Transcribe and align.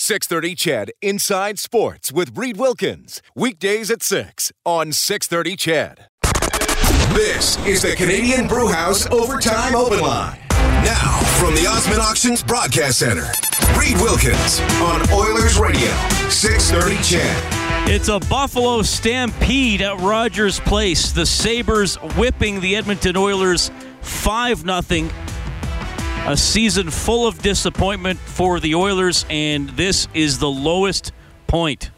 630 0.00 0.54
CHED 0.54 0.92
Inside 1.02 1.58
Sports 1.58 2.10
with 2.10 2.34
Reed 2.34 2.56
Wilkins. 2.56 3.20
Weekdays 3.36 3.90
at 3.90 4.02
6 4.02 4.50
on 4.64 4.92
630 4.92 5.56
CHED. 5.56 6.06
This 7.14 7.58
is 7.66 7.82
the 7.82 7.94
Canadian 7.94 8.48
Brewhouse 8.48 9.06
Overtime 9.10 9.76
Open 9.76 10.00
Line. 10.00 10.38
Now, 10.48 11.20
from 11.38 11.54
the 11.54 11.66
Osmond 11.68 12.00
Auctions 12.00 12.42
Broadcast 12.42 13.00
Center, 13.00 13.30
Reed 13.78 13.98
Wilkins 13.98 14.60
on 14.80 15.02
Oilers 15.12 15.58
Radio, 15.58 15.92
630 16.30 16.96
CHED. 17.02 17.90
It's 17.92 18.08
a 18.08 18.20
Buffalo 18.20 18.80
stampede 18.80 19.82
at 19.82 20.00
Rogers 20.00 20.60
Place. 20.60 21.12
The 21.12 21.26
Sabres 21.26 21.96
whipping 22.16 22.60
the 22.60 22.74
Edmonton 22.74 23.18
Oilers 23.18 23.70
5 24.00 24.60
0. 24.60 25.10
A 26.26 26.36
season 26.36 26.90
full 26.90 27.26
of 27.26 27.42
disappointment 27.42 28.20
for 28.20 28.60
the 28.60 28.74
Oilers, 28.76 29.24
and 29.28 29.70
this 29.70 30.06
is 30.14 30.38
the 30.38 30.50
lowest 30.50 31.12
point. 31.48 31.90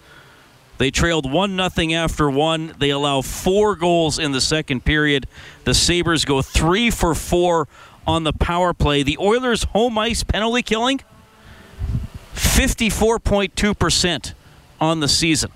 They 0.78 0.90
trailed 0.90 1.30
1 1.30 1.70
0 1.70 1.92
after 1.92 2.30
one. 2.30 2.74
They 2.78 2.90
allow 2.90 3.20
four 3.20 3.76
goals 3.76 4.18
in 4.18 4.32
the 4.32 4.40
second 4.40 4.84
period. 4.84 5.26
The 5.64 5.74
Sabres 5.74 6.24
go 6.24 6.40
three 6.40 6.90
for 6.90 7.14
four 7.14 7.68
on 8.06 8.24
the 8.24 8.32
power 8.32 8.72
play. 8.72 9.02
The 9.02 9.18
Oilers' 9.18 9.64
home 9.64 9.98
ice 9.98 10.24
penalty 10.24 10.62
killing 10.62 11.02
54.2% 12.34 14.32
on 14.80 15.00
the 15.00 15.08
season. 15.08 15.50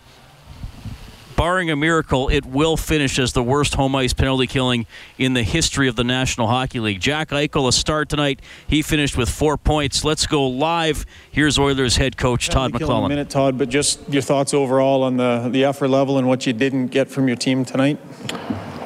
Barring 1.37 1.70
a 1.70 1.77
miracle, 1.77 2.31
it 2.31 2.47
will 2.47 2.79
finish 2.79 3.19
as 3.19 3.34
the 3.34 3.42
worst 3.42 3.75
home 3.75 3.95
ice 3.95 4.15
penalty 4.15 4.47
killing 4.47 4.87
in 5.19 5.34
the 5.34 5.43
history 5.43 5.87
of 5.87 5.95
the 5.95 6.05
National 6.05 6.47
Hockey 6.47 6.81
League. 6.81 6.98
Jack 6.98 7.28
Eichel, 7.28 7.69
a 7.69 7.73
start 7.73 8.09
tonight. 8.09 8.41
He 8.67 8.81
finished 8.81 9.19
with 9.19 9.28
four 9.28 9.59
points. 9.59 10.03
Let's 10.03 10.27
go 10.27 10.47
live. 10.47 11.05
Here's 11.31 11.59
Oilers 11.59 11.97
head 11.97 12.17
coach 12.17 12.48
Todd 12.48 12.73
McLellan. 12.73 13.06
A 13.06 13.09
minute, 13.11 13.28
Todd, 13.28 13.59
but 13.59 13.69
just 13.69 14.09
your 14.09 14.23
thoughts 14.23 14.55
overall 14.55 15.03
on 15.03 15.19
the, 15.19 15.51
the 15.51 15.65
effort 15.65 15.89
level 15.89 16.17
and 16.17 16.27
what 16.27 16.47
you 16.47 16.55
didn't 16.55 16.87
get 16.87 17.09
from 17.09 17.28
your 17.28 17.37
team 17.37 17.67
tonight? 17.67 17.98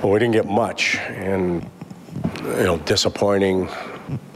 Well, 0.02 0.10
we 0.10 0.18
didn't 0.18 0.34
get 0.34 0.46
much, 0.46 0.96
and 0.96 1.70
you 2.42 2.64
know, 2.64 2.78
disappointing, 2.78 3.68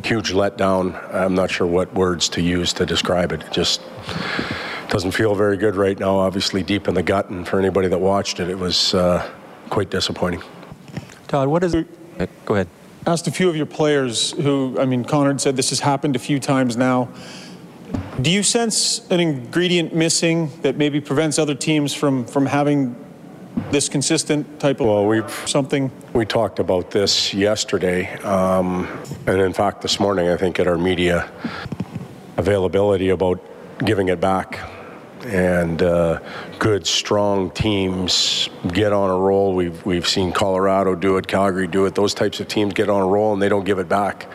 huge 0.05 0.33
letdown. 0.33 1.13
I'm 1.13 1.35
not 1.35 1.51
sure 1.51 1.67
what 1.67 1.93
words 1.95 2.29
to 2.31 2.43
use 2.43 2.73
to 2.75 2.87
describe 2.87 3.33
it. 3.33 3.43
it 3.43 3.51
just 3.51 3.81
doesn't 4.95 5.11
feel 5.11 5.35
very 5.35 5.57
good 5.57 5.75
right 5.75 5.99
now. 5.99 6.19
Obviously, 6.19 6.63
deep 6.63 6.87
in 6.87 6.95
the 6.95 7.03
gut, 7.03 7.29
and 7.29 7.49
for 7.49 7.59
anybody 7.59 7.89
that 7.89 7.99
watched 7.99 8.39
it, 8.39 8.49
it 8.49 8.57
was 8.57 8.95
uh, 8.95 9.29
quite 9.69 9.91
disappointing. 9.91 10.41
Todd, 11.27 11.49
what 11.49 11.65
is? 11.65 11.75
it? 11.75 12.31
Go 12.47 12.55
ahead. 12.55 12.69
Asked 13.05 13.27
a 13.27 13.33
few 13.33 13.49
of 13.49 13.57
your 13.57 13.67
players 13.67 14.31
who, 14.31 14.77
I 14.79 14.85
mean, 14.85 15.05
Connor 15.05 15.37
said 15.41 15.57
this 15.57 15.71
has 15.71 15.81
happened 15.81 16.15
a 16.15 16.21
few 16.21 16.39
times 16.39 16.77
now. 16.77 17.09
Do 18.23 18.31
you 18.31 18.45
sense 18.45 19.05
an 19.11 19.19
ingredient 19.19 19.97
missing 19.97 20.53
that 20.63 20.77
maybe 20.77 21.01
prevents 21.01 21.41
other 21.41 21.57
teams 21.57 21.93
from 21.93 22.25
from 22.25 22.47
having 22.47 22.95
this 23.73 23.89
consistent 23.89 24.61
type 24.61 24.79
of 24.81 24.87
well, 24.87 25.07
we've, 25.07 25.29
something? 25.45 25.91
We 26.13 26.25
talked 26.25 26.61
about 26.61 26.93
this 26.93 27.35
yesterday, 27.35 28.13
um, 28.21 28.87
and 29.27 29.41
in 29.41 29.53
fact, 29.53 29.83
this 29.83 29.99
morning, 29.99 30.29
I 30.29 30.37
think 30.37 30.61
at 30.61 30.69
our 30.69 30.79
media 30.79 31.29
availability 32.37 33.09
about 33.09 33.41
giving 33.85 34.07
it 34.07 34.21
back. 34.21 34.71
And 35.25 35.83
uh, 35.83 36.21
good, 36.59 36.87
strong 36.87 37.51
teams 37.51 38.51
get 38.69 38.93
on 38.93 39.09
a 39.09 39.17
roll. 39.17 39.55
We've 39.55 39.85
we've 39.87 40.07
seen 40.07 40.33
Colorado 40.33 40.95
do 40.95 41.17
it, 41.17 41.27
Calgary 41.27 41.67
do 41.67 41.87
it. 41.87 41.95
Those 41.95 42.13
types 42.13 42.41
of 42.41 42.49
teams 42.49 42.75
get 42.75 42.91
on 42.91 43.01
a 43.01 43.07
roll 43.07 43.33
and 43.33 43.41
they 43.41 43.49
don't 43.49 43.65
give 43.65 43.79
it 43.79 43.89
back. 43.89 44.27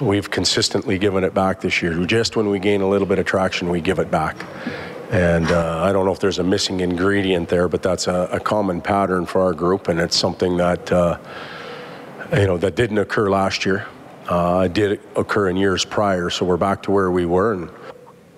We've 0.00 0.30
consistently 0.30 0.98
given 0.98 1.24
it 1.24 1.34
back 1.34 1.60
this 1.60 1.82
year. 1.82 2.04
Just 2.04 2.36
when 2.36 2.50
we 2.50 2.58
gain 2.58 2.80
a 2.82 2.88
little 2.88 3.06
bit 3.06 3.18
of 3.18 3.26
traction, 3.26 3.68
we 3.68 3.80
give 3.80 3.98
it 3.98 4.10
back. 4.10 4.36
And 5.10 5.50
uh, 5.50 5.82
I 5.82 5.92
don't 5.92 6.04
know 6.04 6.12
if 6.12 6.20
there's 6.20 6.38
a 6.38 6.44
missing 6.44 6.80
ingredient 6.80 7.48
there, 7.48 7.68
but 7.68 7.82
that's 7.82 8.08
a, 8.08 8.28
a 8.32 8.40
common 8.40 8.80
pattern 8.80 9.24
for 9.24 9.40
our 9.40 9.54
group, 9.54 9.88
and 9.88 9.98
it's 9.98 10.16
something 10.16 10.56
that 10.58 10.92
uh, 10.92 11.18
you 12.32 12.46
know 12.46 12.58
that 12.58 12.74
didn't 12.74 12.98
occur 12.98 13.30
last 13.30 13.64
year. 13.64 13.86
Uh, 14.28 14.64
it 14.66 14.74
did 14.74 15.00
occur 15.16 15.48
in 15.48 15.56
years 15.56 15.84
prior, 15.84 16.28
so 16.28 16.44
we're 16.44 16.58
back 16.58 16.82
to 16.82 16.90
where 16.90 17.10
we 17.10 17.24
were, 17.24 17.54
and 17.54 17.70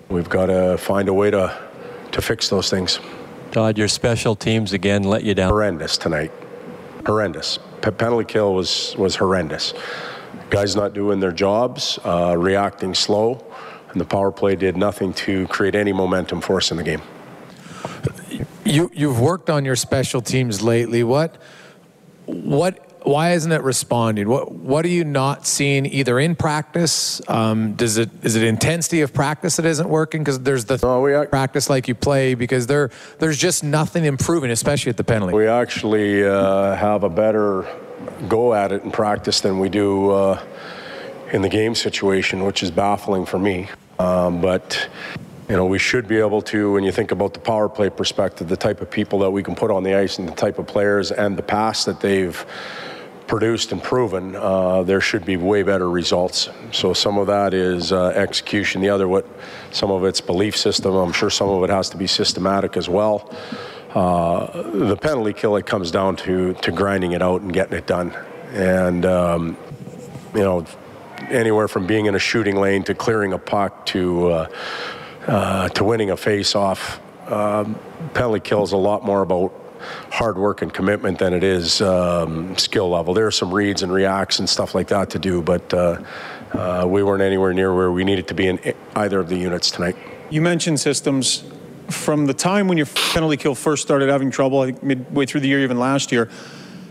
we've 0.07 0.29
got 0.29 0.45
to 0.45 0.77
find 0.77 1.09
a 1.09 1.13
way 1.13 1.29
to 1.29 1.70
to 2.11 2.21
fix 2.21 2.49
those 2.49 2.69
things. 2.69 2.99
Todd, 3.51 3.77
your 3.77 3.87
special 3.87 4.35
teams 4.35 4.73
again 4.73 5.03
let 5.03 5.23
you 5.23 5.33
down. 5.33 5.49
Horrendous 5.49 5.97
tonight. 5.97 6.31
Horrendous. 7.05 7.59
P- 7.81 7.91
penalty 7.91 8.25
kill 8.25 8.53
was 8.53 8.95
was 8.97 9.15
horrendous. 9.15 9.73
Guys 10.49 10.75
not 10.75 10.93
doing 10.93 11.19
their 11.19 11.31
jobs, 11.31 11.99
uh, 12.03 12.35
reacting 12.37 12.93
slow, 12.93 13.43
and 13.89 13.99
the 13.99 14.05
power 14.05 14.31
play 14.31 14.55
did 14.55 14.77
nothing 14.77 15.13
to 15.13 15.47
create 15.47 15.75
any 15.75 15.91
momentum 15.91 16.41
for 16.41 16.57
us 16.57 16.71
in 16.71 16.77
the 16.77 16.83
game. 16.83 17.01
You 18.63 18.89
you've 18.93 19.19
worked 19.19 19.49
on 19.49 19.65
your 19.65 19.75
special 19.75 20.21
teams 20.21 20.61
lately. 20.61 21.03
What 21.03 21.41
what 22.25 22.90
why 23.03 23.31
isn't 23.33 23.51
it 23.51 23.61
responding? 23.63 24.27
What 24.29 24.51
what 24.51 24.85
are 24.85 24.89
you 24.89 25.03
not 25.03 25.47
seeing 25.47 25.85
either 25.85 26.19
in 26.19 26.35
practice? 26.35 27.21
Um, 27.27 27.73
does 27.73 27.97
it 27.97 28.09
is 28.23 28.35
it 28.35 28.43
intensity 28.43 29.01
of 29.01 29.13
practice 29.13 29.55
that 29.55 29.65
isn't 29.65 29.89
working? 29.89 30.21
Because 30.21 30.39
there's 30.41 30.65
the 30.65 30.79
no, 30.81 31.01
we, 31.01 31.25
practice 31.27 31.69
like 31.69 31.87
you 31.87 31.95
play 31.95 32.35
because 32.35 32.67
there 32.67 32.91
there's 33.19 33.37
just 33.37 33.63
nothing 33.63 34.05
improving, 34.05 34.51
especially 34.51 34.89
at 34.89 34.97
the 34.97 35.03
penalty. 35.03 35.33
We 35.33 35.47
actually 35.47 36.23
uh, 36.23 36.75
have 36.75 37.03
a 37.03 37.09
better 37.09 37.67
go 38.27 38.53
at 38.53 38.71
it 38.71 38.83
in 38.83 38.91
practice 38.91 39.41
than 39.41 39.59
we 39.59 39.69
do 39.69 40.11
uh, 40.11 40.43
in 41.31 41.41
the 41.41 41.49
game 41.49 41.75
situation, 41.75 42.43
which 42.43 42.63
is 42.63 42.71
baffling 42.71 43.25
for 43.25 43.39
me. 43.39 43.67
Um, 43.99 44.41
but 44.41 44.89
you 45.51 45.57
know, 45.57 45.65
we 45.65 45.79
should 45.79 46.07
be 46.07 46.15
able 46.15 46.41
to, 46.43 46.71
when 46.71 46.85
you 46.85 46.93
think 46.93 47.11
about 47.11 47.33
the 47.33 47.39
power 47.41 47.67
play 47.67 47.89
perspective, 47.89 48.47
the 48.47 48.55
type 48.55 48.79
of 48.79 48.89
people 48.89 49.19
that 49.19 49.31
we 49.31 49.43
can 49.43 49.53
put 49.53 49.69
on 49.69 49.83
the 49.83 49.93
ice 49.93 50.17
and 50.17 50.25
the 50.25 50.33
type 50.33 50.57
of 50.59 50.65
players 50.65 51.11
and 51.11 51.35
the 51.35 51.43
past 51.43 51.85
that 51.87 51.99
they've 51.99 52.45
produced 53.27 53.73
and 53.73 53.83
proven, 53.83 54.33
uh, 54.37 54.81
there 54.83 55.01
should 55.01 55.25
be 55.25 55.35
way 55.35 55.61
better 55.61 55.89
results. 55.89 56.47
So 56.71 56.93
some 56.93 57.17
of 57.17 57.27
that 57.27 57.53
is 57.53 57.91
uh, 57.91 58.11
execution. 58.15 58.79
The 58.79 58.87
other, 58.87 59.09
what 59.09 59.27
some 59.71 59.91
of 59.91 60.05
it's 60.05 60.21
belief 60.21 60.55
system. 60.55 60.95
I'm 60.95 61.11
sure 61.11 61.29
some 61.29 61.49
of 61.49 61.65
it 61.65 61.69
has 61.69 61.89
to 61.89 61.97
be 61.97 62.07
systematic 62.07 62.77
as 62.77 62.87
well. 62.87 63.29
Uh, 63.93 64.61
the 64.71 64.95
penalty 64.95 65.33
kill 65.33 65.57
it 65.57 65.65
comes 65.65 65.91
down 65.91 66.15
to 66.15 66.53
to 66.61 66.71
grinding 66.71 67.11
it 67.11 67.21
out 67.21 67.41
and 67.41 67.51
getting 67.51 67.77
it 67.77 67.85
done, 67.85 68.15
and 68.53 69.05
um, 69.05 69.57
you 70.33 70.43
know 70.43 70.65
anywhere 71.29 71.67
from 71.67 71.87
being 71.87 72.05
in 72.05 72.15
a 72.15 72.19
shooting 72.19 72.55
lane 72.55 72.83
to 72.83 72.95
clearing 72.95 73.33
a 73.33 73.37
puck 73.37 73.85
to 73.87 74.47
uh, 75.27 75.69
to 75.69 75.83
winning 75.83 76.11
a 76.11 76.17
face-off. 76.17 76.99
Um, 77.27 77.79
penalty 78.13 78.39
kill 78.39 78.63
is 78.63 78.71
a 78.71 78.77
lot 78.77 79.05
more 79.05 79.21
about 79.21 79.53
hard 80.11 80.37
work 80.37 80.61
and 80.61 80.73
commitment 80.73 81.19
than 81.19 81.33
it 81.33 81.43
is 81.43 81.81
um, 81.81 82.55
skill 82.57 82.89
level. 82.89 83.13
There 83.13 83.25
are 83.25 83.31
some 83.31 83.53
reads 83.53 83.83
and 83.83 83.91
reacts 83.91 84.39
and 84.39 84.49
stuff 84.49 84.75
like 84.75 84.87
that 84.89 85.09
to 85.11 85.19
do, 85.19 85.41
but 85.41 85.73
uh, 85.73 86.01
uh, 86.53 86.85
we 86.87 87.03
weren't 87.03 87.23
anywhere 87.23 87.53
near 87.53 87.73
where 87.73 87.91
we 87.91 88.03
needed 88.03 88.27
to 88.27 88.33
be 88.33 88.47
in 88.47 88.59
either 88.95 89.19
of 89.19 89.29
the 89.29 89.37
units 89.37 89.71
tonight. 89.71 89.95
You 90.29 90.41
mentioned 90.41 90.79
systems. 90.79 91.43
From 91.89 92.25
the 92.25 92.33
time 92.33 92.69
when 92.69 92.77
your 92.77 92.87
penalty 93.13 93.35
kill 93.35 93.53
first 93.53 93.81
started 93.81 94.07
having 94.07 94.31
trouble, 94.31 94.61
I 94.61 94.67
think 94.67 94.81
midway 94.81 95.25
through 95.25 95.41
the 95.41 95.49
year, 95.49 95.59
even 95.59 95.77
last 95.77 96.11
year, 96.11 96.29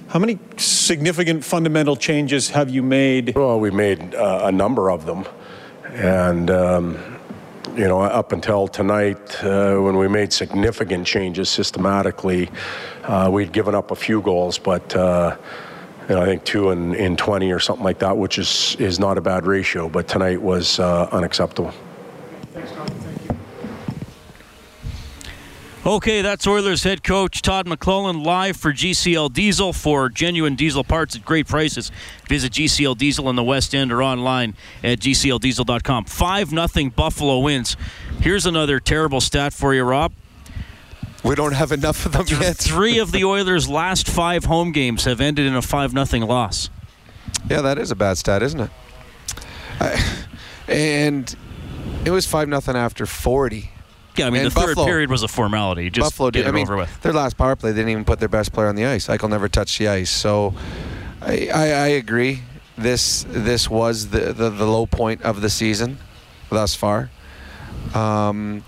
how 0.08 0.18
many 0.18 0.38
significant 0.58 1.42
fundamental 1.42 1.96
changes 1.96 2.50
have 2.50 2.68
you 2.68 2.82
made? 2.82 3.34
Well, 3.34 3.58
we 3.60 3.70
made 3.70 4.14
uh, 4.14 4.40
a 4.44 4.52
number 4.52 4.90
of 4.90 5.06
them. 5.06 5.24
And, 5.84 6.50
um, 6.50 7.09
you 7.80 7.88
know, 7.88 8.02
up 8.02 8.32
until 8.32 8.68
tonight, 8.68 9.42
uh, 9.42 9.74
when 9.78 9.96
we 9.96 10.06
made 10.06 10.34
significant 10.34 11.06
changes 11.06 11.48
systematically, 11.48 12.50
uh, 13.04 13.30
we'd 13.32 13.52
given 13.52 13.74
up 13.74 13.90
a 13.90 13.96
few 13.96 14.20
goals, 14.20 14.58
but 14.58 14.94
uh, 14.94 15.34
you 16.06 16.14
know, 16.14 16.20
I 16.20 16.26
think 16.26 16.44
two 16.44 16.72
in, 16.72 16.94
in 16.94 17.16
20 17.16 17.50
or 17.50 17.58
something 17.58 17.82
like 17.82 18.00
that, 18.00 18.18
which 18.18 18.38
is, 18.38 18.76
is 18.78 19.00
not 19.00 19.16
a 19.16 19.22
bad 19.22 19.46
ratio, 19.46 19.88
but 19.88 20.06
tonight 20.08 20.42
was 20.42 20.78
uh, 20.78 21.08
unacceptable. 21.10 21.72
Okay, 25.86 26.20
that's 26.20 26.46
Oilers 26.46 26.84
head 26.84 27.02
coach 27.02 27.40
Todd 27.40 27.64
McLellan 27.64 28.22
live 28.22 28.58
for 28.58 28.70
GCL 28.70 29.32
Diesel 29.32 29.72
for 29.72 30.10
genuine 30.10 30.54
diesel 30.54 30.84
parts 30.84 31.16
at 31.16 31.24
great 31.24 31.48
prices. 31.48 31.90
Visit 32.28 32.52
GCL 32.52 32.98
Diesel 32.98 33.30
in 33.30 33.36
the 33.36 33.42
West 33.42 33.74
End 33.74 33.90
or 33.90 34.02
online 34.02 34.54
at 34.84 34.98
gcldiesel.com. 34.98 36.04
5 36.04 36.52
nothing 36.52 36.90
Buffalo 36.90 37.38
wins. 37.38 37.78
Here's 38.20 38.44
another 38.44 38.78
terrible 38.78 39.22
stat 39.22 39.54
for 39.54 39.72
you, 39.72 39.82
Rob. 39.82 40.12
We 41.24 41.34
don't 41.34 41.54
have 41.54 41.72
enough 41.72 42.04
of 42.04 42.12
them 42.12 42.26
yet. 42.28 42.58
Three 42.58 42.98
of 42.98 43.10
the 43.10 43.24
Oilers' 43.24 43.66
last 43.66 44.06
five 44.06 44.44
home 44.44 44.72
games 44.72 45.04
have 45.04 45.18
ended 45.18 45.46
in 45.46 45.54
a 45.54 45.62
5 45.62 45.94
nothing 45.94 46.20
loss. 46.22 46.68
Yeah, 47.48 47.62
that 47.62 47.78
is 47.78 47.90
a 47.90 47.96
bad 47.96 48.18
stat, 48.18 48.42
isn't 48.42 48.60
it? 48.60 48.70
I, 49.80 50.26
and 50.68 51.34
it 52.04 52.10
was 52.10 52.26
5 52.26 52.48
nothing 52.48 52.76
after 52.76 53.06
40. 53.06 53.70
Yeah, 54.20 54.26
I 54.26 54.30
mean, 54.30 54.42
And 54.44 54.50
the 54.50 54.60
third 54.60 54.76
period 54.76 55.10
was 55.10 55.22
a 55.22 55.28
formality. 55.28 55.90
Just 55.90 56.12
Buffalo 56.12 56.30
get 56.30 56.42
did. 56.42 56.48
I 56.48 56.52
mean, 56.52 56.62
over 56.66 56.76
with. 56.76 57.00
their 57.02 57.12
last 57.12 57.36
power 57.36 57.56
play, 57.56 57.72
they 57.72 57.80
didn't 57.80 57.90
even 57.90 58.04
put 58.04 58.20
their 58.20 58.28
best 58.28 58.52
player 58.52 58.68
on 58.68 58.76
the 58.76 58.86
ice. 58.86 59.08
Eichel 59.08 59.30
never 59.30 59.48
touched 59.48 59.78
the 59.78 59.88
ice. 59.88 60.10
So 60.10 60.54
I, 61.20 61.48
I, 61.52 61.64
I 61.64 61.86
agree. 61.88 62.42
This 62.78 63.26
this 63.28 63.68
was 63.68 64.08
the, 64.08 64.32
the, 64.32 64.48
the 64.48 64.66
low 64.66 64.86
point 64.86 65.22
of 65.22 65.40
the 65.42 65.50
season 65.50 65.98
thus 66.48 66.74
far. 66.74 67.10
Um, 67.94 68.64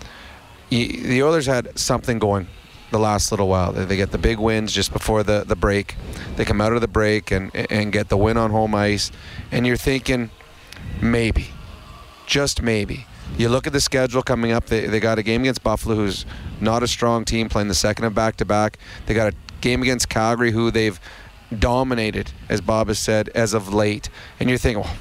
the 0.69 1.23
Oilers 1.23 1.47
had 1.47 1.79
something 1.79 2.19
going 2.19 2.47
the 2.91 2.99
last 2.99 3.31
little 3.31 3.49
while. 3.49 3.73
They, 3.73 3.85
they 3.85 3.97
get 3.97 4.11
the 4.11 4.19
big 4.19 4.39
wins 4.39 4.73
just 4.73 4.93
before 4.93 5.23
the, 5.23 5.45
the 5.47 5.57
break. 5.57 5.97
They 6.37 6.45
come 6.45 6.61
out 6.61 6.73
of 6.73 6.81
the 6.81 6.89
break 6.89 7.31
and, 7.31 7.55
and 7.55 7.93
get 7.93 8.09
the 8.09 8.17
win 8.17 8.37
on 8.37 8.51
home 8.51 8.75
ice. 8.75 9.11
And 9.51 9.67
you're 9.67 9.77
thinking, 9.77 10.31
maybe, 11.01 11.49
just 12.27 12.63
maybe. 12.63 13.07
You 13.39 13.49
look 13.49 13.67
at 13.67 13.73
the 13.73 13.81
schedule 13.81 14.23
coming 14.23 14.53
up. 14.53 14.67
They, 14.67 14.87
they 14.87 15.01
got 15.01 15.19
a 15.19 15.23
game 15.23 15.43
against 15.43 15.63
Buffalo, 15.63 15.95
who's 15.95 16.27
not 16.61 16.83
a 16.83 16.89
strong 16.89 17.25
team, 17.25 17.49
playing 17.49 17.69
the 17.69 17.75
second 17.75 18.05
of 18.05 18.15
back 18.15 18.37
to 18.37 18.45
back. 18.45 18.79
They 19.07 19.15
got 19.15 19.33
a 19.33 19.37
game 19.61 19.83
against 19.83 20.09
Calgary, 20.09 20.53
who 20.53 20.71
they've 20.71 21.01
dominated, 21.59 22.33
as 22.49 22.61
Bob 22.61 22.89
has 22.89 22.99
said, 22.99 23.29
as 23.31 23.55
of 23.55 23.73
late. 23.73 24.09
And 24.39 24.49
you're 24.49 24.59
thinking, 24.59 24.85
well, 24.85 24.97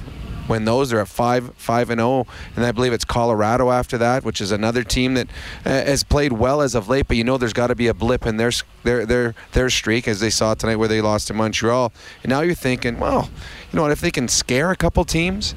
when 0.46 0.64
those 0.64 0.92
are 0.92 1.00
at 1.00 1.08
five, 1.08 1.54
five 1.56 1.90
and 1.90 2.00
zero, 2.00 2.26
and 2.56 2.64
I 2.64 2.72
believe 2.72 2.92
it's 2.92 3.04
Colorado 3.04 3.70
after 3.70 3.96
that, 3.98 4.24
which 4.24 4.40
is 4.40 4.50
another 4.50 4.82
team 4.82 5.14
that 5.14 5.28
uh, 5.64 5.70
has 5.70 6.02
played 6.02 6.32
well 6.32 6.60
as 6.62 6.74
of 6.74 6.88
late. 6.88 7.06
But 7.08 7.16
you 7.16 7.24
know, 7.24 7.38
there's 7.38 7.52
got 7.52 7.68
to 7.68 7.74
be 7.74 7.86
a 7.86 7.94
blip 7.94 8.26
in 8.26 8.38
their 8.38 8.50
their 8.82 9.06
their 9.06 9.34
their 9.52 9.70
streak, 9.70 10.08
as 10.08 10.20
they 10.20 10.30
saw 10.30 10.54
tonight, 10.54 10.76
where 10.76 10.88
they 10.88 11.00
lost 11.00 11.28
to 11.28 11.34
Montreal. 11.34 11.92
And 12.22 12.30
now 12.30 12.40
you're 12.40 12.54
thinking, 12.54 12.98
well, 12.98 13.30
you 13.70 13.76
know 13.76 13.82
what? 13.82 13.92
If 13.92 14.00
they 14.00 14.10
can 14.10 14.28
scare 14.28 14.70
a 14.70 14.76
couple 14.76 15.04
teams, 15.04 15.54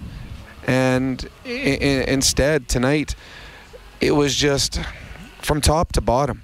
and 0.65 1.27
i- 1.45 1.49
i- 1.49 2.05
instead 2.07 2.67
tonight, 2.67 3.15
it 4.01 4.11
was 4.11 4.35
just 4.35 4.79
from 5.41 5.61
top 5.61 5.91
to 5.93 6.01
bottom. 6.01 6.41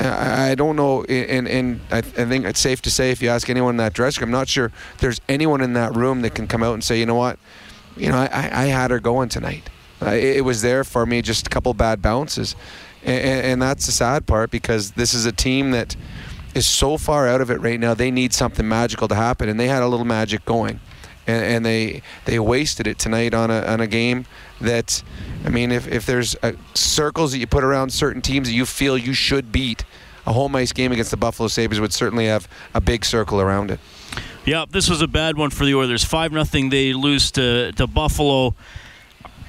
I 0.00 0.56
don't 0.56 0.74
know, 0.74 1.04
and, 1.04 1.46
and 1.46 1.80
I, 1.92 1.98
I 1.98 2.00
think 2.00 2.46
it's 2.46 2.58
safe 2.58 2.82
to 2.82 2.90
say 2.90 3.12
if 3.12 3.22
you 3.22 3.28
ask 3.28 3.48
anyone 3.48 3.74
in 3.74 3.76
that 3.76 3.92
dressing 3.92 4.22
room, 4.22 4.28
I'm 4.34 4.40
not 4.40 4.48
sure 4.48 4.72
there's 4.98 5.20
anyone 5.28 5.60
in 5.60 5.74
that 5.74 5.94
room 5.94 6.22
that 6.22 6.34
can 6.34 6.48
come 6.48 6.64
out 6.64 6.74
and 6.74 6.82
say, 6.82 6.98
you 6.98 7.06
know 7.06 7.14
what, 7.14 7.38
you 7.96 8.08
know, 8.08 8.16
I, 8.16 8.24
I 8.52 8.64
had 8.64 8.90
her 8.90 8.98
going 8.98 9.28
tonight. 9.28 9.70
It, 10.02 10.38
it 10.38 10.40
was 10.44 10.62
there 10.62 10.82
for 10.82 11.06
me, 11.06 11.22
just 11.22 11.46
a 11.46 11.50
couple 11.50 11.72
bad 11.74 12.02
bounces, 12.02 12.56
and, 13.04 13.46
and 13.46 13.62
that's 13.62 13.86
the 13.86 13.92
sad 13.92 14.26
part 14.26 14.50
because 14.50 14.90
this 14.92 15.14
is 15.14 15.26
a 15.26 15.32
team 15.32 15.70
that 15.70 15.94
is 16.56 16.66
so 16.66 16.98
far 16.98 17.28
out 17.28 17.40
of 17.40 17.48
it 17.52 17.60
right 17.60 17.78
now. 17.78 17.94
They 17.94 18.10
need 18.10 18.32
something 18.32 18.66
magical 18.68 19.06
to 19.06 19.14
happen, 19.14 19.48
and 19.48 19.60
they 19.60 19.68
had 19.68 19.84
a 19.84 19.86
little 19.86 20.06
magic 20.06 20.44
going, 20.44 20.80
and, 21.26 21.44
and 21.44 21.66
they 21.66 22.02
they 22.24 22.38
wasted 22.38 22.86
it 22.86 22.98
tonight 22.98 23.34
on 23.34 23.50
a 23.50 23.60
on 23.62 23.80
a 23.80 23.86
game 23.86 24.26
that, 24.60 25.02
I 25.44 25.48
mean, 25.48 25.72
if 25.72 25.86
if 25.88 26.06
there's 26.06 26.36
uh 26.42 26.52
circles 26.74 27.32
that 27.32 27.38
you 27.38 27.46
put 27.46 27.64
around 27.64 27.90
certain 27.90 28.22
teams 28.22 28.48
that 28.48 28.54
you 28.54 28.66
feel 28.66 28.96
you 28.96 29.14
should 29.14 29.52
beat, 29.52 29.84
a 30.26 30.32
home 30.32 30.56
ice 30.56 30.72
game 30.72 30.92
against 30.92 31.10
the 31.10 31.16
Buffalo 31.16 31.48
Sabres 31.48 31.80
would 31.80 31.92
certainly 31.92 32.26
have 32.26 32.48
a 32.72 32.80
big 32.80 33.04
circle 33.04 33.40
around 33.40 33.70
it. 33.70 33.80
Yeah, 34.44 34.66
this 34.68 34.90
was 34.90 35.00
a 35.00 35.08
bad 35.08 35.38
one 35.38 35.50
for 35.50 35.64
the 35.64 35.74
Oilers. 35.74 36.04
Five 36.04 36.32
nothing. 36.32 36.70
They 36.70 36.92
lose 36.92 37.30
to 37.32 37.72
to 37.72 37.86
Buffalo. 37.86 38.54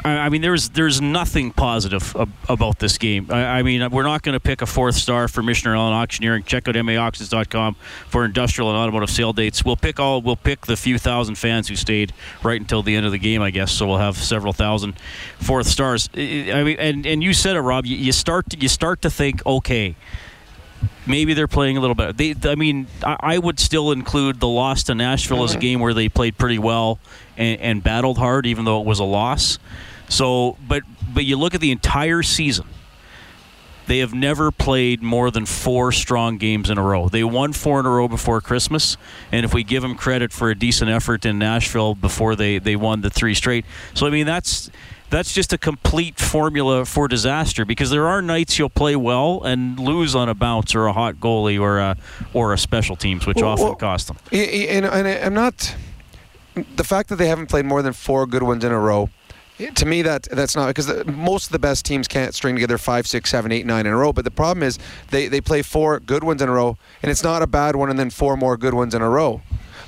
I 0.03 0.29
mean, 0.29 0.41
there's 0.41 0.69
there's 0.69 1.01
nothing 1.01 1.51
positive 1.51 2.15
ab- 2.15 2.31
about 2.49 2.79
this 2.79 2.97
game. 2.97 3.27
I, 3.29 3.59
I 3.59 3.63
mean, 3.63 3.89
we're 3.91 4.03
not 4.03 4.21
going 4.21 4.33
to 4.33 4.39
pick 4.39 4.61
a 4.61 4.65
fourth 4.65 4.95
star 4.95 5.27
for 5.27 5.41
Michener 5.41 5.75
Allen 5.75 5.93
Auctioneering. 5.93 6.43
Check 6.43 6.67
out 6.67 6.75
maauctions.com 6.75 7.75
for 8.07 8.25
industrial 8.25 8.69
and 8.69 8.77
automotive 8.77 9.09
sale 9.09 9.33
dates. 9.33 9.63
We'll 9.63 9.77
pick 9.77 9.99
all. 9.99 10.21
We'll 10.21 10.35
pick 10.35 10.65
the 10.65 10.75
few 10.75 10.99
thousand 10.99 11.35
fans 11.35 11.67
who 11.67 11.75
stayed 11.75 12.13
right 12.43 12.59
until 12.59 12.83
the 12.83 12.95
end 12.95 13.05
of 13.05 13.11
the 13.11 13.17
game, 13.17 13.41
I 13.41 13.51
guess. 13.51 13.71
So 13.71 13.87
we'll 13.87 13.97
have 13.97 14.17
several 14.17 14.53
thousand 14.53 14.95
fourth 15.39 15.67
stars. 15.67 16.09
I 16.13 16.63
mean, 16.63 16.77
and, 16.77 17.05
and 17.05 17.23
you 17.23 17.33
said 17.33 17.55
it, 17.55 17.61
Rob. 17.61 17.85
You, 17.85 17.95
you 17.95 18.11
start 18.11 18.49
to, 18.51 18.57
you 18.57 18.67
start 18.67 19.01
to 19.03 19.09
think, 19.09 19.45
okay, 19.45 19.95
maybe 21.07 21.33
they're 21.33 21.47
playing 21.47 21.77
a 21.77 21.79
little 21.79 21.95
better. 21.95 22.13
They, 22.13 22.35
I 22.43 22.55
mean, 22.55 22.87
I, 23.03 23.17
I 23.19 23.37
would 23.37 23.59
still 23.59 23.91
include 23.91 24.39
the 24.39 24.47
loss 24.47 24.83
to 24.83 24.95
Nashville 24.95 25.43
as 25.43 25.51
a 25.51 25.53
mm-hmm. 25.53 25.61
game 25.61 25.79
where 25.79 25.93
they 25.93 26.09
played 26.09 26.37
pretty 26.37 26.59
well 26.59 26.99
and, 27.37 27.59
and 27.59 27.83
battled 27.83 28.17
hard, 28.17 28.45
even 28.45 28.65
though 28.65 28.81
it 28.81 28.85
was 28.85 28.99
a 28.99 29.03
loss. 29.03 29.59
So, 30.09 30.57
but 30.67 30.83
but 31.13 31.25
you 31.25 31.37
look 31.37 31.55
at 31.55 31.61
the 31.61 31.71
entire 31.71 32.23
season. 32.23 32.67
They 33.87 33.99
have 33.99 34.15
never 34.15 34.51
played 34.51 35.03
more 35.03 35.29
than 35.29 35.45
four 35.45 35.91
strong 35.91 36.39
games 36.39 36.71
in 36.71 36.79
a 36.79 36.81
row. 36.81 37.07
They 37.07 37.23
won 37.23 37.53
four 37.53 37.79
in 37.79 37.85
a 37.85 37.89
row 37.91 38.07
before 38.07 38.41
Christmas, 38.41 38.97
and 39.31 39.45
if 39.45 39.53
we 39.53 39.63
give 39.63 39.83
them 39.83 39.93
credit 39.93 40.33
for 40.33 40.49
a 40.49 40.55
decent 40.55 40.89
effort 40.89 41.23
in 41.23 41.37
Nashville 41.37 41.93
before 41.93 42.35
they, 42.35 42.57
they 42.57 42.75
won 42.75 43.01
the 43.01 43.11
three 43.11 43.35
straight, 43.35 43.63
so 43.93 44.07
I 44.07 44.09
mean 44.09 44.25
that's 44.25 44.71
that's 45.09 45.33
just 45.33 45.53
a 45.53 45.57
complete 45.57 46.19
formula 46.19 46.85
for 46.85 47.07
disaster 47.07 47.65
because 47.65 47.89
there 47.89 48.07
are 48.07 48.21
nights 48.21 48.57
you'll 48.57 48.69
play 48.69 48.95
well 48.95 49.43
and 49.43 49.79
lose 49.79 50.15
on 50.15 50.29
a 50.29 50.33
bounce 50.33 50.75
or 50.75 50.87
a 50.87 50.93
hot 50.93 51.15
goalie 51.15 51.59
or 51.59 51.79
a 51.79 51.97
or 52.33 52.53
a 52.53 52.57
special 52.57 52.95
teams, 52.95 53.25
which 53.25 53.37
Well, 53.37 53.51
often 53.51 53.65
well, 53.65 53.75
cost 53.75 54.07
them. 54.07 54.17
And, 54.31 54.85
and 54.85 55.07
I'm 55.07 55.33
not. 55.33 55.75
The 56.75 56.83
fact 56.83 57.09
that 57.09 57.17
they 57.17 57.27
haven't 57.27 57.47
played 57.47 57.65
more 57.65 57.81
than 57.81 57.93
four 57.93 58.25
good 58.25 58.43
ones 58.43 58.63
in 58.63 58.71
a 58.71 58.79
row, 58.79 59.09
to 59.57 59.85
me 59.85 60.01
that 60.03 60.23
that's 60.23 60.55
not 60.55 60.67
because 60.67 60.87
the, 60.87 61.03
most 61.05 61.47
of 61.47 61.51
the 61.51 61.59
best 61.59 61.85
teams 61.85 62.07
can't 62.07 62.33
string 62.33 62.55
together 62.55 62.77
five, 62.77 63.07
six, 63.07 63.29
seven, 63.29 63.51
eight, 63.51 63.65
nine 63.65 63.85
in 63.85 63.93
a 63.93 63.97
row. 63.97 64.13
But 64.13 64.25
the 64.25 64.31
problem 64.31 64.63
is 64.63 64.79
they 65.11 65.27
they 65.27 65.41
play 65.41 65.61
four 65.61 65.99
good 65.99 66.23
ones 66.23 66.41
in 66.41 66.49
a 66.49 66.51
row, 66.51 66.77
and 67.01 67.11
it's 67.11 67.23
not 67.23 67.41
a 67.41 67.47
bad 67.47 67.75
one, 67.75 67.89
and 67.89 67.99
then 67.99 68.09
four 68.09 68.37
more 68.37 68.57
good 68.57 68.73
ones 68.73 68.95
in 68.95 69.01
a 69.01 69.09
row. 69.09 69.41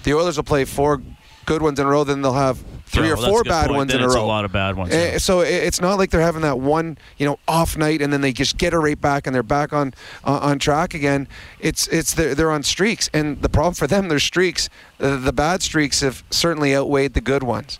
The 0.03 0.13
Oilers 0.13 0.37
will 0.37 0.43
play 0.43 0.65
four 0.65 1.01
good 1.45 1.61
ones 1.61 1.79
in 1.79 1.85
a 1.85 1.89
row, 1.89 2.03
then 2.03 2.21
they'll 2.21 2.33
have 2.33 2.63
three 2.87 3.07
Yeah, 3.07 3.13
or 3.13 3.17
four 3.17 3.43
bad 3.43 3.67
point. 3.67 3.77
ones 3.77 3.91
Then 3.91 4.01
in 4.01 4.09
a 4.09 4.13
row. 4.13 4.23
a 4.23 4.25
lot 4.25 4.43
of 4.45 4.51
bad 4.51 4.75
ones, 4.75 4.93
Eh. 4.93 5.17
So 5.19 5.41
it's 5.41 5.79
not 5.79 5.97
like 5.97 6.09
they're 6.09 6.21
having 6.21 6.41
that 6.41 6.59
one, 6.59 6.97
you 7.17 7.25
know, 7.25 7.37
off 7.47 7.77
night 7.77 8.01
and 8.01 8.11
then 8.11 8.21
they 8.21 8.33
just 8.33 8.57
get 8.57 8.73
it 8.73 8.77
right 8.77 8.99
back 8.99 9.27
and 9.27 9.35
they're 9.35 9.43
back 9.43 9.73
on 9.73 9.93
on, 10.23 10.39
on 10.41 10.59
track 10.59 10.93
again. 10.93 11.27
It's 11.59 11.87
it's 11.89 12.13
they're, 12.15 12.33
they're 12.33 12.51
on 12.51 12.63
streaks, 12.63 13.09
and 13.13 13.41
the 13.41 13.49
problem 13.49 13.73
for 13.75 13.87
them, 13.87 14.07
their 14.07 14.19
streaks, 14.19 14.69
the, 14.97 15.17
the 15.17 15.33
bad 15.33 15.61
streaks 15.61 16.01
have 16.01 16.23
certainly 16.31 16.75
outweighed 16.75 17.13
the 17.13 17.21
good 17.21 17.43
ones, 17.43 17.79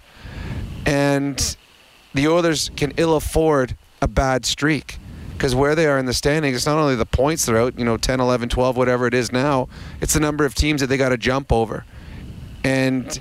and 0.86 1.56
the 2.13 2.27
Oilers 2.27 2.69
can 2.75 2.94
ill 2.98 3.15
afford 3.15 3.77
a 4.01 4.07
bad 4.07 4.45
streak. 4.45 4.98
Because 5.33 5.53
where 5.53 5.75
they 5.75 5.86
are 5.86 6.00
in 6.00 6.07
the 6.07 6.15
standings, 6.15 6.56
it's 6.57 6.65
not 6.65 6.80
only 6.80 6.96
the 6.96 7.05
points 7.05 7.46
they're 7.46 7.60
out, 7.60 7.77
you 7.77 7.86
know, 7.86 7.96
10, 7.96 8.20
11, 8.20 8.50
12, 8.50 8.75
whatever 8.75 9.05
it 9.05 9.13
is 9.13 9.32
now, 9.32 9.70
it's 10.01 10.15
the 10.15 10.20
number 10.20 10.46
of 10.46 10.55
teams 10.55 10.82
that 10.82 10.88
they 10.88 10.98
got 10.98 11.10
to 11.10 11.17
jump 11.17 11.51
over. 11.51 11.86
And 12.63 13.20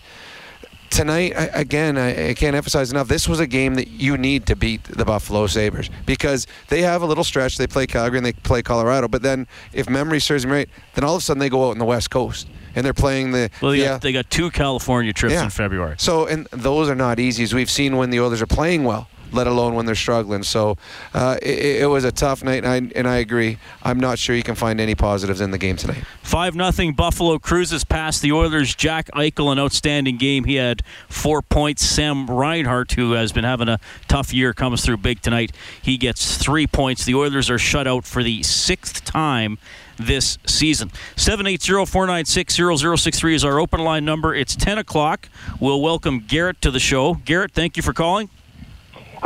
tonight, 0.90 1.33
again, 1.55 1.97
I, 1.99 2.35
can't 2.35 2.57
emphasize 2.57 2.90
enough. 2.90 3.09
This 3.09 3.28
was 3.28 3.40
a 3.40 3.47
game 3.47 3.75
that 3.76 3.88
you 3.88 4.16
need 4.16 4.47
to 4.47 4.57
beat 4.57 4.85
the 4.85 5.05
Buffalo 5.05 5.47
Sabres 5.47 5.90
because 6.07 6.47
they 6.69 6.83
have 6.83 7.02
a 7.02 7.07
little 7.07 7.25
stretch. 7.25 7.57
They 7.57 7.66
play 7.66 7.87
Calgary 7.87 8.19
and 8.19 8.26
they 8.26 8.33
play 8.33 8.62
Colorado, 8.62 9.09
but 9.09 9.23
then, 9.23 9.47
if 9.73 9.88
memory 9.88 10.21
serves 10.21 10.45
me 10.47 10.52
right, 10.52 10.69
then 10.95 11.05
all 11.05 11.14
of 11.16 11.21
a 11.21 11.25
sudden 11.25 11.38
they 11.40 11.49
go 11.49 11.66
out 11.69 11.71
on 11.73 11.78
the 11.78 11.85
West 11.85 12.11
Coast 12.11 12.49
and 12.75 12.85
they're 12.85 12.93
playing 12.95 13.33
the 13.33 13.50
Well, 13.62 13.73
they, 13.73 13.78
the, 13.81 13.85
got, 13.85 14.00
they 14.02 14.12
got 14.12 14.28
two 14.31 14.50
California 14.50 15.12
trips 15.12 15.33
Yeah. 15.35 15.45
in 15.45 15.50
February. 15.50 15.95
so, 15.99 16.26
and 16.26 16.47
those 16.50 16.88
are 16.90 16.95
not 16.95 17.19
easy, 17.19 17.43
as 17.43 17.55
we've 17.55 17.71
seen 17.71 17.97
when 17.97 18.11
the 18.11 18.21
Oilers 18.21 18.43
are 18.43 18.47
playing 18.47 18.85
well, 18.85 19.09
let 19.33 19.47
alone 19.47 19.75
when 19.75 19.87
they're 19.87 19.95
struggling. 19.95 20.42
So, 20.42 20.76
uh, 21.14 21.38
it, 21.42 21.83
it 21.83 21.87
was 21.87 22.04
a 22.04 22.12
tough 22.12 22.42
night, 22.42 22.64
and 22.64 22.66
I, 22.66 22.76
and 22.95 23.09
I 23.09 23.16
agree. 23.16 23.59
I'm 23.83 24.00
not 24.00 24.18
sure 24.18 24.37
you 24.37 24.42
can 24.42 24.54
find 24.54 24.80
any 24.80 24.95
positives 24.95 25.40
in 25.40 25.50
the 25.50 25.59
game 25.59 25.76
tonight. 25.76 26.04
Five 26.23 26.54
nothing 26.54 26.95
Buffalo 26.95 27.38
cruises 27.38 27.85
past 27.85 28.23
the 28.23 28.33
Oilers. 28.33 28.75
Jack 28.75 29.11
Eichel, 29.12 29.52
an 29.52 29.59
outstanding 29.59 30.16
game. 30.16 30.45
He 30.45 30.56
had 30.56 30.83
four 31.09 31.42
points. 31.42 31.85
Sam 31.85 32.26
Reinhart, 32.26 32.92
who 32.92 33.12
has 33.12 33.33
been 33.33 33.45
having 33.45 33.68
a 33.68 33.78
tough 34.09 34.33
year, 34.33 34.52
comes 34.52 34.85
through 34.85 34.99
big 34.99 35.23
tonight. 35.23 35.52
He 35.80 35.97
gets 35.97 36.37
three 36.37 36.66
points. 36.66 37.04
The 37.04 37.14
Oilers 37.14 37.50
are 37.50 37.59
shut 37.59 37.87
out 37.87 38.04
for 38.04 38.23
the 38.23 38.42
sixth 38.42 39.04
time 39.04 39.59
this 39.97 40.38
season. 40.47 40.90
780-496-0063 41.16 43.35
is 43.35 43.45
our 43.45 43.59
open 43.59 43.80
line 43.80 44.04
number. 44.04 44.35
It's 44.35 44.56
10 44.56 44.78
o'clock. 44.78 45.28
We'll 45.61 45.80
welcome 45.80 46.21
Garrett 46.21 46.61
to 46.62 46.71
the 46.71 46.80
show. 46.80 47.14
Garrett, 47.14 47.52
thank 47.52 47.76
you 47.76 47.83
for 47.83 47.92
calling. 47.92 48.30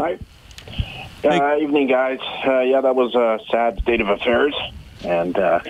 Hi. 0.00 0.19
Uh, 1.23 1.59
evening, 1.59 1.87
guys. 1.87 2.21
Uh, 2.47 2.61
yeah, 2.61 2.80
that 2.80 2.95
was 2.95 3.14
a 3.14 3.38
sad 3.50 3.78
state 3.83 4.00
of 4.00 4.09
affairs, 4.09 4.54
and 5.04 5.38
uh, 5.38 5.61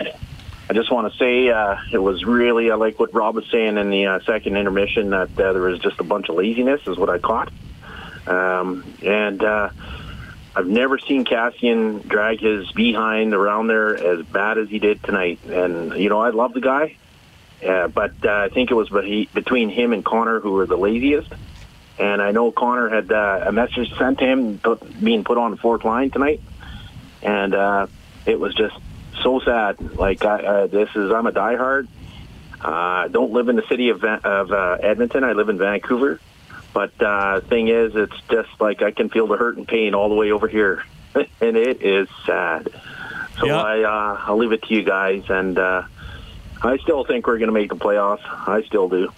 I 0.69 0.73
just 0.73 0.93
want 0.93 1.13
to 1.13 1.19
say 1.19 1.49
uh, 1.49 1.77
it 1.93 1.99
was 1.99 2.25
really 2.25 2.71
I 2.71 2.77
like 2.77 3.01
what 3.01 3.13
Rob 3.13 3.35
was 3.35 3.51
saying 3.51 3.77
in 3.77 3.91
the 3.91 4.07
uh, 4.07 4.21
second 4.21 4.57
intermission 4.57 5.11
that 5.11 5.31
uh, 5.31 5.53
there 5.53 5.63
was 5.63 5.81
just 5.81 5.99
a 5.99 6.05
bunch 6.05 6.29
of 6.29 6.37
laziness, 6.37 6.81
is 6.87 6.97
what 6.97 7.11
I 7.11 7.19
caught, 7.19 7.53
um, 8.29 8.85
and 9.03 9.43
uh, 9.43 9.71
I've 10.55 10.69
never 10.69 11.01
seen 11.01 11.25
Kassian 11.25 12.07
drag 12.07 12.39
his 12.39 12.71
behind 12.71 13.35
around 13.35 13.67
there 13.67 13.97
as 13.97 14.25
bad 14.27 14.59
as 14.59 14.69
he 14.69 14.79
did 14.79 15.03
tonight. 15.03 15.41
And 15.47 15.95
you 15.95 16.09
know, 16.09 16.21
I 16.21 16.31
love 16.31 16.55
the 16.55 16.61
guy, 16.61 16.95
uh, 17.67 17.89
but 17.89 18.13
uh, 18.25 18.31
I 18.31 18.49
think 18.49 18.71
it 18.71 18.75
was 18.75 18.91
between 19.35 19.71
him 19.71 19.93
and 19.93 20.05
Connor 20.05 20.39
who 20.39 20.53
were 20.53 20.67
the 20.67 20.79
laziest. 20.79 21.33
And 22.01 22.23
I 22.23 22.31
know 22.31 22.51
Connor 22.51 22.89
had 22.89 23.13
uh, 23.13 23.45
a 23.49 23.53
message 23.53 23.93
sent 23.99 24.21
to 24.21 24.25
him 24.25 24.59
put, 24.59 25.05
being 25.05 25.23
put 25.23 25.37
on 25.37 25.51
the 25.51 25.59
fourth 25.59 25.85
line 25.85 26.11
tonight, 26.11 26.41
and 27.23 27.55
uh, 27.55 27.89
it 28.25 28.41
was 28.41 28.55
just 28.55 28.75
so 29.23 29.39
sad. 29.41 29.79
Like 29.97 30.25
I, 30.25 30.43
uh, 30.43 30.67
this 30.67 30.89
is, 30.97 31.13
I'm 31.13 31.27
a 31.27 31.33
diehard. 31.33 31.89
I 32.63 33.05
uh, 33.05 33.09
don't 33.09 33.33
live 33.33 33.51
in 33.51 33.57
the 33.57 33.67
city 33.69 33.91
of, 33.91 34.03
of 34.03 34.51
uh, 34.51 34.79
Edmonton. 34.81 35.25
I 35.25 35.33
live 35.33 35.51
in 35.51 35.59
Vancouver. 35.59 36.21
But 36.73 37.01
uh, 37.03 37.41
thing 37.43 37.69
is, 37.69 37.95
it's 37.95 38.19
just 38.31 38.49
like 38.61 38.81
I 38.81 38.93
can 38.93 39.11
feel 39.11 39.27
the 39.27 39.37
hurt 39.37 39.59
and 39.59 39.69
pain 39.69 39.95
all 39.95 40.09
the 40.09 40.15
way 40.15 40.31
over 40.31 40.49
here, 40.49 40.85
and 41.15 41.57
it 41.57 41.83
is 41.83 42.09
sad. 42.25 42.69
So. 43.41 43.49
I, 43.49 43.83
uh, 43.83 44.21
I'll 44.25 44.39
leave 44.39 44.53
it 44.53 44.63
to 44.63 44.75
you 44.75 44.85
guys, 44.85 45.25
and 45.29 45.59
uh, 45.59 45.83
I 46.63 46.79
still 46.79 47.05
think 47.05 47.27
we're 47.27 47.39
going 47.39 47.49
to 47.49 47.53
make 47.53 47.69
the 47.69 47.77
playoffs. 47.77 48.25
I 48.25 48.63
still 48.63 48.89
do. 48.89 49.13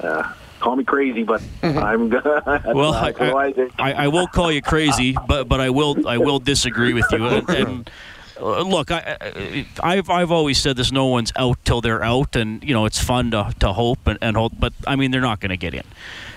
Uh, 0.00 0.32
call 0.60 0.76
me 0.76 0.84
crazy, 0.84 1.22
but 1.22 1.42
I'm 1.62 2.08
gonna. 2.10 2.62
well, 2.74 2.92
I, 2.94 3.12
I, 3.18 3.70
I, 3.78 3.92
I, 3.92 4.08
will 4.08 4.26
call 4.26 4.50
you 4.50 4.62
crazy, 4.62 5.16
but 5.26 5.48
but 5.48 5.60
I 5.60 5.70
will 5.70 6.06
I 6.08 6.18
will 6.18 6.38
disagree 6.38 6.92
with 6.92 7.06
you. 7.10 7.24
And, 7.26 7.48
and 7.50 7.90
uh, 8.40 8.62
look, 8.62 8.90
I, 8.90 9.66
I've 9.82 10.10
I've 10.10 10.30
always 10.30 10.58
said 10.58 10.76
this: 10.76 10.92
no 10.92 11.06
one's 11.06 11.32
out 11.36 11.58
till 11.64 11.80
they're 11.80 12.02
out, 12.02 12.36
and 12.36 12.62
you 12.62 12.74
know 12.74 12.86
it's 12.86 13.02
fun 13.02 13.30
to 13.32 13.54
to 13.60 13.72
hope 13.72 14.06
and, 14.06 14.18
and 14.20 14.36
hope, 14.36 14.52
but 14.58 14.72
I 14.86 14.96
mean 14.96 15.10
they're 15.10 15.20
not 15.20 15.40
going 15.40 15.50
to 15.50 15.56
get 15.56 15.74
in 15.74 15.84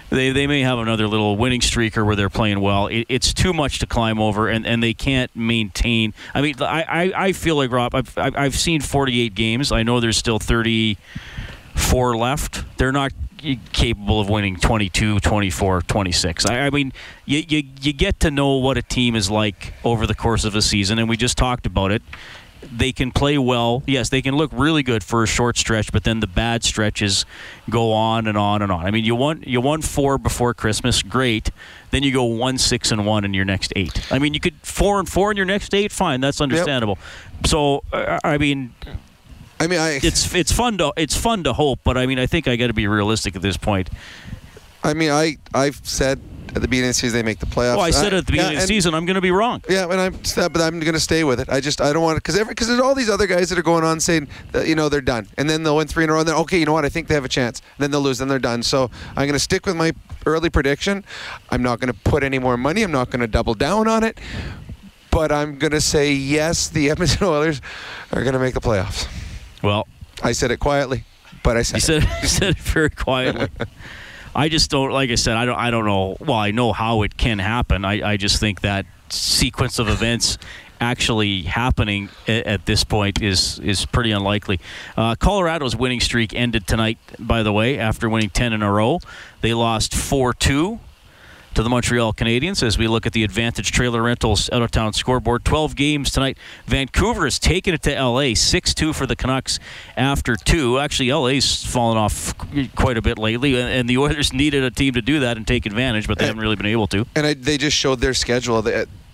they, 0.09 0.31
they 0.31 0.47
may 0.47 0.61
have 0.61 0.79
another 0.79 1.07
little 1.07 1.37
winning 1.37 1.61
streaker 1.61 2.05
where 2.05 2.15
they're 2.15 2.29
playing 2.29 2.59
well. 2.61 2.87
It, 2.87 3.05
it's 3.09 3.33
too 3.33 3.53
much 3.53 3.79
to 3.79 3.87
climb 3.87 4.19
over, 4.19 4.47
and, 4.47 4.65
and 4.65 4.81
they 4.81 4.93
can't 4.93 5.33
maintain. 5.35 6.13
I 6.33 6.41
mean, 6.41 6.55
I, 6.59 6.83
I, 6.83 7.25
I 7.27 7.31
feel 7.31 7.55
like, 7.55 7.71
Rob, 7.71 7.95
I've, 7.95 8.17
I've 8.17 8.55
seen 8.55 8.81
48 8.81 9.35
games. 9.35 9.71
I 9.71 9.83
know 9.83 9.99
there's 9.99 10.17
still 10.17 10.39
34 11.79 12.17
left. 12.17 12.77
They're 12.77 12.91
not 12.91 13.13
capable 13.71 14.19
of 14.19 14.29
winning 14.29 14.57
22, 14.57 15.19
24, 15.21 15.81
26. 15.83 16.45
I, 16.45 16.59
I 16.65 16.69
mean, 16.69 16.91
you, 17.25 17.43
you, 17.47 17.63
you 17.81 17.93
get 17.93 18.19
to 18.19 18.31
know 18.31 18.57
what 18.57 18.77
a 18.77 18.81
team 18.81 19.15
is 19.15 19.31
like 19.31 19.73
over 19.83 20.05
the 20.05 20.15
course 20.15 20.43
of 20.43 20.55
a 20.55 20.61
season, 20.61 20.99
and 20.99 21.07
we 21.07 21.17
just 21.17 21.37
talked 21.37 21.65
about 21.65 21.91
it 21.91 22.01
they 22.71 22.91
can 22.91 23.09
play 23.11 23.37
well. 23.37 23.83
Yes, 23.87 24.09
they 24.09 24.21
can 24.21 24.35
look 24.35 24.51
really 24.53 24.83
good 24.83 25.01
for 25.01 25.23
a 25.23 25.27
short 25.27 25.57
stretch, 25.57 25.93
but 25.93 26.03
then 26.03 26.19
the 26.19 26.27
bad 26.27 26.63
stretches 26.63 27.25
go 27.69 27.93
on 27.93 28.27
and 28.27 28.37
on 28.37 28.61
and 28.61 28.69
on. 28.69 28.85
I 28.85 28.91
mean, 28.91 29.05
you 29.05 29.15
won 29.15 29.41
you 29.47 29.61
won 29.61 29.81
four 29.81 30.17
before 30.17 30.53
Christmas, 30.53 31.01
great. 31.01 31.51
Then 31.91 32.03
you 32.03 32.11
go 32.11 32.25
one 32.25 32.57
six 32.57 32.91
and 32.91 33.05
one 33.05 33.23
in 33.23 33.33
your 33.33 33.45
next 33.45 33.71
eight. 33.77 34.11
I 34.11 34.19
mean, 34.19 34.33
you 34.33 34.41
could 34.41 34.55
four 34.61 34.99
and 34.99 35.07
four 35.07 35.31
in 35.31 35.37
your 35.37 35.45
next 35.45 35.73
eight. 35.73 35.93
Fine, 35.93 36.19
that's 36.19 36.41
understandable. 36.41 36.97
Yep. 37.35 37.47
So, 37.47 37.83
I 37.93 38.37
mean. 38.37 38.73
I 39.59 39.67
mean, 39.67 39.79
I, 39.79 39.99
it's 40.01 40.33
it's 40.33 40.51
fun 40.51 40.77
to 40.77 40.93
it's 40.95 41.15
fun 41.15 41.43
to 41.43 41.53
hope, 41.53 41.79
but 41.83 41.97
I 41.97 42.05
mean, 42.05 42.19
I 42.19 42.27
think 42.27 42.47
I 42.47 42.55
got 42.55 42.67
to 42.67 42.73
be 42.73 42.87
realistic 42.87 43.35
at 43.35 43.41
this 43.41 43.57
point. 43.57 43.89
I 44.83 44.93
mean, 44.93 45.11
I 45.11 45.37
I've 45.53 45.85
said 45.85 46.21
at 46.55 46.61
the 46.61 46.67
beginning 46.67 46.89
of 46.89 46.95
the 46.95 46.99
season 46.99 47.19
they 47.19 47.23
make 47.23 47.39
the 47.39 47.45
playoffs. 47.45 47.77
Well, 47.77 47.81
I 47.81 47.91
said 47.91 48.13
at 48.13 48.25
the 48.25 48.31
beginning 48.31 48.53
yeah, 48.53 48.57
of 48.59 48.63
the 48.63 48.67
season 48.67 48.93
I'm 48.93 49.05
going 49.05 49.15
to 49.15 49.21
be 49.21 49.31
wrong. 49.31 49.61
Yeah, 49.69 49.89
and 49.89 49.99
I'm 49.99 50.13
but 50.13 50.61
I'm 50.61 50.79
going 50.79 50.93
to 50.93 50.99
stay 50.99 51.23
with 51.23 51.39
it. 51.39 51.49
I 51.49 51.59
just 51.59 51.81
I 51.81 51.91
don't 51.91 52.03
want 52.03 52.15
to 52.15 52.21
because 52.21 52.47
because 52.47 52.67
there's 52.67 52.79
all 52.79 52.95
these 52.95 53.09
other 53.09 53.27
guys 53.27 53.49
that 53.49 53.59
are 53.59 53.63
going 53.63 53.83
on 53.83 53.99
saying 53.99 54.29
that 54.53 54.67
you 54.67 54.75
know 54.75 54.89
they're 54.89 55.01
done, 55.01 55.27
and 55.37 55.49
then 55.49 55.63
they'll 55.63 55.77
win 55.77 55.87
three 55.87 56.05
in 56.05 56.09
a 56.09 56.13
row, 56.13 56.19
and 56.19 56.27
then 56.27 56.35
okay, 56.35 56.57
you 56.57 56.65
know 56.65 56.73
what? 56.73 56.85
I 56.85 56.89
think 56.89 57.07
they 57.07 57.13
have 57.13 57.25
a 57.25 57.29
chance. 57.29 57.59
And 57.59 57.83
then 57.83 57.91
they'll 57.91 58.01
lose, 58.01 58.21
and 58.21 58.31
they're 58.31 58.39
done. 58.39 58.63
So 58.63 58.89
I'm 59.09 59.27
going 59.27 59.33
to 59.33 59.39
stick 59.39 59.65
with 59.65 59.75
my 59.75 59.93
early 60.25 60.49
prediction. 60.49 61.03
I'm 61.49 61.61
not 61.61 61.79
going 61.79 61.93
to 61.93 61.99
put 61.99 62.23
any 62.23 62.39
more 62.39 62.55
money. 62.55 62.83
I'm 62.83 62.91
not 62.91 63.09
going 63.09 63.21
to 63.21 63.27
double 63.27 63.53
down 63.53 63.87
on 63.87 64.03
it. 64.03 64.17
But 65.11 65.31
I'm 65.31 65.57
going 65.57 65.71
to 65.71 65.81
say 65.81 66.13
yes. 66.13 66.69
The 66.69 66.89
Edmonton 66.91 67.27
Oilers 67.27 67.61
are 68.13 68.21
going 68.21 68.33
to 68.33 68.39
make 68.39 68.53
the 68.53 68.61
playoffs. 68.61 69.07
Well, 69.61 69.87
I 70.23 70.31
said 70.31 70.51
it 70.51 70.59
quietly, 70.59 71.03
but 71.43 71.57
I 71.57 71.63
said 71.63 71.77
you 71.77 71.81
said, 71.81 72.03
you 72.21 72.27
said 72.27 72.49
it 72.51 72.57
very 72.57 72.89
quietly. 72.89 73.49
I 74.35 74.47
just 74.47 74.69
don't 74.69 74.91
like 74.91 75.09
I 75.09 75.15
said 75.15 75.35
I 75.35 75.45
don't 75.45 75.57
I 75.57 75.71
don't 75.71 75.85
know 75.85 76.15
well 76.19 76.37
I 76.37 76.51
know 76.51 76.71
how 76.71 77.01
it 77.01 77.17
can 77.17 77.39
happen 77.39 77.83
I, 77.83 78.11
I 78.11 78.17
just 78.17 78.39
think 78.39 78.61
that 78.61 78.85
sequence 79.09 79.79
of 79.79 79.89
events 79.89 80.37
actually 80.79 81.41
happening 81.43 82.09
at, 82.27 82.45
at 82.45 82.65
this 82.65 82.83
point 82.83 83.21
is 83.21 83.59
is 83.59 83.85
pretty 83.85 84.11
unlikely. 84.11 84.59
Uh, 84.95 85.15
Colorado's 85.15 85.75
winning 85.75 85.99
streak 85.99 86.33
ended 86.33 86.67
tonight 86.67 86.97
by 87.17 87.43
the 87.43 87.51
way 87.51 87.77
after 87.77 88.09
winning 88.09 88.29
10 88.29 88.53
in 88.53 88.61
a 88.61 88.71
row. 88.71 88.99
They 89.41 89.53
lost 89.53 89.93
4-2 89.93 90.79
to 91.53 91.63
the 91.63 91.69
Montreal 91.69 92.13
Canadiens 92.13 92.63
as 92.63 92.77
we 92.77 92.87
look 92.87 93.05
at 93.05 93.13
the 93.13 93.23
Advantage 93.23 93.71
Trailer 93.71 94.01
Rentals 94.01 94.49
out 94.51 94.61
of 94.61 94.71
town 94.71 94.93
scoreboard. 94.93 95.45
12 95.45 95.75
games 95.75 96.11
tonight. 96.11 96.37
Vancouver 96.65 97.25
has 97.25 97.39
taken 97.39 97.73
it 97.73 97.81
to 97.83 98.01
LA 98.01 98.33
6 98.33 98.73
2 98.73 98.93
for 98.93 99.05
the 99.05 99.15
Canucks 99.15 99.59
after 99.97 100.35
two. 100.35 100.79
Actually, 100.79 101.11
LA's 101.11 101.63
fallen 101.65 101.97
off 101.97 102.33
quite 102.75 102.97
a 102.97 103.01
bit 103.01 103.17
lately, 103.17 103.59
and 103.59 103.89
the 103.89 103.97
Oilers 103.97 104.33
needed 104.33 104.63
a 104.63 104.71
team 104.71 104.93
to 104.93 105.01
do 105.01 105.19
that 105.19 105.37
and 105.37 105.47
take 105.47 105.65
advantage, 105.65 106.07
but 106.07 106.17
they 106.17 106.25
and, 106.25 106.29
haven't 106.29 106.41
really 106.41 106.55
been 106.55 106.65
able 106.65 106.87
to. 106.87 107.05
And 107.15 107.25
I, 107.25 107.33
they 107.33 107.57
just 107.57 107.75
showed 107.75 107.99
their 107.99 108.13
schedule. 108.13 108.63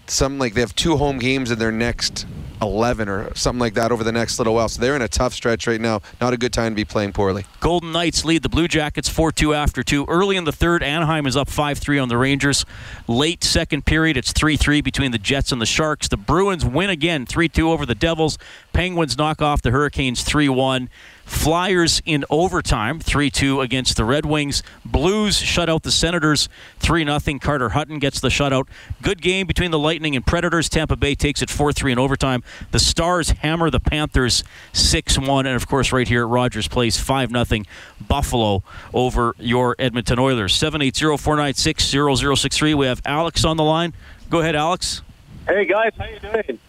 Some 0.08 0.38
like 0.38 0.54
they 0.54 0.62
have 0.62 0.75
two 0.75 0.98
home 0.98 1.18
games 1.18 1.51
in 1.51 1.60
their 1.60 1.72
next 1.72 2.25
11 2.62 3.10
or 3.10 3.34
something 3.36 3.60
like 3.60 3.74
that 3.74 3.92
over 3.92 4.04
the 4.04 4.12
next 4.12 4.38
little 4.38 4.56
while. 4.56 4.70
So 4.70 4.82
they're 4.82 4.96
in 4.96 5.02
a 5.02 5.08
tough 5.08 5.34
stretch 5.34 5.68
right 5.68 5.80
now. 5.82 6.02
Not 6.22 6.34
a 6.34 6.38
good 6.38 6.54
time 6.54 6.72
to 6.72 6.76
be 6.76 6.86
playing 6.86 7.14
poorly. 7.14 7.46
Golden 7.60 7.92
Knights 7.92 8.26
lead 8.26 8.44
the 8.44 8.50
Blue 8.50 8.68
Jackets 8.68 9.10
4 9.10 9.32
2 9.32 9.54
after 9.54 9.84
2. 9.84 10.06
Early 10.06 10.38
in 10.38 10.44
the 10.44 10.52
third, 10.52 10.84
Anaheim 10.84 11.26
is 11.26 11.36
up 11.36 11.50
5 11.50 11.78
3 11.78 12.00
on 12.00 12.10
the 12.10 12.18
Rangers. 12.18 12.66
Late 13.08 13.44
second 13.44 13.86
period, 13.86 14.18
it's 14.18 14.32
3 14.32 14.58
3 14.58 14.82
between 14.82 15.12
the 15.12 15.18
Jets 15.18 15.52
and 15.52 15.62
the 15.62 15.66
Sharks. 15.66 16.08
The 16.08 16.18
Bruins 16.18 16.66
win 16.66 16.90
again 16.90 17.26
3 17.26 17.50
2 17.50 17.70
over 17.70 17.86
the 17.86 17.96
Devils. 17.96 18.38
Penguins 18.74 19.18
knock 19.18 19.42
off 19.42 19.62
the 19.62 19.72
Hurricanes 19.72 20.24
3 20.24 20.50
1. 20.50 20.90
Flyers 21.25 22.03
in 22.05 22.24
overtime, 22.29 23.00
3 23.00 23.32
2 23.32 23.62
against 23.62 23.98
the 23.98 24.05
Red 24.05 24.25
Wings. 24.25 24.62
Blues 24.86 25.38
shut 25.38 25.70
out 25.70 25.82
the 25.82 25.91
Senators 25.91 26.48
3 26.79 27.03
0. 27.03 27.39
Carter 27.39 27.70
Hutton 27.70 27.98
gets 27.98 28.20
the 28.20 28.29
shutout. 28.29 28.67
Good 29.01 29.24
game 29.24 29.48
between 29.48 29.72
the 29.72 29.79
Lightning 29.79 30.15
and 30.15 30.25
Predators. 30.25 30.70
Tampa 30.70 30.96
Bay 30.96 31.15
takes 31.15 31.41
it 31.41 31.50
4 31.50 31.74
3 31.74 31.94
in 31.94 32.00
overtime. 32.00 32.44
The 32.70 32.79
Stars 32.79 33.32
hammer 33.32 33.72
the 33.72 33.79
Panthers 33.79 34.44
6 34.74 35.17
1. 35.17 35.46
And 35.48 35.55
of 35.55 35.67
course, 35.67 35.91
right 35.91 36.08
here 36.08 36.22
at 36.22 36.29
Rogers 36.29 36.67
Place, 36.67 36.98
5 37.00 37.32
0 37.32 37.63
Buffalo 38.08 38.63
over 38.94 39.34
your 39.39 39.75
Edmonton 39.79 40.20
Oilers. 40.20 40.55
780 40.55 41.17
496 41.17 42.39
0063. 42.39 42.74
We 42.75 42.86
have 42.86 43.01
Alex 43.03 43.44
on 43.44 43.58
the 43.58 43.63
line. 43.63 43.94
Go 44.29 44.41
ahead, 44.41 44.55
Alex. 44.55 45.01
Hey, 45.48 45.65
guys. 45.65 45.91
How 45.98 46.05
you 46.05 46.20
doing? 46.20 46.60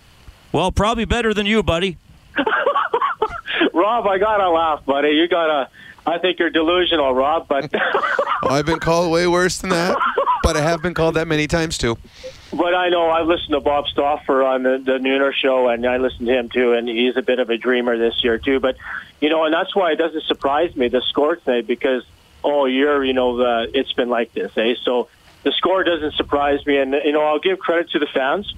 Well, 0.52 0.72
probably 0.72 1.04
better 1.04 1.34
than 1.34 1.44
you, 1.44 1.62
buddy. 1.62 1.98
Rob, 3.76 4.06
I 4.06 4.16
gotta 4.16 4.48
laugh, 4.48 4.86
buddy. 4.86 5.10
You 5.10 5.28
gotta. 5.28 5.68
I 6.06 6.16
think 6.18 6.38
you're 6.38 6.48
delusional, 6.48 7.14
Rob. 7.14 7.46
But 7.46 7.70
I've 8.42 8.64
been 8.64 8.80
called 8.80 9.12
way 9.12 9.26
worse 9.26 9.58
than 9.58 9.68
that, 9.68 9.98
but 10.42 10.56
I 10.56 10.62
have 10.62 10.80
been 10.80 10.94
called 10.94 11.14
that 11.16 11.28
many 11.28 11.46
times 11.46 11.76
too. 11.76 11.98
But 12.54 12.74
I 12.74 12.88
know 12.88 13.10
I've 13.10 13.26
listened 13.26 13.50
to 13.50 13.60
Bob 13.60 13.86
Stauffer 13.88 14.42
on 14.42 14.62
the, 14.62 14.78
the 14.78 14.92
Nooner 14.92 15.34
show, 15.34 15.68
and 15.68 15.84
I 15.84 15.98
listened 15.98 16.26
to 16.26 16.38
him 16.38 16.48
too, 16.48 16.72
and 16.72 16.88
he's 16.88 17.18
a 17.18 17.22
bit 17.22 17.38
of 17.38 17.50
a 17.50 17.58
dreamer 17.58 17.98
this 17.98 18.24
year 18.24 18.38
too. 18.38 18.60
But 18.60 18.76
you 19.20 19.28
know, 19.28 19.44
and 19.44 19.52
that's 19.52 19.76
why 19.76 19.92
it 19.92 19.96
doesn't 19.96 20.24
surprise 20.24 20.74
me 20.74 20.88
the 20.88 21.02
score 21.02 21.36
tonight 21.36 21.66
because 21.66 22.02
oh, 22.42 22.64
you're 22.64 23.04
you 23.04 23.12
know 23.12 23.36
the, 23.36 23.70
it's 23.78 23.92
been 23.92 24.08
like 24.08 24.32
this, 24.32 24.56
eh? 24.56 24.76
So 24.84 25.10
the 25.42 25.52
score 25.52 25.84
doesn't 25.84 26.14
surprise 26.14 26.64
me, 26.64 26.78
and 26.78 26.94
you 27.04 27.12
know 27.12 27.24
I'll 27.24 27.40
give 27.40 27.58
credit 27.58 27.90
to 27.90 27.98
the 27.98 28.06
fans. 28.06 28.54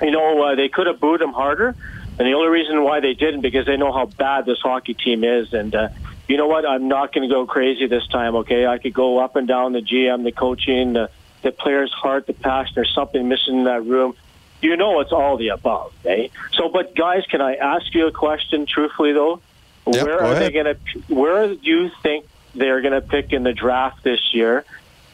You 0.00 0.10
know 0.10 0.42
uh, 0.42 0.54
they 0.54 0.70
could 0.70 0.86
have 0.86 1.00
booed 1.00 1.20
him 1.20 1.34
harder 1.34 1.76
and 2.18 2.26
the 2.26 2.32
only 2.32 2.48
reason 2.48 2.82
why 2.82 3.00
they 3.00 3.14
didn't 3.14 3.42
because 3.42 3.66
they 3.66 3.76
know 3.76 3.92
how 3.92 4.06
bad 4.06 4.44
this 4.44 4.58
hockey 4.58 4.94
team 4.94 5.22
is. 5.22 5.52
And 5.52 5.74
uh, 5.74 5.88
you 6.26 6.36
know 6.36 6.48
what? 6.48 6.66
I'm 6.66 6.88
not 6.88 7.12
going 7.14 7.28
to 7.28 7.32
go 7.32 7.46
crazy 7.46 7.86
this 7.86 8.06
time. 8.08 8.34
Okay, 8.36 8.66
I 8.66 8.78
could 8.78 8.92
go 8.92 9.18
up 9.18 9.36
and 9.36 9.46
down 9.46 9.72
the 9.72 9.80
GM, 9.80 10.24
the 10.24 10.32
coaching, 10.32 10.94
the, 10.94 11.10
the 11.42 11.52
player's 11.52 11.92
heart, 11.92 12.26
the 12.26 12.32
passion. 12.32 12.72
There's 12.74 12.92
something 12.92 13.28
missing 13.28 13.58
in 13.58 13.64
that 13.64 13.84
room. 13.84 14.14
You 14.60 14.76
know, 14.76 14.98
it's 14.98 15.12
all 15.12 15.36
the 15.36 15.48
above. 15.48 15.94
Eh? 16.04 16.28
So, 16.54 16.68
but 16.68 16.96
guys, 16.96 17.24
can 17.30 17.40
I 17.40 17.54
ask 17.54 17.94
you 17.94 18.08
a 18.08 18.12
question? 18.12 18.66
Truthfully, 18.66 19.12
though, 19.12 19.40
yep, 19.86 20.04
where 20.04 20.20
are 20.20 20.32
ahead. 20.32 20.42
they 20.42 20.50
going 20.50 20.74
to? 20.74 21.14
Where 21.14 21.54
do 21.54 21.58
you 21.62 21.90
think 22.02 22.26
they're 22.56 22.80
going 22.80 22.94
to 22.94 23.00
pick 23.00 23.32
in 23.32 23.44
the 23.44 23.52
draft 23.52 24.02
this 24.02 24.34
year? 24.34 24.64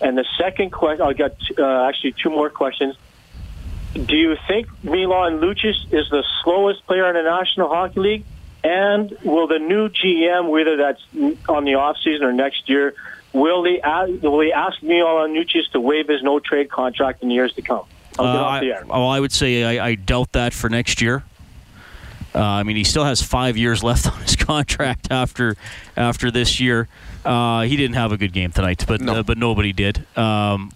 And 0.00 0.16
the 0.16 0.24
second 0.38 0.70
question, 0.70 1.06
I 1.06 1.12
got 1.12 1.32
uh, 1.58 1.86
actually 1.86 2.12
two 2.12 2.30
more 2.30 2.48
questions. 2.48 2.96
Do 3.94 4.16
you 4.16 4.36
think 4.48 4.66
Milan 4.82 5.40
Lucic 5.40 5.92
is 5.92 6.10
the 6.10 6.24
slowest 6.42 6.84
player 6.86 7.08
in 7.08 7.14
the 7.14 7.22
National 7.22 7.68
Hockey 7.68 8.00
League? 8.00 8.24
And 8.64 9.16
will 9.22 9.46
the 9.46 9.58
new 9.58 9.88
GM, 9.88 10.48
whether 10.48 10.76
that's 10.76 11.02
on 11.48 11.64
the 11.64 11.72
offseason 11.72 12.22
or 12.22 12.32
next 12.32 12.68
year, 12.68 12.94
will 13.32 13.62
they 13.62 13.80
ask, 13.80 14.10
will 14.22 14.38
they 14.38 14.52
ask 14.52 14.82
Milan 14.82 15.34
Lucic 15.34 15.70
to 15.72 15.80
waive 15.80 16.08
his 16.08 16.22
no 16.22 16.40
trade 16.40 16.70
contract 16.70 17.22
in 17.22 17.30
years 17.30 17.52
to 17.54 17.62
come? 17.62 17.84
I'll 18.18 18.24
get 18.26 18.36
uh, 18.36 18.44
off 18.44 18.60
the 18.60 18.72
air. 18.72 18.84
well, 18.86 19.08
I 19.08 19.20
would 19.20 19.32
say 19.32 19.78
I, 19.78 19.88
I 19.88 19.94
doubt 19.94 20.32
that 20.32 20.54
for 20.54 20.68
next 20.68 21.00
year. 21.00 21.24
Uh, 22.34 22.40
I 22.40 22.62
mean, 22.64 22.74
he 22.76 22.84
still 22.84 23.04
has 23.04 23.22
five 23.22 23.56
years 23.56 23.84
left 23.84 24.06
on 24.12 24.20
his 24.22 24.36
contract 24.36 25.08
after 25.10 25.56
after 25.96 26.30
this 26.30 26.58
year. 26.58 26.88
Uh, 27.24 27.62
he 27.62 27.76
didn't 27.76 27.94
have 27.94 28.12
a 28.12 28.16
good 28.16 28.32
game 28.32 28.50
tonight, 28.50 28.84
but 28.88 29.00
no. 29.00 29.16
uh, 29.16 29.22
but 29.22 29.38
nobody 29.38 29.72
did. 29.72 30.04
Um, 30.16 30.72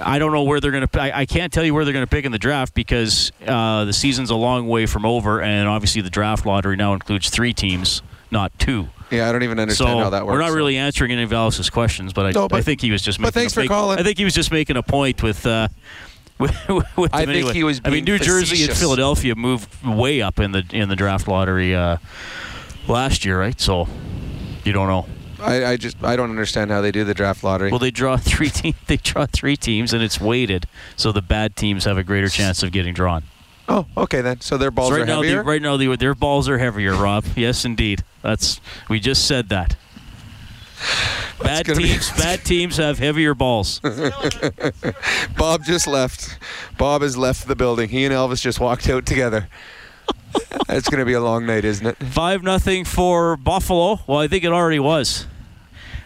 I 0.00 0.18
don't 0.18 0.32
know 0.32 0.42
where 0.42 0.60
they're 0.60 0.70
going 0.70 0.86
to. 0.86 1.00
I, 1.00 1.20
I 1.20 1.26
can't 1.26 1.52
tell 1.52 1.64
you 1.64 1.74
where 1.74 1.84
they're 1.84 1.92
going 1.92 2.04
to 2.06 2.10
pick 2.10 2.24
in 2.24 2.32
the 2.32 2.38
draft 2.38 2.74
because 2.74 3.32
uh, 3.46 3.84
the 3.84 3.92
season's 3.92 4.30
a 4.30 4.34
long 4.34 4.66
way 4.68 4.86
from 4.86 5.04
over, 5.06 5.40
and 5.40 5.68
obviously 5.68 6.02
the 6.02 6.10
draft 6.10 6.44
lottery 6.46 6.76
now 6.76 6.92
includes 6.94 7.30
three 7.30 7.52
teams, 7.52 8.02
not 8.30 8.56
two. 8.58 8.88
Yeah, 9.10 9.28
I 9.28 9.32
don't 9.32 9.42
even 9.44 9.58
understand 9.60 9.90
so 9.90 9.98
how 9.98 10.10
that 10.10 10.26
works. 10.26 10.32
We're 10.34 10.40
not 10.40 10.52
really 10.52 10.76
answering 10.76 11.12
any 11.12 11.22
of 11.22 11.32
Alice's 11.32 11.70
questions, 11.70 12.12
but 12.12 12.26
I, 12.26 12.30
No, 12.32 12.48
but- 12.48 12.56
I 12.56 12.62
think 12.62 12.80
he 12.80 12.90
was 12.90 13.02
just. 13.02 13.18
but 13.18 13.26
Making 13.26 13.32
thanks 13.40 13.52
a, 13.52 13.54
for 13.54 13.60
make- 13.60 13.68
calling. 13.70 13.98
I 13.98 14.02
think 14.02 14.18
he 14.18 14.24
was 14.24 14.34
just 14.34 14.50
making 14.50 14.76
a 14.76 14.82
point 14.82 15.22
with. 15.22 15.46
Uh, 15.46 15.68
with, 16.38 16.54
with 16.98 17.14
I 17.14 17.20
think 17.24 17.30
anyway. 17.30 17.52
he 17.54 17.64
was 17.64 17.80
I 17.82 17.88
mean, 17.88 18.04
New 18.04 18.18
Jersey 18.18 18.62
and. 18.66 18.76
Philadelphia 18.76 19.34
moved 19.34 19.70
way 19.82 20.20
up 20.20 20.38
in 20.38 20.52
the 20.52 20.66
in 20.70 20.90
the 20.90 20.96
draft 20.96 21.28
lottery 21.28 21.74
uh, 21.74 21.96
last 22.88 23.24
year, 23.24 23.40
right? 23.40 23.58
So 23.58 23.88
you 24.62 24.72
don't 24.72 24.86
know. 24.88 25.06
I, 25.40 25.64
I 25.72 25.76
just 25.76 26.02
I 26.02 26.16
don't 26.16 26.30
understand 26.30 26.70
how 26.70 26.80
they 26.80 26.90
do 26.92 27.04
the 27.04 27.14
draft 27.14 27.44
lottery. 27.44 27.70
Well, 27.70 27.78
they 27.78 27.90
draw 27.90 28.16
three 28.32 28.50
te- 28.50 28.74
They 28.86 28.96
draw 28.96 29.26
three 29.26 29.56
teams, 29.56 29.92
and 29.92 30.02
it's 30.02 30.20
weighted, 30.20 30.66
so 30.96 31.12
the 31.12 31.22
bad 31.22 31.56
teams 31.56 31.84
have 31.84 31.98
a 31.98 32.02
greater 32.04 32.28
chance 32.28 32.62
of 32.62 32.72
getting 32.72 32.94
drawn. 32.94 33.24
oh, 33.68 33.86
okay 33.96 34.20
then. 34.20 34.40
So 34.40 34.56
their 34.56 34.70
balls 34.70 34.88
So 34.90 34.94
right 34.96 35.02
are 35.02 35.06
now, 35.06 35.22
heavier. 35.22 35.38
the, 35.38 35.42
right 35.44 35.62
now, 35.62 35.76
the, 35.76 35.96
their 35.96 36.14
balls 36.14 36.48
are 36.48 36.58
heavier. 36.58 36.94
Rob, 36.94 37.24
yes, 37.36 37.64
indeed. 37.64 38.02
That's 38.22 38.60
we 38.88 38.98
just 39.00 39.26
said 39.26 39.48
that. 39.50 39.76
Bad 41.42 41.66
gonna 41.66 41.78
be- 41.78 41.84
teams, 41.88 42.10
bad 42.16 42.44
teams 42.44 42.76
have 42.78 42.98
heavier 42.98 43.34
balls. 43.34 43.80
Bob 45.36 45.64
just 45.64 45.86
left. 45.86 46.38
Bob 46.78 47.02
has 47.02 47.16
left 47.16 47.46
the 47.46 47.56
building. 47.56 47.88
He 47.90 48.04
and 48.04 48.14
Elvis 48.14 48.40
just 48.40 48.58
walked 48.60 48.88
out 48.88 49.04
together. 49.06 49.48
It's 50.68 50.88
going 50.88 50.98
to 50.98 51.04
be 51.04 51.12
a 51.12 51.20
long 51.20 51.46
night, 51.46 51.64
isn't 51.64 51.86
it? 51.86 51.96
Five 51.96 52.42
nothing 52.42 52.84
for 52.84 53.36
Buffalo. 53.36 54.00
Well, 54.06 54.18
I 54.18 54.28
think 54.28 54.44
it 54.44 54.52
already 54.52 54.78
was. 54.78 55.26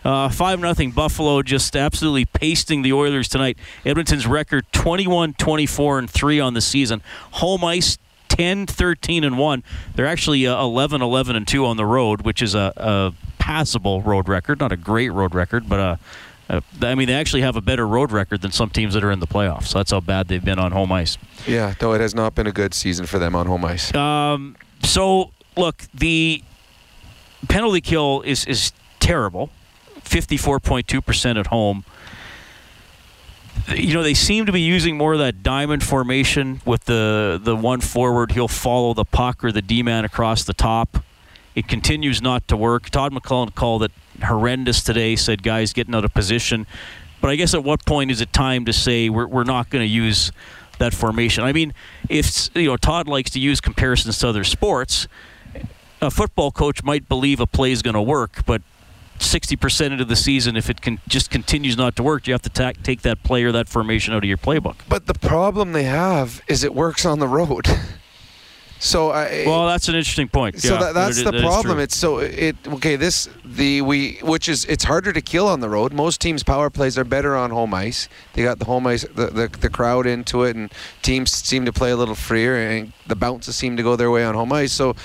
Uh, 0.04 0.28
Five 0.28 0.60
nothing 0.60 0.92
Buffalo 0.92 1.42
just 1.42 1.76
absolutely 1.76 2.24
pasting 2.24 2.82
the 2.82 2.92
Oilers 2.92 3.28
tonight. 3.28 3.58
Edmonton's 3.84 4.26
record 4.26 4.66
21 4.72 5.34
24 5.34 5.98
and 5.98 6.10
3 6.10 6.40
on 6.40 6.54
the 6.54 6.60
season. 6.60 7.02
Home 7.32 7.64
ice 7.64 7.98
10 8.28 8.66
13 8.66 9.24
and 9.24 9.38
1. 9.38 9.64
They're 9.94 10.06
actually 10.06 10.46
uh, 10.46 10.62
11 10.62 11.02
11 11.02 11.36
and 11.36 11.46
2 11.46 11.66
on 11.66 11.76
the 11.76 11.84
road, 11.84 12.22
which 12.22 12.40
is 12.40 12.54
a, 12.54 12.72
a 12.76 13.12
passable 13.38 14.00
road 14.00 14.28
record, 14.28 14.60
not 14.60 14.72
a 14.72 14.76
great 14.76 15.10
road 15.10 15.34
record, 15.34 15.68
but 15.68 15.80
uh, 15.80 15.82
uh, 15.82 15.96
I 16.82 16.94
mean 16.94 17.06
they 17.06 17.14
actually 17.14 17.42
have 17.42 17.56
a 17.56 17.60
better 17.60 17.86
road 17.86 18.10
record 18.10 18.40
than 18.42 18.50
some 18.50 18.70
teams 18.70 18.94
that 18.94 19.04
are 19.04 19.12
in 19.12 19.20
the 19.20 19.26
playoffs. 19.26 19.68
So 19.68 19.78
that's 19.78 19.90
how 19.90 20.00
bad 20.00 20.28
they've 20.28 20.44
been 20.44 20.58
on 20.58 20.72
home 20.72 20.90
ice. 20.90 21.16
Yeah, 21.46 21.74
though 21.78 21.92
it 21.94 22.00
has 22.00 22.14
not 22.14 22.34
been 22.34 22.46
a 22.46 22.52
good 22.52 22.74
season 22.74 23.06
for 23.06 23.18
them 23.18 23.34
on 23.36 23.46
home 23.46 23.64
ice. 23.64 23.94
Um, 23.94 24.56
so 24.82 25.30
look, 25.56 25.84
the 25.94 26.42
penalty 27.48 27.80
kill 27.80 28.22
is 28.22 28.44
is 28.46 28.72
terrible. 28.98 29.50
Fifty-four 30.02 30.60
point 30.60 30.88
two 30.88 31.00
percent 31.00 31.38
at 31.38 31.46
home. 31.48 31.84
You 33.68 33.94
know 33.94 34.02
they 34.02 34.14
seem 34.14 34.46
to 34.46 34.52
be 34.52 34.62
using 34.62 34.96
more 34.96 35.12
of 35.12 35.18
that 35.20 35.42
diamond 35.42 35.84
formation 35.84 36.60
with 36.64 36.86
the 36.86 37.40
the 37.40 37.54
one 37.54 37.80
forward. 37.80 38.32
He'll 38.32 38.48
follow 38.48 38.94
the 38.94 39.04
puck 39.04 39.44
or 39.44 39.52
the 39.52 39.62
D 39.62 39.82
man 39.82 40.04
across 40.04 40.42
the 40.42 40.54
top. 40.54 41.04
It 41.54 41.68
continues 41.68 42.22
not 42.22 42.48
to 42.48 42.56
work. 42.56 42.90
Todd 42.90 43.12
McLellan 43.12 43.54
called 43.54 43.82
it 43.82 43.92
horrendous 44.22 44.82
today. 44.82 45.16
Said 45.16 45.42
guys 45.42 45.72
getting 45.72 45.94
out 45.94 46.04
of 46.04 46.14
position. 46.14 46.66
But 47.20 47.30
I 47.30 47.36
guess 47.36 47.54
at 47.54 47.62
what 47.62 47.84
point 47.84 48.10
is 48.10 48.20
it 48.20 48.32
time 48.32 48.64
to 48.64 48.72
say 48.72 49.08
we're 49.08 49.26
we're 49.26 49.44
not 49.44 49.70
going 49.70 49.82
to 49.82 49.92
use 49.92 50.32
that 50.78 50.94
formation? 50.94 51.44
I 51.44 51.52
mean, 51.52 51.74
if 52.08 52.48
you 52.54 52.66
know 52.66 52.76
Todd 52.76 53.08
likes 53.08 53.30
to 53.30 53.40
use 53.40 53.60
comparisons 53.60 54.18
to 54.18 54.28
other 54.28 54.44
sports, 54.44 55.06
a 56.00 56.10
football 56.10 56.50
coach 56.50 56.82
might 56.82 57.08
believe 57.08 57.40
a 57.40 57.46
play 57.46 57.72
is 57.72 57.82
going 57.82 57.94
to 57.94 58.02
work, 58.02 58.44
but 58.46 58.62
60% 59.18 59.92
into 59.92 60.04
the 60.04 60.16
season, 60.16 60.56
if 60.56 60.70
it 60.70 60.80
can 60.80 60.98
just 61.06 61.30
continues 61.30 61.76
not 61.76 61.94
to 61.96 62.02
work, 62.02 62.26
you 62.26 62.32
have 62.32 62.42
to 62.42 62.48
ta- 62.48 62.72
take 62.82 63.02
that 63.02 63.22
play 63.22 63.44
or 63.44 63.52
that 63.52 63.68
formation 63.68 64.14
out 64.14 64.24
of 64.24 64.24
your 64.24 64.38
playbook. 64.38 64.76
But 64.88 65.06
the 65.06 65.14
problem 65.14 65.72
they 65.72 65.84
have 65.84 66.40
is 66.48 66.64
it 66.64 66.74
works 66.74 67.04
on 67.04 67.18
the 67.18 67.28
road. 67.28 67.66
So 68.80 69.10
I 69.10 69.44
Well, 69.46 69.66
that's 69.66 69.88
an 69.88 69.94
interesting 69.94 70.28
point. 70.28 70.58
so 70.58 70.74
Yeah, 70.74 70.80
that, 70.80 70.94
that's 70.94 71.22
that 71.22 71.30
the 71.30 71.36
is 71.36 71.42
problem. 71.44 71.78
It's 71.78 71.94
so 71.94 72.18
it 72.18 72.56
okay. 72.66 72.96
This 72.96 73.28
the 73.44 73.82
we 73.82 74.18
which 74.22 74.48
is 74.48 74.64
it's 74.64 74.84
harder 74.84 75.12
to 75.12 75.20
kill 75.20 75.46
on 75.46 75.60
the 75.60 75.68
road. 75.68 75.92
Most 75.92 76.20
teams' 76.20 76.42
power 76.42 76.70
plays 76.70 76.96
are 76.96 77.04
better 77.04 77.36
on 77.36 77.50
home 77.50 77.74
ice. 77.74 78.08
They 78.32 78.42
got 78.42 78.58
the 78.58 78.64
home 78.64 78.86
ice, 78.86 79.02
the, 79.02 79.26
the 79.26 79.48
the 79.48 79.68
crowd 79.68 80.06
into 80.06 80.44
it, 80.44 80.56
and 80.56 80.72
teams 81.02 81.30
seem 81.30 81.66
to 81.66 81.72
play 81.72 81.90
a 81.90 81.96
little 81.96 82.14
freer, 82.14 82.56
and 82.56 82.92
the 83.06 83.16
bounces 83.16 83.54
seem 83.54 83.76
to 83.76 83.82
go 83.82 83.96
their 83.96 84.10
way 84.10 84.24
on 84.24 84.34
home 84.34 84.52
ice. 84.52 84.72
So. 84.72 84.96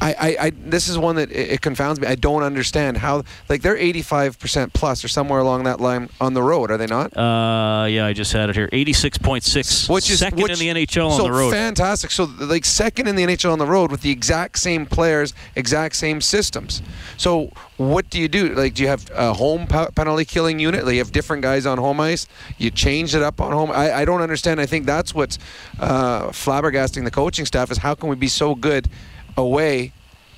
I, 0.00 0.12
I, 0.12 0.36
I 0.46 0.50
this 0.50 0.88
is 0.88 0.96
one 0.96 1.16
that 1.16 1.30
it, 1.30 1.52
it 1.52 1.60
confounds 1.60 2.00
me. 2.00 2.06
I 2.06 2.14
don't 2.14 2.42
understand 2.42 2.96
how 2.96 3.24
like 3.48 3.62
they're 3.62 3.76
85% 3.76 4.72
plus 4.72 5.04
or 5.04 5.08
somewhere 5.08 5.40
along 5.40 5.64
that 5.64 5.80
line 5.80 6.08
on 6.20 6.34
the 6.34 6.42
road, 6.42 6.70
are 6.70 6.76
they 6.76 6.86
not? 6.86 7.16
Uh, 7.16 7.86
yeah, 7.86 8.06
I 8.06 8.12
just 8.12 8.32
had 8.32 8.50
it 8.50 8.56
here. 8.56 8.68
86.6. 8.68 9.88
Which 9.88 10.10
is 10.10 10.20
second 10.20 10.42
which, 10.42 10.52
in 10.52 10.58
the 10.58 10.68
NHL 10.68 11.16
so 11.16 11.24
on 11.24 11.30
the 11.30 11.32
road. 11.32 11.50
Fantastic. 11.50 12.10
So 12.10 12.24
like 12.38 12.64
second 12.64 13.08
in 13.08 13.16
the 13.16 13.24
NHL 13.24 13.52
on 13.52 13.58
the 13.58 13.66
road 13.66 13.90
with 13.90 14.00
the 14.00 14.10
exact 14.10 14.58
same 14.58 14.86
players, 14.86 15.34
exact 15.54 15.96
same 15.96 16.20
systems. 16.20 16.82
So 17.16 17.52
what 17.76 18.10
do 18.10 18.18
you 18.20 18.28
do? 18.28 18.54
Like, 18.54 18.74
do 18.74 18.82
you 18.82 18.88
have 18.88 19.10
a 19.14 19.32
home 19.32 19.66
penalty 19.66 20.24
killing 20.24 20.58
unit? 20.58 20.84
Like, 20.84 20.92
you 20.94 20.98
have 20.98 21.12
different 21.12 21.42
guys 21.42 21.64
on 21.64 21.78
home 21.78 21.98
ice. 22.00 22.26
You 22.58 22.70
change 22.70 23.14
it 23.14 23.22
up 23.22 23.40
on 23.40 23.52
home. 23.52 23.70
I, 23.70 23.92
I 23.92 24.04
don't 24.04 24.20
understand. 24.20 24.60
I 24.60 24.66
think 24.66 24.84
that's 24.84 25.14
what's 25.14 25.38
uh, 25.78 26.28
flabbergasting 26.28 27.04
the 27.04 27.10
coaching 27.10 27.46
staff 27.46 27.70
is 27.70 27.78
how 27.78 27.94
can 27.94 28.10
we 28.10 28.16
be 28.16 28.28
so 28.28 28.54
good 28.54 28.88
away 29.36 29.92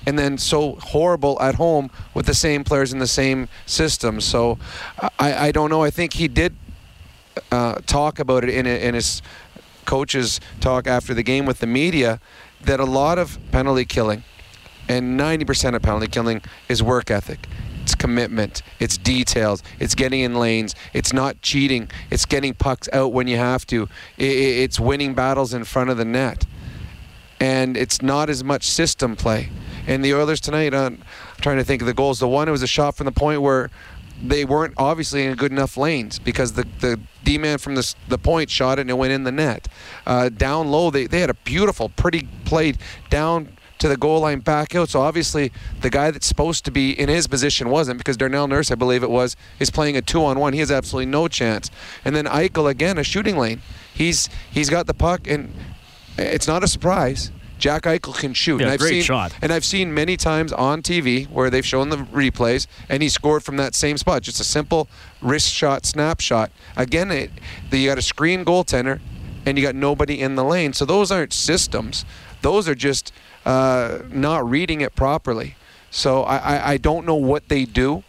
and 0.07 0.19
then 0.19 0.39
so 0.39 0.77
horrible 0.77 1.41
at 1.41 1.57
home 1.57 1.91
with 2.15 2.27
the 2.27 2.35
same 2.35 2.65
players 2.65 2.93
in 2.93 2.99
the 2.99 3.07
same 3.07 3.49
system. 3.67 4.21
So 4.21 4.59
I, 5.19 5.49
I 5.49 5.53
don't 5.53 5.71
know. 5.71 5.83
I 5.83 5.91
think 5.91 6.15
he 6.15 6.29
did 6.29 6.57
uh, 7.51 7.77
talk 7.87 8.19
about 8.19 8.45
it 8.45 8.51
in, 8.51 8.67
a, 8.67 8.89
in 8.89 8.95
his 8.95 9.23
coach's 9.85 10.41
talk 10.61 10.87
after 10.87 11.15
the 11.15 11.23
game 11.23 11.47
with 11.47 11.61
the 11.61 11.67
media 11.67 12.21
that 12.63 12.81
a 12.81 12.85
lot 12.85 13.19
of 13.19 13.39
penalty 13.51 13.85
killing 13.85 14.23
and 14.89 15.19
90% 15.19 15.75
of 15.75 15.83
penalty 15.83 16.07
killing 16.07 16.43
is 16.69 16.83
work 16.83 17.11
ethic. 17.11 17.49
It's 17.83 17.95
commitment. 17.95 18.63
It's 18.79 18.97
details. 18.97 19.63
It's 19.81 19.95
getting 19.95 20.21
in 20.21 20.35
lanes. 20.35 20.75
It's 20.93 21.13
not 21.13 21.43
cheating. 21.43 21.91
It's 22.11 22.25
getting 22.25 22.55
pucks 22.55 22.89
out 22.93 23.13
when 23.13 23.27
you 23.27 23.37
have 23.37 23.67
to. 23.69 23.89
It's 24.17 24.79
winning 24.79 25.15
battles 25.15 25.53
in 25.53 25.65
front 25.65 25.91
of 25.91 25.97
the 25.97 26.05
net. 26.05 26.47
And 27.41 27.77
it's 27.77 28.01
not 28.01 28.31
as 28.31 28.45
much 28.45 28.71
system 28.71 29.17
play. 29.17 29.51
And 29.87 30.05
the 30.05 30.15
Oilers 30.15 30.41
tonight, 30.41 30.75
uh, 30.75 30.87
I'm 30.87 31.03
trying 31.41 31.59
to 31.59 31.65
think 31.65 31.83
of 31.83 31.87
the 31.87 31.95
goals. 31.95 32.21
The 32.21 32.29
one, 32.29 32.49
it 32.49 32.53
was 32.53 32.63
a 32.63 32.69
shot 32.69 32.97
from 32.97 33.07
the 33.07 33.13
point 33.13 33.43
where 33.43 33.71
they 34.23 34.45
weren't 34.45 34.75
obviously 34.77 35.25
in 35.25 35.35
good 35.35 35.51
enough 35.51 35.77
lanes 35.77 36.19
because 36.19 36.53
the, 36.53 36.67
the 36.81 37.01
D 37.25 37.39
man 37.39 37.59
from 37.59 37.75
the, 37.75 37.95
the 38.09 38.19
point 38.19 38.51
shot 38.51 38.79
it 38.79 38.83
and 38.83 38.91
it 38.91 38.95
went 38.95 39.13
in 39.13 39.25
the 39.25 39.33
net. 39.33 39.69
Uh, 40.07 40.29
down 40.29 40.71
low, 40.71 40.91
they, 40.91 41.07
they 41.07 41.21
had 41.21 41.31
a 41.31 41.35
beautiful, 41.35 41.89
pretty 41.89 42.29
play 42.45 42.75
down 43.11 43.49
to 43.79 43.89
the 43.89 43.97
goal 43.97 44.21
line 44.21 44.39
back 44.39 44.77
out. 44.77 44.89
So 44.89 45.01
obviously, 45.01 45.51
the 45.81 45.91
guy 45.91 46.13
that's 46.13 46.27
supposed 46.27 46.65
to 46.67 46.71
be 46.71 46.93
in 46.93 47.09
his 47.09 47.27
position 47.27 47.69
wasn't 47.69 47.99
because 47.99 48.17
Darnell 48.17 48.47
Nurse, 48.47 48.71
I 48.71 48.77
believe 48.77 49.03
it 49.03 49.11
was, 49.11 49.37
is 49.59 49.71
playing 49.71 49.97
a 49.97 50.03
two 50.03 50.25
on 50.25 50.39
one. 50.39 50.53
He 50.53 50.61
has 50.61 50.71
absolutely 50.71 51.11
no 51.11 51.27
chance. 51.27 51.69
And 52.05 52.15
then 52.15 52.27
Eichel 52.27 52.71
again, 52.71 52.97
a 52.97 53.03
shooting 53.03 53.37
lane. 53.37 53.61
He's 53.93 54.29
he's 54.53 54.71
got 54.71 54.87
the 54.87 54.95
puck, 54.95 55.27
and 55.27 55.53
it's 56.17 56.47
not 56.47 56.63
a 56.63 56.69
surprise. 56.69 57.33
Jack 57.63 57.85
Eichel 57.85 58.19
can 58.19 58.35
shoot. 58.35 58.59
Yeah, 58.59 58.65
and 58.65 58.73
I've 58.73 58.81
great 58.81 58.91
seen, 58.91 59.03
shot. 59.03 59.33
And 59.41 59.53
I've 59.53 59.65
seen 59.65 59.95
many 59.95 60.17
times 60.17 60.53
on 60.53 60.83
TV 60.83 61.31
where 61.31 61.49
they've 61.49 61.65
shown 61.65 61.91
the 61.91 61.99
replays, 61.99 62.67
and 62.89 63.05
he 63.05 63.09
scored 63.09 63.45
from 63.45 63.57
that 63.59 63.77
same 63.77 63.97
spot. 63.99 64.23
Just 64.23 64.41
a 64.41 64.45
simple 64.45 64.89
wrist 65.21 65.53
shot, 65.53 65.87
snapshot. 65.87 66.51
Again, 66.77 67.13
it, 67.13 67.31
the, 67.71 67.79
you 67.79 67.89
got 67.89 67.99
a 67.99 68.03
screen 68.03 68.45
goaltender, 68.45 68.99
and 69.47 69.57
you 69.57 69.63
got 69.63 69.77
nobody 69.77 70.21
in 70.21 70.35
the 70.35 70.43
lane. 70.43 70.73
So 70.73 70.85
those 70.85 71.13
aren't 71.13 71.33
systems. 71.33 72.05
Those 72.41 72.69
are 72.69 72.75
just 72.75 73.13
uh, 73.47 74.01
not 74.09 74.49
reading 74.51 74.81
it 74.81 74.97
properly. 74.97 75.55
So 75.93 76.25
I, 76.25 76.39
I, 76.39 76.71
I 76.73 76.77
don't 76.79 77.07
know 77.07 77.15
what 77.15 77.49
they 77.49 77.65
do, 77.65 78.03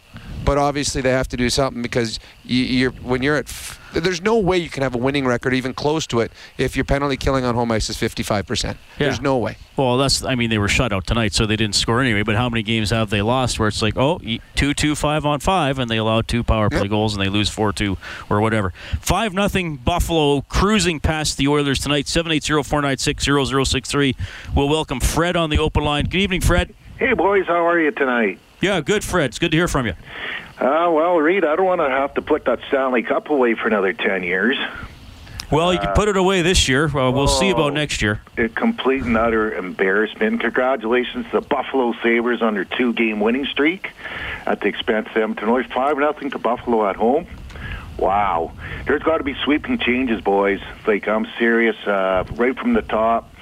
but 0.44 0.58
obviously 0.58 1.00
they 1.02 1.10
have 1.10 1.28
to 1.28 1.36
do 1.36 1.48
something 1.50 1.82
because 1.82 2.18
you, 2.44 2.62
you're 2.64 2.90
when 2.90 3.22
you're 3.22 3.36
at. 3.36 3.46
F- 3.48 3.80
there's 3.94 4.20
no 4.22 4.40
way 4.40 4.58
you 4.58 4.68
can 4.68 4.82
have 4.82 4.96
a 4.96 4.98
winning 4.98 5.24
record, 5.24 5.54
even 5.54 5.72
close 5.72 6.04
to 6.08 6.18
it, 6.18 6.32
if 6.58 6.74
your 6.74 6.84
penalty 6.84 7.16
killing 7.16 7.44
on 7.44 7.54
home 7.54 7.70
ice 7.70 7.88
is 7.88 7.96
55%. 7.96 8.76
There's 8.98 9.20
no 9.20 9.38
way. 9.38 9.56
Well, 9.76 9.98
that's. 9.98 10.24
I 10.24 10.34
mean, 10.34 10.50
they 10.50 10.58
were 10.58 10.66
shut 10.66 10.92
out 10.92 11.06
tonight, 11.06 11.32
so 11.32 11.46
they 11.46 11.54
didn't 11.54 11.76
score 11.76 12.00
anyway. 12.00 12.24
But 12.24 12.34
how 12.34 12.48
many 12.48 12.64
games 12.64 12.90
have 12.90 13.10
they 13.10 13.22
lost 13.22 13.60
where 13.60 13.68
it's 13.68 13.82
like, 13.82 13.96
oh, 13.96 14.20
two, 14.56 14.74
two, 14.74 14.96
five 14.96 15.24
on 15.24 15.38
five, 15.38 15.78
and 15.78 15.88
they 15.88 15.96
allow 15.96 16.22
two 16.22 16.42
power 16.42 16.68
play 16.70 16.80
Yep. 16.80 16.90
goals 16.90 17.14
and 17.16 17.22
they 17.24 17.28
lose 17.28 17.48
four 17.48 17.72
two 17.72 17.96
or 18.28 18.40
whatever. 18.40 18.72
Five 19.00 19.32
nothing 19.32 19.76
Buffalo 19.76 20.40
cruising 20.42 20.98
past 20.98 21.36
the 21.36 21.46
Oilers 21.46 21.78
tonight. 21.78 22.08
Seven 22.08 22.32
eight 22.32 22.42
zero 22.42 22.64
four 22.64 22.82
nine 22.82 22.98
six 22.98 23.22
zero 23.24 23.44
zero 23.44 23.62
six 23.62 23.88
three. 23.88 24.16
We'll 24.56 24.68
welcome 24.68 24.98
Fred 24.98 25.36
on 25.36 25.50
the 25.50 25.58
open 25.58 25.84
line. 25.84 26.06
Good 26.06 26.18
evening, 26.18 26.40
Fred. 26.40 26.74
Hey, 26.98 27.12
boys, 27.12 27.46
how 27.46 27.64
are 27.68 27.78
you 27.80 27.92
tonight? 27.92 28.40
Yeah, 28.64 28.80
good, 28.80 29.04
Fred. 29.04 29.26
It's 29.26 29.38
good 29.38 29.50
to 29.50 29.58
hear 29.58 29.68
from 29.68 29.84
you. 29.84 29.92
Uh, 30.58 30.88
well, 30.90 31.18
Reed, 31.18 31.44
I 31.44 31.54
don't 31.54 31.66
want 31.66 31.82
to 31.82 31.90
have 31.90 32.14
to 32.14 32.22
put 32.22 32.46
that 32.46 32.60
Stanley 32.68 33.02
Cup 33.02 33.28
away 33.28 33.54
for 33.54 33.68
another 33.68 33.92
10 33.92 34.22
years. 34.22 34.56
Well, 35.50 35.70
you 35.74 35.78
can 35.78 35.92
put 35.94 36.08
it 36.08 36.16
away 36.16 36.40
this 36.40 36.66
year. 36.66 36.88
Well, 36.88 37.12
we'll 37.12 37.28
see 37.28 37.52
oh. 37.52 37.56
about 37.56 37.74
next 37.74 38.00
year. 38.00 38.22
A 38.38 38.48
complete 38.48 39.02
and 39.02 39.18
utter 39.18 39.52
embarrassment. 39.52 40.40
Congratulations 40.40 41.26
to 41.26 41.40
the 41.40 41.46
Buffalo 41.46 41.92
Sabres 42.02 42.40
on 42.40 42.54
their 42.54 42.64
two 42.64 42.94
game 42.94 43.20
winning 43.20 43.44
streak 43.44 43.90
at 44.46 44.62
the 44.62 44.68
expense 44.68 45.08
of 45.10 45.16
Edmonton 45.18 45.50
Oilers. 45.50 45.66
5 45.66 45.98
nothing 45.98 46.30
to 46.30 46.38
Buffalo 46.38 46.88
at 46.88 46.96
home. 46.96 47.26
Wow. 47.98 48.54
There's 48.86 49.02
got 49.02 49.18
to 49.18 49.24
be 49.24 49.34
sweeping 49.44 49.76
changes, 49.76 50.22
boys. 50.22 50.60
Like, 50.86 51.06
I'm 51.06 51.26
serious. 51.38 51.76
Uh, 51.86 52.24
right 52.32 52.58
from 52.58 52.72
the 52.72 52.82
top. 52.82 53.33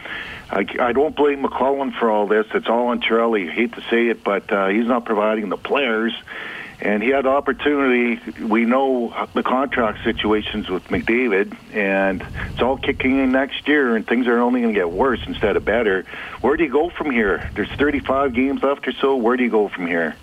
I, 0.52 0.66
I 0.78 0.92
don't 0.92 1.16
blame 1.16 1.42
McLellan 1.42 1.98
for 1.98 2.10
all 2.10 2.26
this. 2.26 2.46
It's 2.52 2.68
all 2.68 2.88
on 2.88 3.00
Charlie. 3.00 3.48
I 3.48 3.52
hate 3.52 3.72
to 3.72 3.80
say 3.88 4.08
it, 4.08 4.22
but 4.22 4.52
uh, 4.52 4.68
he's 4.68 4.86
not 4.86 5.06
providing 5.06 5.48
the 5.48 5.56
players. 5.56 6.12
And 6.78 7.02
he 7.02 7.08
had 7.08 7.26
opportunity. 7.26 8.20
We 8.42 8.66
know 8.66 9.14
the 9.32 9.42
contract 9.42 10.04
situations 10.04 10.68
with 10.68 10.84
McDavid, 10.88 11.56
and 11.72 12.26
it's 12.50 12.60
all 12.60 12.76
kicking 12.76 13.18
in 13.18 13.32
next 13.32 13.66
year, 13.66 13.94
and 13.96 14.06
things 14.06 14.26
are 14.26 14.38
only 14.40 14.60
going 14.60 14.74
to 14.74 14.78
get 14.78 14.90
worse 14.90 15.20
instead 15.26 15.56
of 15.56 15.64
better. 15.64 16.04
Where 16.40 16.56
do 16.56 16.64
you 16.64 16.70
go 16.70 16.90
from 16.90 17.10
here? 17.12 17.48
There's 17.54 17.70
35 17.70 18.34
games 18.34 18.62
left 18.62 18.86
or 18.88 18.92
so. 18.92 19.16
Where 19.16 19.36
do 19.36 19.44
you 19.44 19.50
go 19.50 19.68
from 19.68 19.86
here? 19.86 20.16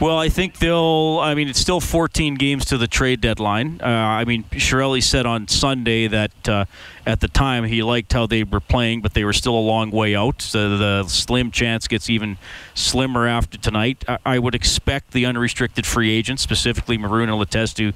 Well, 0.00 0.18
I 0.18 0.30
think 0.30 0.58
they'll. 0.58 1.18
I 1.20 1.34
mean, 1.34 1.48
it's 1.48 1.60
still 1.60 1.78
14 1.78 2.36
games 2.36 2.64
to 2.66 2.78
the 2.78 2.86
trade 2.88 3.20
deadline. 3.20 3.80
Uh, 3.82 3.86
I 3.86 4.24
mean, 4.24 4.44
Chiarelli 4.44 5.02
said 5.02 5.26
on 5.26 5.46
Sunday 5.46 6.06
that 6.06 6.48
uh, 6.48 6.64
at 7.06 7.20
the 7.20 7.28
time 7.28 7.64
he 7.64 7.82
liked 7.82 8.14
how 8.14 8.26
they 8.26 8.42
were 8.42 8.60
playing, 8.60 9.02
but 9.02 9.12
they 9.12 9.24
were 9.24 9.34
still 9.34 9.54
a 9.54 9.60
long 9.60 9.90
way 9.90 10.16
out. 10.16 10.40
So 10.40 10.78
the 10.78 11.04
slim 11.06 11.50
chance 11.50 11.86
gets 11.86 12.08
even 12.08 12.38
slimmer 12.74 13.26
after 13.26 13.58
tonight. 13.58 14.02
I, 14.08 14.18
I 14.24 14.38
would 14.38 14.54
expect 14.54 15.10
the 15.12 15.26
unrestricted 15.26 15.84
free 15.84 16.10
agents, 16.10 16.42
specifically 16.42 16.96
Maroon 16.96 17.28
and 17.28 17.38
Letestu, 17.38 17.92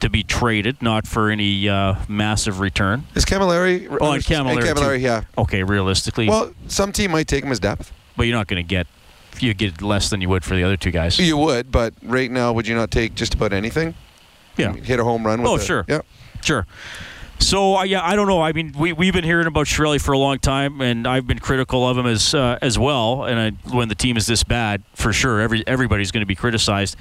to 0.00 0.10
be 0.10 0.22
traded, 0.22 0.82
not 0.82 1.06
for 1.06 1.30
any 1.30 1.70
uh, 1.70 1.94
massive 2.06 2.60
return. 2.60 3.04
Is 3.14 3.24
Cammalleri? 3.24 3.88
Oh, 3.98 4.12
and 4.12 4.22
Cammalleri. 4.22 4.56
And 4.68 4.78
Cammalleri, 4.78 5.00
yeah. 5.00 5.22
Okay, 5.38 5.62
realistically. 5.62 6.28
Well, 6.28 6.52
some 6.68 6.92
team 6.92 7.12
might 7.12 7.28
take 7.28 7.44
him 7.44 7.50
as 7.50 7.60
depth. 7.60 7.92
but 8.14 8.26
you're 8.26 8.36
not 8.36 8.46
going 8.46 8.62
to 8.62 8.68
get. 8.68 8.86
You 9.42 9.54
get 9.54 9.82
less 9.82 10.10
than 10.10 10.20
you 10.20 10.28
would 10.28 10.44
for 10.44 10.54
the 10.56 10.62
other 10.64 10.76
two 10.76 10.90
guys. 10.90 11.18
You 11.18 11.36
would, 11.36 11.70
but 11.72 11.94
right 12.02 12.30
now, 12.30 12.52
would 12.52 12.66
you 12.66 12.74
not 12.74 12.90
take 12.90 13.14
just 13.14 13.34
about 13.34 13.52
anything? 13.52 13.94
Yeah. 14.56 14.72
Hit 14.72 14.98
a 15.00 15.04
home 15.04 15.26
run 15.26 15.42
with 15.42 15.50
Oh, 15.50 15.56
a- 15.56 15.60
sure. 15.60 15.84
Yeah. 15.88 16.00
Sure. 16.42 16.66
So 17.38 17.76
uh, 17.76 17.82
yeah, 17.82 18.02
I 18.02 18.16
don't 18.16 18.28
know. 18.28 18.40
I 18.40 18.52
mean, 18.52 18.72
we 18.78 18.94
we've 18.94 19.12
been 19.12 19.24
hearing 19.24 19.46
about 19.46 19.66
Chiarelli 19.66 20.00
for 20.00 20.12
a 20.12 20.18
long 20.18 20.38
time, 20.38 20.80
and 20.80 21.06
I've 21.06 21.26
been 21.26 21.38
critical 21.38 21.86
of 21.86 21.98
him 21.98 22.06
as 22.06 22.34
uh, 22.34 22.58
as 22.62 22.78
well. 22.78 23.24
And 23.24 23.38
I, 23.38 23.50
when 23.74 23.88
the 23.88 23.94
team 23.94 24.16
is 24.16 24.24
this 24.26 24.42
bad, 24.42 24.82
for 24.94 25.12
sure, 25.12 25.40
every 25.40 25.62
everybody's 25.66 26.10
going 26.10 26.22
to 26.22 26.26
be 26.26 26.34
criticized. 26.34 26.96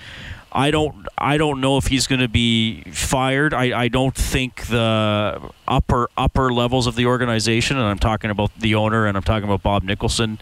I 0.52 0.72
don't 0.72 1.08
I 1.18 1.38
don't 1.38 1.62
know 1.62 1.78
if 1.78 1.88
he's 1.88 2.06
going 2.08 2.20
to 2.20 2.28
be 2.28 2.82
fired. 2.92 3.54
I, 3.54 3.84
I 3.84 3.88
don't 3.88 4.14
think 4.16 4.68
the 4.68 5.52
upper 5.70 6.10
upper 6.18 6.52
levels 6.52 6.86
of 6.86 6.96
the 6.96 7.06
organization, 7.06 7.78
and 7.78 7.86
I'm 7.86 8.00
talking 8.00 8.30
about 8.30 8.52
the 8.60 8.76
owner, 8.76 9.06
and 9.08 9.16
I'm 9.16 9.24
talking 9.24 9.46
about 9.46 9.64
Bob 9.64 9.84
Nicholson. 9.84 10.40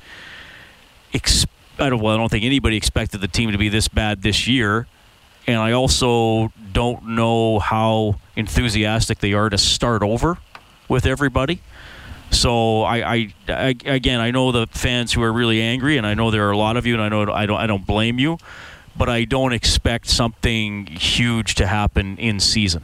Ex- 1.14 1.46
I 1.80 1.90
don't 1.90 2.00
well, 2.02 2.14
I 2.14 2.18
don't 2.18 2.30
think 2.30 2.46
anybody 2.46 2.78
expected 2.78 3.22
the 3.22 3.28
team 3.28 3.52
to 3.52 3.58
be 3.58 3.70
this 3.70 3.88
bad 3.88 4.22
this 4.22 4.48
year 4.48 4.88
and 5.48 5.58
I 5.58 5.74
also 5.74 6.52
don't 6.72 7.10
know 7.10 7.60
how 7.60 8.16
enthusiastic 8.36 9.20
they 9.20 9.34
are 9.34 9.50
to 9.50 9.58
start 9.58 10.02
over 10.02 10.38
with 10.88 11.06
everybody. 11.06 11.62
So 12.32 12.82
I, 12.82 13.14
I, 13.16 13.34
I, 13.48 13.76
again, 13.86 14.20
I 14.20 14.32
know 14.32 14.52
the 14.52 14.68
fans 14.68 15.14
who 15.14 15.22
are 15.22 15.32
really 15.32 15.62
angry, 15.62 15.98
and 15.98 16.08
I 16.08 16.14
know 16.16 16.32
there 16.32 16.48
are 16.48 16.52
a 16.52 16.58
lot 16.58 16.78
of 16.78 16.86
you, 16.88 16.94
and 16.94 17.04
I 17.04 17.10
know 17.10 17.32
I 17.32 17.46
don't, 17.46 17.60
I 17.60 17.68
don't 17.68 17.86
blame 17.86 18.18
you, 18.18 18.38
but 18.98 19.08
I 19.08 19.26
don't 19.26 19.54
expect 19.54 20.08
something 20.08 20.88
huge 20.88 21.56
to 21.56 21.68
happen 21.68 22.18
in 22.18 22.40
season. 22.40 22.84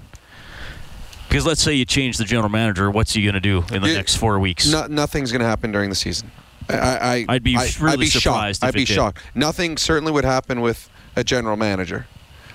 Because 1.28 1.46
let's 1.46 1.62
say 1.62 1.74
you 1.74 1.86
change 1.86 2.18
the 2.18 2.26
general 2.26 2.50
manager, 2.50 2.92
what's 2.92 3.14
he 3.14 3.24
going 3.24 3.34
to 3.36 3.40
do 3.40 3.64
in 3.72 3.82
the 3.82 3.90
You- 3.90 3.96
next 3.96 4.18
four 4.18 4.38
weeks? 4.40 4.68
No, 4.72 4.86
nothing's 4.88 5.32
going 5.32 5.42
to 5.42 5.48
happen 5.48 5.72
during 5.72 5.90
the 5.90 5.96
season. 5.96 6.30
I, 6.70 6.76
I, 6.78 7.26
I'd 7.30 7.44
be 7.44 7.58
I, 7.58 7.70
really 7.80 7.94
I'd 7.94 8.00
be 8.00 8.06
surprised 8.08 8.62
Shocked. 8.62 8.68
I'd 8.68 8.74
be 8.74 8.86
did. 8.86 8.94
shocked. 8.94 9.22
Nothing 9.36 9.78
certainly 9.78 10.12
would 10.12 10.26
happen 10.26 10.62
with 10.62 10.90
a 11.16 11.24
general 11.24 11.58
manager. 11.58 12.08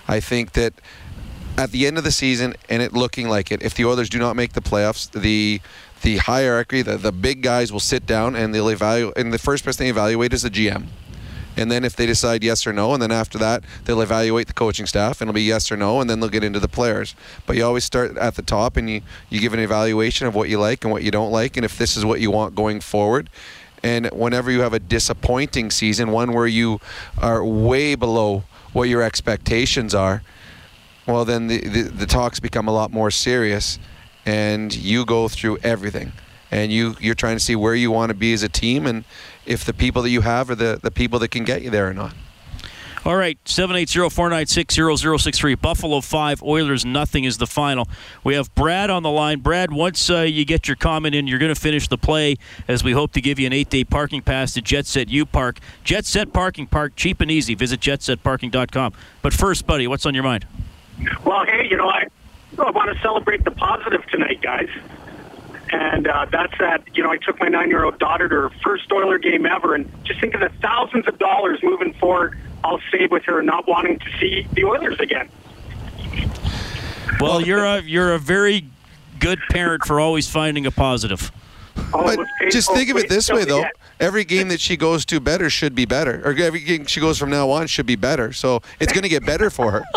I 0.06 0.20
think 0.20 0.52
that 0.52 0.74
at 1.56 1.70
the 1.70 1.86
end 1.86 1.98
of 1.98 2.04
the 2.04 2.12
season, 2.12 2.54
and 2.68 2.82
it 2.82 2.92
looking 2.92 3.28
like 3.28 3.50
it, 3.52 3.62
if 3.62 3.74
the 3.74 3.84
Oilers 3.84 4.08
do 4.08 4.18
not 4.18 4.36
make 4.36 4.52
the 4.52 4.60
playoffs, 4.60 5.10
the 5.10 5.60
the 6.02 6.18
hierarchy, 6.18 6.82
the, 6.82 6.98
the 6.98 7.12
big 7.12 7.40
guys 7.40 7.72
will 7.72 7.80
sit 7.80 8.04
down 8.04 8.36
and 8.36 8.54
they'll 8.54 8.68
evaluate. 8.68 9.16
And 9.16 9.32
the 9.32 9.38
first 9.38 9.64
person 9.64 9.84
they 9.84 9.90
evaluate 9.90 10.34
is 10.34 10.42
the 10.42 10.50
GM. 10.50 10.86
And 11.56 11.70
then 11.70 11.84
if 11.84 11.96
they 11.96 12.04
decide 12.04 12.42
yes 12.42 12.66
or 12.66 12.72
no, 12.72 12.92
and 12.92 13.02
then 13.02 13.12
after 13.12 13.38
that 13.38 13.62
they'll 13.84 14.02
evaluate 14.02 14.48
the 14.48 14.52
coaching 14.52 14.86
staff, 14.86 15.20
and 15.20 15.28
it'll 15.28 15.36
be 15.36 15.42
yes 15.42 15.70
or 15.70 15.76
no, 15.76 16.00
and 16.00 16.10
then 16.10 16.20
they'll 16.20 16.28
get 16.28 16.44
into 16.44 16.60
the 16.60 16.68
players. 16.68 17.14
But 17.46 17.56
you 17.56 17.64
always 17.64 17.84
start 17.84 18.16
at 18.18 18.34
the 18.34 18.42
top, 18.42 18.76
and 18.76 18.90
you 18.90 19.02
you 19.30 19.40
give 19.40 19.54
an 19.54 19.60
evaluation 19.60 20.26
of 20.26 20.34
what 20.34 20.48
you 20.48 20.58
like 20.58 20.84
and 20.84 20.92
what 20.92 21.02
you 21.04 21.10
don't 21.10 21.30
like, 21.30 21.56
and 21.56 21.64
if 21.64 21.78
this 21.78 21.96
is 21.96 22.04
what 22.04 22.20
you 22.20 22.30
want 22.30 22.54
going 22.54 22.80
forward. 22.80 23.30
And 23.84 24.06
whenever 24.12 24.50
you 24.50 24.62
have 24.62 24.72
a 24.72 24.78
disappointing 24.78 25.70
season, 25.70 26.10
one 26.10 26.32
where 26.32 26.46
you 26.46 26.80
are 27.18 27.44
way 27.44 27.94
below 27.94 28.44
what 28.72 28.88
your 28.88 29.02
expectations 29.02 29.94
are, 29.94 30.22
well, 31.06 31.26
then 31.26 31.48
the, 31.48 31.60
the, 31.60 31.82
the 31.82 32.06
talks 32.06 32.40
become 32.40 32.66
a 32.66 32.72
lot 32.72 32.90
more 32.90 33.10
serious, 33.10 33.78
and 34.24 34.74
you 34.74 35.04
go 35.04 35.28
through 35.28 35.58
everything. 35.58 36.12
And 36.50 36.72
you, 36.72 36.96
you're 36.98 37.14
trying 37.14 37.36
to 37.36 37.44
see 37.44 37.56
where 37.56 37.74
you 37.74 37.90
want 37.90 38.08
to 38.08 38.14
be 38.14 38.32
as 38.32 38.42
a 38.42 38.48
team 38.48 38.86
and 38.86 39.04
if 39.44 39.64
the 39.66 39.74
people 39.74 40.00
that 40.02 40.10
you 40.10 40.22
have 40.22 40.48
are 40.48 40.54
the, 40.54 40.80
the 40.82 40.90
people 40.90 41.18
that 41.18 41.28
can 41.28 41.44
get 41.44 41.60
you 41.60 41.68
there 41.68 41.86
or 41.86 41.92
not. 41.92 42.14
All 43.04 43.16
right, 43.16 43.38
780-496-0063. 43.44 45.60
Buffalo 45.60 46.00
5, 46.00 46.42
Oilers 46.42 46.86
nothing 46.86 47.24
is 47.24 47.36
the 47.36 47.46
final. 47.46 47.86
We 48.24 48.32
have 48.32 48.54
Brad 48.54 48.88
on 48.88 49.02
the 49.02 49.10
line. 49.10 49.40
Brad, 49.40 49.70
once 49.70 50.08
uh, 50.08 50.20
you 50.20 50.46
get 50.46 50.68
your 50.68 50.76
comment 50.76 51.14
in, 51.14 51.26
you're 51.26 51.38
going 51.38 51.54
to 51.54 51.60
finish 51.60 51.86
the 51.86 51.98
play 51.98 52.36
as 52.66 52.82
we 52.82 52.92
hope 52.92 53.12
to 53.12 53.20
give 53.20 53.38
you 53.38 53.46
an 53.46 53.52
eight-day 53.52 53.84
parking 53.84 54.22
pass 54.22 54.54
to 54.54 54.62
Jet 54.62 54.86
Set 54.86 55.10
U 55.10 55.26
Park. 55.26 55.58
Jet 55.82 56.06
Set 56.06 56.32
Parking 56.32 56.66
Park, 56.66 56.96
cheap 56.96 57.20
and 57.20 57.30
easy. 57.30 57.54
Visit 57.54 57.80
jetsetparking.com. 57.80 58.94
But 59.20 59.34
first, 59.34 59.66
buddy, 59.66 59.86
what's 59.86 60.06
on 60.06 60.14
your 60.14 60.24
mind? 60.24 60.46
Well, 61.26 61.44
hey, 61.44 61.68
you 61.68 61.76
know, 61.76 61.90
I, 61.90 62.06
I 62.58 62.70
want 62.70 62.90
to 62.90 62.98
celebrate 63.02 63.44
the 63.44 63.50
positive 63.50 64.06
tonight, 64.06 64.40
guys. 64.40 64.70
And 65.70 66.08
uh, 66.08 66.24
that's 66.32 66.56
that, 66.58 66.84
you 66.96 67.02
know, 67.02 67.10
I 67.10 67.18
took 67.18 67.38
my 67.38 67.48
nine 67.48 67.68
year 67.68 67.84
old 67.84 67.98
daughter 67.98 68.30
to 68.30 68.34
her 68.34 68.50
first 68.62 68.90
Oiler 68.90 69.18
game 69.18 69.44
ever, 69.44 69.74
and 69.74 69.92
just 70.04 70.22
think 70.22 70.32
of 70.32 70.40
the 70.40 70.48
thousands 70.62 71.06
of 71.06 71.18
dollars 71.18 71.58
moving 71.62 71.92
forward 71.92 72.38
I'll 72.64 72.80
save 72.90 73.10
with 73.10 73.24
her 73.24 73.42
not 73.42 73.68
wanting 73.68 73.98
to 73.98 74.06
see 74.18 74.46
the 74.54 74.64
Oilers 74.64 74.98
again. 74.98 75.28
Well, 77.20 77.40
you're 77.42 77.64
a 77.64 77.82
you're 77.82 78.14
a 78.14 78.18
very 78.18 78.66
good 79.20 79.38
parent 79.50 79.84
for 79.84 80.00
always 80.00 80.28
finding 80.28 80.66
a 80.66 80.70
positive. 80.70 81.30
Oh, 81.92 82.16
But 82.16 82.26
just 82.50 82.72
think 82.72 82.90
of 82.90 82.96
it 82.96 83.08
this 83.08 83.30
way, 83.30 83.44
though. 83.44 83.64
Every 84.00 84.24
game 84.24 84.48
that 84.48 84.60
she 84.60 84.76
goes 84.76 85.04
to 85.06 85.20
better 85.20 85.50
should 85.50 85.74
be 85.74 85.84
better, 85.84 86.22
or 86.24 86.32
every 86.32 86.60
game 86.60 86.86
she 86.86 87.00
goes 87.00 87.18
from 87.18 87.30
now 87.30 87.50
on 87.50 87.66
should 87.66 87.86
be 87.86 87.96
better. 87.96 88.32
So 88.32 88.62
it's 88.80 88.92
going 88.92 89.02
to 89.02 89.08
get 89.08 89.24
better 89.24 89.50
for 89.50 89.70
her. 89.70 89.84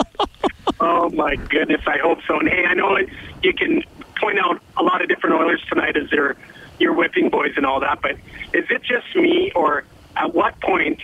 Oh 0.80 1.10
my 1.10 1.36
goodness, 1.38 1.82
I 1.88 1.98
hope 1.98 2.20
so. 2.28 2.40
And 2.40 2.48
hey, 2.48 2.66
I 2.66 2.76
know 2.76 2.96
it, 2.96 3.10
you 3.42 3.52
can 3.52 3.82
point 4.20 4.38
out 4.38 4.62
a 4.76 4.84
lot 4.84 5.02
of 5.02 5.08
different 5.08 5.36
Oilers 5.38 5.64
tonight 5.70 5.98
as 5.98 6.08
their 6.12 6.36
your 6.80 6.94
whipping 6.94 7.30
boys 7.30 7.54
and 7.58 7.66
all 7.66 7.80
that, 7.80 8.00
but 8.02 8.12
is 8.54 8.66
it 8.70 8.84
just 8.84 9.16
me, 9.16 9.52
or 9.56 9.86
at 10.18 10.36
what 10.36 10.60
point 10.62 11.00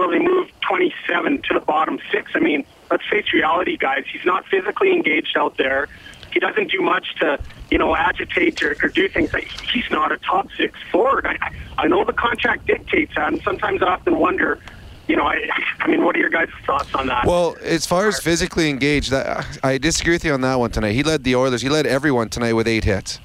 will 0.00 0.10
they 0.10 0.18
move 0.18 0.50
27 0.62 1.42
to 1.42 1.54
the 1.54 1.60
bottom 1.60 1.98
six? 2.10 2.32
I 2.34 2.38
mean, 2.40 2.64
let's 2.90 3.06
face 3.08 3.26
reality, 3.34 3.76
guys. 3.76 4.04
He's 4.10 4.24
not 4.24 4.46
physically 4.46 4.92
engaged 4.92 5.36
out 5.36 5.56
there. 5.58 5.88
He 6.32 6.40
doesn't 6.40 6.70
do 6.70 6.80
much 6.80 7.14
to, 7.16 7.38
you 7.70 7.76
know, 7.78 7.94
agitate 7.94 8.62
or, 8.62 8.76
or 8.82 8.88
do 8.88 9.08
things. 9.08 9.32
Like, 9.32 9.48
he's 9.72 9.90
not 9.90 10.10
a 10.10 10.16
top 10.18 10.48
six 10.56 10.78
forward. 10.90 11.26
I, 11.26 11.36
I 11.76 11.86
know 11.86 12.04
the 12.04 12.12
contract 12.14 12.66
dictates 12.66 13.14
that, 13.16 13.32
and 13.32 13.42
sometimes 13.42 13.82
I 13.82 13.88
often 13.88 14.18
wonder, 14.18 14.58
you 15.06 15.16
know, 15.16 15.24
I, 15.24 15.48
I 15.80 15.88
mean, 15.88 16.02
what 16.04 16.16
are 16.16 16.20
your 16.20 16.30
guys' 16.30 16.48
thoughts 16.64 16.94
on 16.94 17.08
that? 17.08 17.26
Well, 17.26 17.56
as 17.62 17.84
far 17.84 18.08
as 18.08 18.20
physically 18.20 18.70
engaged, 18.70 19.12
I 19.12 19.76
disagree 19.78 20.14
with 20.14 20.24
you 20.24 20.32
on 20.32 20.40
that 20.42 20.58
one 20.58 20.70
tonight. 20.70 20.92
He 20.92 21.02
led 21.02 21.24
the 21.24 21.34
Oilers. 21.36 21.62
He 21.62 21.68
led 21.68 21.86
everyone 21.86 22.28
tonight 22.30 22.54
with 22.54 22.68
eight 22.68 22.84
hits. 22.84 23.18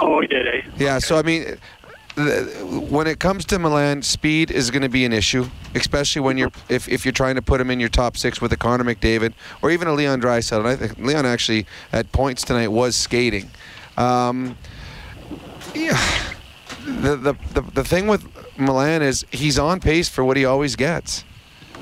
oh, 0.00 0.20
he 0.22 0.26
did, 0.26 0.46
eh? 0.48 0.62
Yeah, 0.78 0.98
so 0.98 1.18
I 1.18 1.22
mean, 1.22 1.58
when 2.16 3.06
it 3.06 3.20
comes 3.20 3.44
to 3.46 3.58
Milan, 3.58 4.02
speed 4.02 4.50
is 4.50 4.70
going 4.70 4.82
to 4.82 4.88
be 4.88 5.04
an 5.04 5.12
issue, 5.12 5.46
especially 5.74 6.22
when 6.22 6.36
you're 6.36 6.50
if, 6.68 6.88
if 6.88 7.04
you're 7.04 7.12
trying 7.12 7.36
to 7.36 7.42
put 7.42 7.60
him 7.60 7.70
in 7.70 7.78
your 7.80 7.88
top 7.88 8.16
six 8.16 8.40
with 8.40 8.52
a 8.52 8.56
Connor 8.56 8.84
McDavid 8.84 9.32
or 9.62 9.70
even 9.70 9.88
a 9.88 9.92
Leon 9.92 10.20
Draisaitl. 10.20 10.58
And 10.58 10.68
I 10.68 10.76
think 10.76 10.98
Leon 10.98 11.24
actually 11.24 11.66
at 11.92 12.10
points 12.12 12.42
tonight 12.42 12.68
was 12.68 12.96
skating. 12.96 13.50
Um, 13.96 14.56
yeah, 15.74 16.00
the, 16.84 17.16
the 17.16 17.34
the 17.54 17.62
the 17.74 17.84
thing 17.84 18.06
with 18.06 18.26
Milan 18.58 19.02
is 19.02 19.24
he's 19.30 19.58
on 19.58 19.80
pace 19.80 20.08
for 20.08 20.24
what 20.24 20.36
he 20.36 20.44
always 20.44 20.76
gets. 20.76 21.24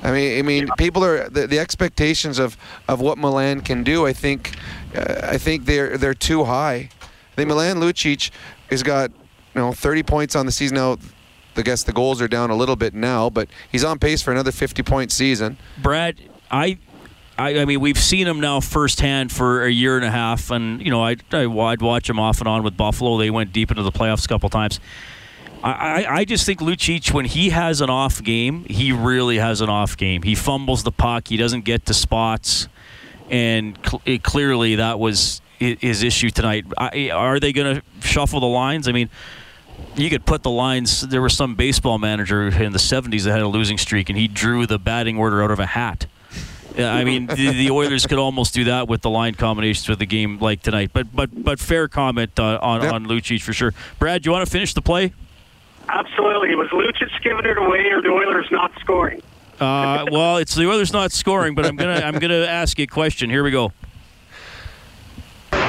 I 0.03 0.13
mean, 0.13 0.39
I 0.39 0.43
mean, 0.43 0.69
people 0.79 1.05
are 1.05 1.29
the, 1.29 1.47
the 1.47 1.59
expectations 1.59 2.39
of, 2.39 2.57
of 2.87 3.01
what 3.01 3.19
Milan 3.19 3.63
can 3.63 3.83
do. 3.83 4.07
I 4.07 4.13
think, 4.13 4.57
uh, 4.95 5.23
I 5.25 5.39
think 5.39 5.65
they're 5.65 5.99
they're 5.99 6.15
too 6.15 6.45
high. 6.45 6.89
I 7.03 7.35
think 7.35 7.49
Milan 7.49 7.79
Lucic 7.79 8.31
has 8.71 8.83
got 8.83 9.11
you 9.59 9.65
know 9.65 9.73
30 9.73 10.05
points 10.05 10.37
on 10.37 10.47
the 10.47 10.53
season 10.53 10.77
now. 10.77 10.97
I 11.57 11.63
guess 11.63 11.83
the 11.83 11.93
goals 11.93 12.23
are 12.23 12.29
down 12.29 12.51
a 12.51 12.55
little 12.55 12.77
bit 12.77 12.95
now, 12.95 13.29
but 13.29 13.49
he's 13.73 13.83
on 13.83 13.99
pace 13.99 14.23
for 14.23 14.31
another 14.31 14.53
50 14.53 14.85
point 14.85 15.11
season. 15.11 15.57
Brad, 15.83 16.15
I, 16.53 16.79
I, 17.37 17.59
I 17.59 17.65
mean, 17.65 17.81
we've 17.81 17.99
seen 17.99 18.29
him 18.29 18.39
now 18.39 18.61
firsthand 18.61 19.33
for 19.33 19.65
a 19.65 19.71
year 19.71 19.97
and 19.97 20.05
a 20.05 20.11
half, 20.13 20.53
and 20.53 20.81
you 20.81 20.93
know, 20.93 21.03
I, 21.03 21.17
I 21.33 21.47
I'd 21.47 21.83
watch 21.83 22.09
him 22.09 22.21
off 22.21 22.39
and 22.39 22.47
on 22.47 22.63
with 22.63 22.77
Buffalo. 22.77 23.19
They 23.19 23.31
went 23.31 23.53
deep 23.53 23.73
into 23.73 23.83
the 23.83 23.91
playoffs 23.91 24.25
a 24.25 24.29
couple 24.29 24.49
times. 24.51 24.79
I, 25.65 25.73
I, 26.05 26.15
I 26.19 26.25
just 26.25 26.47
think 26.47 26.61
Lucic, 26.61 27.13
when 27.13 27.25
he 27.25 27.51
has 27.51 27.81
an 27.81 27.91
off 27.91 28.23
game, 28.23 28.65
he 28.67 28.93
really 28.93 29.39
has 29.39 29.61
an 29.61 29.69
off 29.69 29.97
game. 29.97 30.23
He 30.23 30.37
fumbles 30.37 30.85
the 30.85 30.93
puck. 30.93 31.27
He 31.27 31.37
doesn't 31.37 31.65
get 31.65 31.87
to 31.87 31.95
spots. 31.95 32.69
and 33.31 33.77
cl- 33.85 34.03
it, 34.05 34.23
clearly 34.23 34.77
that 34.77 35.01
was 35.01 35.43
hi- 35.61 35.77
his 35.81 36.05
issue 36.05 36.31
tonight. 36.31 36.67
I, 36.79 37.11
are 37.11 37.41
they 37.41 37.53
going 37.53 37.81
to 37.81 38.07
shuffle 38.07 38.39
the 38.39 38.47
lines? 38.47 38.87
I 38.87 38.93
mean, 38.93 39.11
you 39.97 40.11
could 40.11 40.25
put 40.25 40.43
the 40.43 40.51
lines. 40.51 41.03
There 41.03 41.23
was 41.23 41.37
some 41.37 41.55
baseball 41.55 41.99
manager 41.99 42.49
in 42.49 42.73
the 42.73 42.79
'70s 42.79 43.25
that 43.25 43.33
had 43.33 43.41
a 43.41 43.49
losing 43.49 43.79
streak, 43.79 44.09
and 44.09 44.19
he 44.19 44.29
drew 44.29 44.67
the 44.67 44.79
batting 44.79 45.19
order 45.19 45.43
out 45.43 45.51
of 45.51 45.59
a 45.59 45.67
hat. 45.67 46.07
I 46.79 47.03
mean, 47.03 47.27
the, 47.27 47.51
the 47.51 47.71
Oilers 47.71 48.07
could 48.07 48.19
almost 48.19 48.55
do 48.55 48.65
that 48.65 48.87
with 48.87 49.03
the 49.03 49.11
line 49.11 49.35
combinations 49.35 49.89
with 49.89 49.99
the 49.99 50.07
game 50.07 50.39
like 50.39 50.63
tonight. 50.63 50.91
But 50.93 51.15
but 51.15 51.31
but 51.43 51.59
fair 51.59 51.89
comment 51.89 52.39
uh, 52.39 52.59
on 52.63 52.87
on 52.87 53.07
Lucic 53.07 53.43
for 53.43 53.53
sure. 53.53 53.75
Brad, 53.99 54.25
you 54.25 54.33
want 54.33 54.47
to 54.47 54.51
finish 54.51 54.75
the 54.75 54.83
play? 54.83 55.13
Absolutely. 55.89 56.55
Was 56.55 56.69
Lucic 56.69 57.11
giving 57.23 57.47
it 57.47 57.59
away 57.59 57.87
or 57.91 58.03
the 58.03 58.11
Oilers 58.11 58.47
not 58.51 58.73
scoring? 58.81 59.23
Uh, 59.59 60.05
well, 60.11 60.37
it's 60.37 60.55
the 60.55 60.69
Oilers 60.69 60.93
not 60.93 61.11
scoring, 61.11 61.55
but 61.55 61.67
I'm 61.67 61.77
gonna 61.77 62.01
I'm 62.05 62.19
gonna 62.19 62.45
ask 62.45 62.79
you 62.79 62.85
a 62.85 62.87
question. 62.87 63.29
Here 63.29 63.43
we 63.43 63.51
go. 63.51 63.73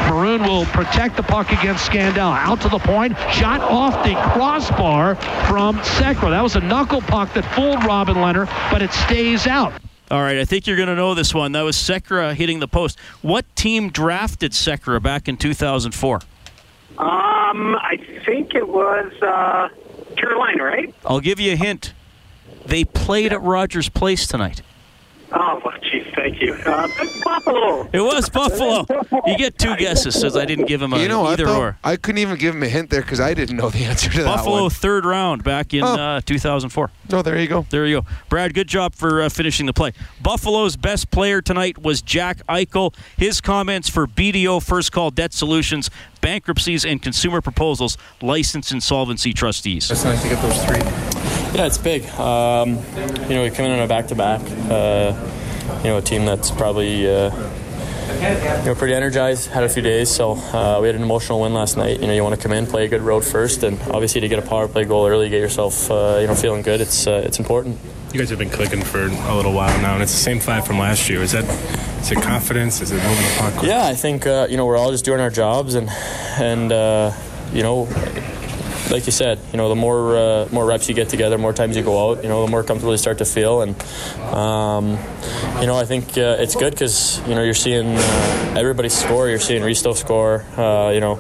Maroon 0.10 0.42
will 0.42 0.66
protect 0.66 1.16
the 1.16 1.24
puck 1.24 1.52
against 1.52 1.90
Scandella. 1.90 2.36
Out 2.38 2.62
to 2.62 2.70
the 2.70 2.80
point, 2.80 3.16
shot 3.32 3.62
off 3.62 4.04
the 4.04 4.16
crossbar 4.34 5.16
from 5.48 5.78
Sekera. 5.80 6.32
That 6.32 6.42
was 6.42 6.56
a 6.56 6.62
knuckle 6.62 7.02
puck 7.02 7.32
that 7.34 7.46
fooled 7.54 7.84
Robin 7.86 8.16
Lehner, 8.16 8.48
but 8.72 8.82
it 8.82 8.92
stays 8.92 9.46
out. 9.46 9.74
All 10.10 10.22
right, 10.22 10.40
I 10.40 10.46
think 10.46 10.66
you're 10.66 10.76
going 10.76 10.90
to 10.90 10.96
know 10.96 11.14
this 11.14 11.36
one. 11.36 11.52
That 11.52 11.62
was 11.62 11.78
Sekera 11.78 12.34
hitting 12.34 12.60
the 12.60 12.68
post. 12.68 13.00
What 13.22 13.46
team 13.56 13.90
drafted 13.90 14.54
Sekera 14.54 15.02
back 15.02 15.28
in 15.28 15.38
2004? 15.38 16.16
Um, 16.16 17.76
I 17.76 17.98
think 18.26 18.56
it 18.56 18.68
was 18.68 19.14
uh, 19.22 19.70
Carolina, 20.18 20.64
right? 20.64 20.94
I'll 21.06 21.20
give 21.20 21.40
you 21.40 21.54
a 21.54 21.56
hint. 21.56 21.94
They 22.66 22.84
played 22.84 23.32
at 23.32 23.42
Rogers 23.42 23.90
Place 23.90 24.26
tonight. 24.26 24.64
Oh, 25.32 25.62
well, 25.64 25.76
geez, 25.82 26.08
thank 26.16 26.42
you. 26.42 26.54
Uh, 26.54 26.88
Buffalo. 27.24 27.88
It 27.94 28.02
was 28.02 28.30
Buffalo. 28.34 28.86
You 29.28 29.38
get 29.38 29.58
two 29.60 29.76
guesses, 29.76 30.20
since 30.20 30.36
I 30.36 30.46
didn't 30.46 30.66
give 30.66 30.82
him 30.82 30.92
a 30.94 31.00
You 31.00 31.08
know 31.08 31.22
what, 31.22 31.34
either 31.34 31.46
though? 31.46 31.60
or. 31.60 31.78
I 31.84 31.98
couldn't 31.98 32.18
even 32.20 32.38
give 32.38 32.56
him 32.56 32.64
a 32.64 32.68
hint 32.68 32.90
there 32.90 33.02
because 33.02 33.20
I 33.20 33.34
didn't 33.36 33.56
know 33.58 33.70
the 33.70 33.86
answer 33.86 34.10
to 34.10 34.18
that 34.24 34.26
Buffalo 34.38 34.70
third 34.70 35.06
round 35.06 35.44
back 35.44 35.74
in 35.74 35.84
Oh. 35.84 35.88
uh, 36.18 36.22
2004. 36.22 36.90
Oh, 37.14 37.22
there 37.22 37.40
you 37.40 37.48
go. 37.48 37.66
There 37.70 37.86
you 37.86 38.02
go. 38.02 38.08
Brad, 38.28 38.54
good 38.54 38.68
job 38.68 38.96
for 38.96 39.22
uh, 39.22 39.30
finishing 39.30 39.66
the 39.68 39.74
play. 39.74 39.94
Buffalo's 40.22 40.76
best 40.76 41.12
player 41.12 41.42
tonight 41.42 41.78
was 41.78 42.02
Jack 42.02 42.46
Eichel. 42.48 42.96
His 43.18 43.40
comments 43.40 43.88
for 43.88 44.08
BDO 44.08 44.64
First 44.66 44.92
Call 44.92 45.12
Debt 45.12 45.34
Solutions, 45.34 45.90
bankruptcies 46.22 46.86
and 46.86 47.02
consumer 47.02 47.42
proposals, 47.42 47.98
licensed 48.22 48.72
insolvency 48.72 49.34
trustees. 49.34 49.92
It's 49.92 50.04
nice 50.04 50.22
to 50.24 50.30
get 50.30 50.42
those 50.42 50.66
three. 50.66 51.39
Yeah, 51.54 51.66
it's 51.66 51.78
big. 51.78 52.06
Um, 52.12 52.78
you 53.28 53.36
know, 53.36 53.44
we 53.44 53.50
come 53.50 53.66
in 53.66 53.72
on 53.72 53.80
a 53.80 53.88
back-to-back. 53.88 54.42
Uh, 54.70 55.14
you 55.80 55.90
know, 55.90 55.98
a 55.98 56.02
team 56.02 56.26
that's 56.26 56.52
probably 56.52 57.10
uh, 57.10 57.32
you 58.60 58.66
know 58.66 58.76
pretty 58.76 58.94
energized. 58.94 59.50
Had 59.50 59.64
a 59.64 59.70
few 59.70 59.82
days, 59.82 60.10
so 60.10 60.32
uh, 60.32 60.80
we 60.82 60.88
had 60.88 60.96
an 60.96 61.02
emotional 61.04 61.42
win 61.42 61.54
last 61.54 61.78
night. 61.78 62.00
You 62.00 62.08
know, 62.08 62.14
you 62.14 62.24
want 62.24 62.36
to 62.36 62.42
come 62.42 62.52
in, 62.52 62.66
play 62.66 62.86
a 62.86 62.88
good 62.88 63.02
road 63.02 63.24
first, 63.24 63.64
and 63.64 63.82
obviously 63.84 64.22
to 64.22 64.28
get 64.28 64.40
a 64.40 64.48
power 64.48 64.68
play 64.68 64.86
goal 64.86 65.08
early, 65.08 65.30
get 65.30 65.40
yourself 65.40 65.90
uh, 65.90 66.18
you 66.22 66.28
know 66.28 66.36
feeling 66.36 66.62
good. 66.62 66.82
It's 66.82 67.08
uh, 67.08 67.24
it's 67.26 67.40
important. 67.40 67.78
You 68.14 68.20
guys 68.20 68.30
have 68.30 68.40
been 68.40 68.50
clicking 68.50 68.82
for 68.82 69.06
a 69.06 69.36
little 69.36 69.54
while 69.54 69.82
now, 69.82 69.94
and 69.94 70.04
it's 70.04 70.12
the 70.12 70.18
same 70.20 70.40
five 70.40 70.66
from 70.66 70.80
last 70.80 71.10
year. 71.10 71.22
Is 71.22 71.32
that 71.32 71.46
is 72.02 72.12
it 72.12 72.22
confidence? 72.22 72.82
Is 72.82 72.92
it 72.92 73.02
moving 73.04 73.24
the 73.24 73.36
puck? 73.38 73.64
Yeah, 73.64 73.86
I 73.86 73.96
think 73.96 74.26
uh, 74.26 74.48
you 74.50 74.58
know 74.58 74.66
we're 74.66 74.78
all 74.78 74.92
just 74.92 75.06
doing 75.06 75.20
our 75.20 75.30
jobs, 75.30 75.76
and 75.76 75.90
and 76.40 76.72
uh, 76.72 77.12
you 77.54 77.64
know, 77.64 77.86
like 78.90 79.06
you 79.06 79.12
said, 79.12 79.40
you 79.52 79.58
know, 79.58 79.70
the 79.70 79.76
more 79.76 80.18
uh, 80.18 80.48
more 80.52 80.66
reps 80.66 80.90
you 80.90 80.96
get 80.96 81.10
together, 81.10 81.38
more 81.38 81.54
times 81.54 81.78
you 81.78 81.84
go 81.84 82.10
out, 82.10 82.24
you 82.24 82.30
know, 82.30 82.46
the 82.46 82.52
more 82.52 82.64
comfortable 82.64 82.94
you 82.94 82.98
start 82.98 83.20
to 83.20 83.26
feel, 83.26 83.62
and 83.62 83.80
um, 84.34 84.98
you 85.60 85.68
know, 85.68 85.78
I 85.78 85.86
think 85.86 86.18
uh, 86.18 86.38
it's 86.40 86.56
good 86.56 86.72
because 86.74 87.20
you 87.28 87.36
know 87.36 87.44
you're 87.44 87.54
seeing 87.54 87.96
uh, 87.96 88.56
everybody 88.58 88.90
score. 88.90 89.30
You're 89.30 89.40
seeing 89.40 89.62
Risto 89.62 89.96
score. 89.96 90.42
Uh, 90.58 90.92
you 90.92 91.00
know, 91.00 91.20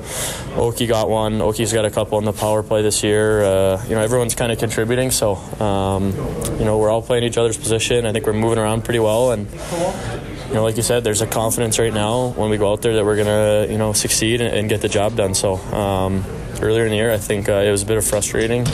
Oki 0.55 0.87
got 0.87 1.09
one. 1.09 1.41
Oki's 1.41 1.73
got 1.73 1.85
a 1.85 1.91
couple 1.91 2.17
in 2.19 2.25
the 2.25 2.33
power 2.33 2.63
play 2.63 2.81
this 2.81 3.03
year. 3.03 3.43
Uh, 3.43 3.83
you 3.85 3.95
know, 3.95 4.01
everyone's 4.01 4.35
kind 4.35 4.51
of 4.51 4.57
contributing, 4.57 5.11
so 5.11 5.35
um, 5.35 6.11
you 6.59 6.65
know 6.65 6.77
we're 6.77 6.89
all 6.89 7.01
playing 7.01 7.23
each 7.23 7.37
other's 7.37 7.57
position. 7.57 8.05
I 8.05 8.11
think 8.11 8.25
we're 8.25 8.33
moving 8.33 8.59
around 8.59 8.83
pretty 8.83 8.99
well, 8.99 9.31
and 9.31 9.47
you 10.49 10.55
know, 10.55 10.63
like 10.63 10.77
you 10.77 10.83
said, 10.83 11.03
there's 11.03 11.21
a 11.21 11.27
confidence 11.27 11.77
right 11.77 11.93
now 11.93 12.29
when 12.29 12.49
we 12.49 12.57
go 12.57 12.71
out 12.71 12.81
there 12.81 12.95
that 12.95 13.05
we're 13.05 13.17
gonna, 13.17 13.67
you 13.71 13.77
know, 13.77 13.93
succeed 13.93 14.41
and, 14.41 14.53
and 14.53 14.67
get 14.67 14.81
the 14.81 14.89
job 14.89 15.15
done. 15.15 15.35
So 15.35 15.55
um, 15.55 16.25
earlier 16.61 16.85
in 16.85 16.91
the 16.91 16.97
year, 16.97 17.11
I 17.11 17.17
think 17.17 17.49
uh, 17.49 17.53
it 17.53 17.71
was 17.71 17.83
a 17.83 17.85
bit 17.85 17.97
of 17.97 18.05
frustrating 18.05 18.65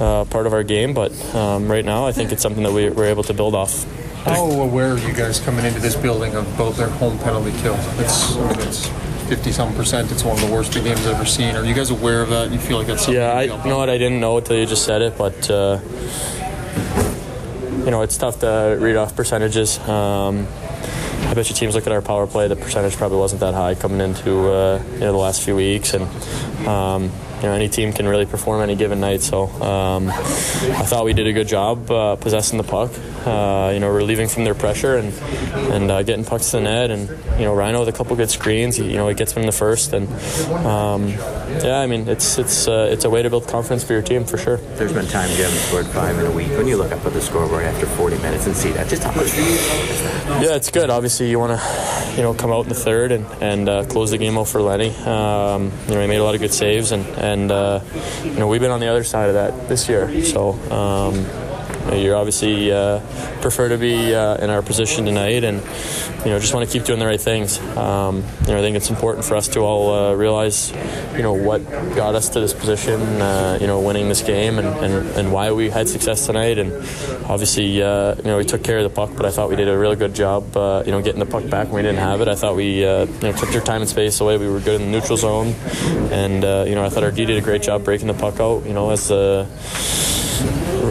uh, 0.00 0.24
part 0.26 0.46
of 0.46 0.52
our 0.52 0.62
game, 0.62 0.94
but 0.94 1.12
um, 1.34 1.70
right 1.70 1.84
now, 1.84 2.06
I 2.06 2.12
think 2.12 2.32
it's 2.32 2.42
something 2.42 2.62
that 2.62 2.72
we, 2.72 2.90
we're 2.90 3.06
able 3.06 3.22
to 3.24 3.34
build 3.34 3.54
off. 3.54 3.84
How 4.24 4.44
aware 4.44 4.92
are 4.92 4.98
you 4.98 5.12
guys 5.12 5.40
coming 5.40 5.64
into 5.64 5.80
this 5.80 5.96
building 5.96 6.34
of 6.36 6.46
both 6.56 6.76
their 6.76 6.88
home 6.88 7.18
penalty 7.18 7.50
kills? 7.58 7.78
It's, 7.98 8.36
I 8.36 8.52
mean, 8.52 8.68
it's 8.68 8.86
50 9.28 9.50
some 9.50 9.74
percent. 9.74 10.12
It's 10.12 10.22
one 10.24 10.36
of 10.36 10.46
the 10.46 10.52
worst 10.52 10.72
big 10.74 10.84
games 10.84 11.00
I've 11.06 11.14
ever 11.14 11.24
seen. 11.24 11.56
Are 11.56 11.64
you 11.64 11.74
guys 11.74 11.90
aware 11.90 12.22
of 12.22 12.28
that? 12.30 12.52
You 12.52 12.58
feel 12.58 12.78
like 12.78 12.86
that's 12.86 13.04
something 13.04 13.20
Yeah, 13.20 13.32
I, 13.32 13.42
you 13.42 13.64
know 13.64 13.78
what? 13.78 13.90
I 13.90 13.98
didn't 13.98 14.20
know 14.20 14.38
until 14.38 14.56
you 14.56 14.66
just 14.66 14.84
said 14.84 15.02
it, 15.02 15.18
but 15.18 15.50
uh, 15.50 15.80
you 17.84 17.90
know, 17.90 18.02
it's 18.02 18.16
tough 18.16 18.40
to 18.40 18.76
read 18.78 18.96
off 18.96 19.16
percentages. 19.16 19.78
Um, 19.88 20.46
I 21.28 21.34
bet 21.34 21.48
you 21.48 21.54
teams 21.56 21.74
look 21.74 21.86
at 21.86 21.92
our 21.92 22.02
power 22.02 22.26
play. 22.26 22.48
The 22.48 22.56
percentage 22.56 22.96
probably 22.96 23.18
wasn't 23.18 23.40
that 23.40 23.54
high 23.54 23.74
coming 23.74 24.00
into 24.00 24.50
uh, 24.50 24.82
you 24.92 25.00
know 25.00 25.12
the 25.12 25.18
last 25.18 25.42
few 25.42 25.56
weeks, 25.56 25.94
and 25.94 26.04
um, 26.66 27.10
you 27.42 27.48
know 27.48 27.54
any 27.54 27.68
team 27.68 27.92
can 27.92 28.06
really 28.06 28.26
perform 28.26 28.62
any 28.62 28.76
given 28.76 29.00
night. 29.00 29.20
So 29.20 29.48
um, 29.60 30.08
I 30.10 30.84
thought 30.86 31.04
we 31.04 31.12
did 31.12 31.26
a 31.26 31.32
good 31.32 31.48
job 31.48 31.90
uh, 31.90 32.16
possessing 32.16 32.56
the 32.56 32.64
puck. 32.64 32.92
Uh, 33.26 33.70
you 33.72 33.80
know, 33.80 33.88
relieving 33.88 34.28
from 34.28 34.44
their 34.44 34.54
pressure 34.54 34.96
and 34.96 35.12
and 35.72 35.90
uh, 35.90 36.02
getting 36.02 36.24
pucks 36.24 36.50
to 36.50 36.58
the 36.58 36.62
net. 36.62 36.90
And 36.90 37.08
you 37.38 37.44
know, 37.44 37.54
Rhino 37.54 37.80
with 37.80 37.88
a 37.88 37.92
couple 37.92 38.14
good 38.16 38.30
screens. 38.30 38.78
You 38.78 38.96
know, 38.96 39.08
he 39.08 39.14
gets 39.14 39.32
them 39.32 39.42
in 39.42 39.46
the 39.46 39.52
first. 39.52 39.92
And 39.92 40.08
um, 40.66 41.08
yeah, 41.08 41.80
I 41.80 41.86
mean, 41.86 42.08
it's 42.08 42.38
it's 42.38 42.68
uh, 42.68 42.88
it's 42.90 43.04
a 43.04 43.10
way 43.10 43.22
to 43.22 43.30
build 43.30 43.48
confidence 43.48 43.84
for 43.84 43.92
your 43.92 44.02
team 44.02 44.24
for 44.24 44.38
sure. 44.38 44.58
There's 44.78 44.92
been 44.92 45.06
times 45.06 45.36
you 45.36 45.44
haven't 45.44 45.58
scored 45.58 45.86
five 45.86 46.18
in 46.18 46.26
a 46.26 46.30
week. 46.30 46.50
When 46.50 46.68
you 46.68 46.76
look 46.76 46.92
up 46.92 47.04
at 47.04 47.12
the 47.12 47.20
scoreboard 47.20 47.64
after 47.64 47.86
40 47.86 48.18
minutes 48.18 48.46
and 48.46 48.56
see 48.56 48.70
that, 48.72 48.88
just 48.88 49.02
how 49.02 49.12
much 49.12 49.30
fun 49.30 49.40
is 49.40 50.02
that? 50.02 50.42
Yeah, 50.42 50.54
it's 50.56 50.70
good. 50.70 50.90
Obviously, 50.90 51.30
you 51.30 51.38
want 51.38 51.58
to, 51.58 52.16
you 52.16 52.22
know, 52.22 52.34
come 52.34 52.52
out 52.52 52.64
in 52.64 52.68
the 52.68 52.74
third 52.74 53.12
and 53.12 53.26
and 53.42 53.68
uh, 53.68 53.84
close 53.86 54.10
the 54.10 54.18
game 54.18 54.38
out 54.38 54.48
for 54.48 54.60
Lenny. 54.60 54.90
Um, 54.90 55.72
you 55.88 55.94
know, 55.94 56.00
he 56.00 56.06
made 56.06 56.18
a 56.18 56.24
lot 56.24 56.34
of 56.34 56.40
good 56.40 56.54
saves, 56.54 56.92
and 56.92 57.04
and 57.18 57.31
uh, 57.50 57.80
you 58.24 58.34
know 58.34 58.48
we've 58.48 58.60
been 58.60 58.70
on 58.70 58.80
the 58.80 58.88
other 58.88 59.04
side 59.04 59.28
of 59.28 59.34
that 59.34 59.68
this 59.68 59.88
year. 59.88 60.24
So. 60.24 60.52
Um, 60.70 61.26
you 61.90 62.14
obviously 62.14 62.70
uh, 62.72 63.00
prefer 63.40 63.68
to 63.68 63.78
be 63.78 64.14
uh, 64.14 64.36
in 64.36 64.50
our 64.50 64.62
position 64.62 65.04
tonight, 65.04 65.44
and 65.44 65.60
you 66.24 66.30
know 66.30 66.38
just 66.38 66.54
want 66.54 66.68
to 66.68 66.72
keep 66.72 66.86
doing 66.86 66.98
the 66.98 67.06
right 67.06 67.20
things. 67.20 67.58
Um, 67.76 68.24
you 68.42 68.48
know, 68.48 68.58
I 68.58 68.60
think 68.60 68.76
it's 68.76 68.90
important 68.90 69.24
for 69.24 69.36
us 69.36 69.48
to 69.48 69.60
all 69.60 69.92
uh, 69.92 70.14
realize, 70.14 70.70
you 71.16 71.22
know, 71.22 71.32
what 71.32 71.64
got 71.94 72.14
us 72.14 72.30
to 72.30 72.40
this 72.40 72.54
position. 72.54 73.00
You 73.60 73.66
know, 73.66 73.80
winning 73.80 74.08
this 74.08 74.22
game, 74.22 74.58
and, 74.58 74.68
and, 74.68 75.08
and 75.16 75.32
why 75.32 75.52
we 75.52 75.70
had 75.70 75.88
success 75.88 76.26
tonight. 76.26 76.58
And 76.58 76.72
obviously, 77.26 77.66
you 77.66 77.80
know, 77.80 78.38
we 78.38 78.44
took 78.44 78.62
care 78.62 78.78
of 78.78 78.84
the 78.84 78.94
puck, 78.94 79.10
but 79.16 79.26
I 79.26 79.30
thought 79.30 79.50
we 79.50 79.56
did 79.56 79.68
a 79.68 79.76
really 79.76 79.96
good 79.96 80.14
job. 80.14 80.54
You 80.86 80.92
know, 80.92 81.02
getting 81.02 81.20
the 81.20 81.26
puck 81.26 81.48
back 81.50 81.66
when 81.66 81.76
we 81.76 81.82
didn't 81.82 81.98
have 81.98 82.20
it. 82.20 82.28
I 82.28 82.34
thought 82.34 82.56
we 82.56 82.80
you 82.80 83.06
know 83.22 83.32
took 83.36 83.50
their 83.50 83.60
time 83.60 83.80
and 83.80 83.90
space 83.90 84.20
away. 84.20 84.38
We 84.38 84.48
were 84.48 84.60
good 84.60 84.80
in 84.80 84.90
the 84.90 84.98
neutral 84.98 85.16
zone, 85.16 85.48
and 86.12 86.42
you 86.68 86.74
know 86.74 86.84
I 86.84 86.88
thought 86.88 87.04
our 87.04 87.12
D 87.12 87.24
did 87.24 87.36
a 87.36 87.42
great 87.42 87.62
job 87.62 87.84
breaking 87.84 88.06
the 88.06 88.14
puck 88.14 88.40
out. 88.40 88.64
You 88.64 88.72
know, 88.72 88.90
as 88.90 89.08
the 89.08 89.48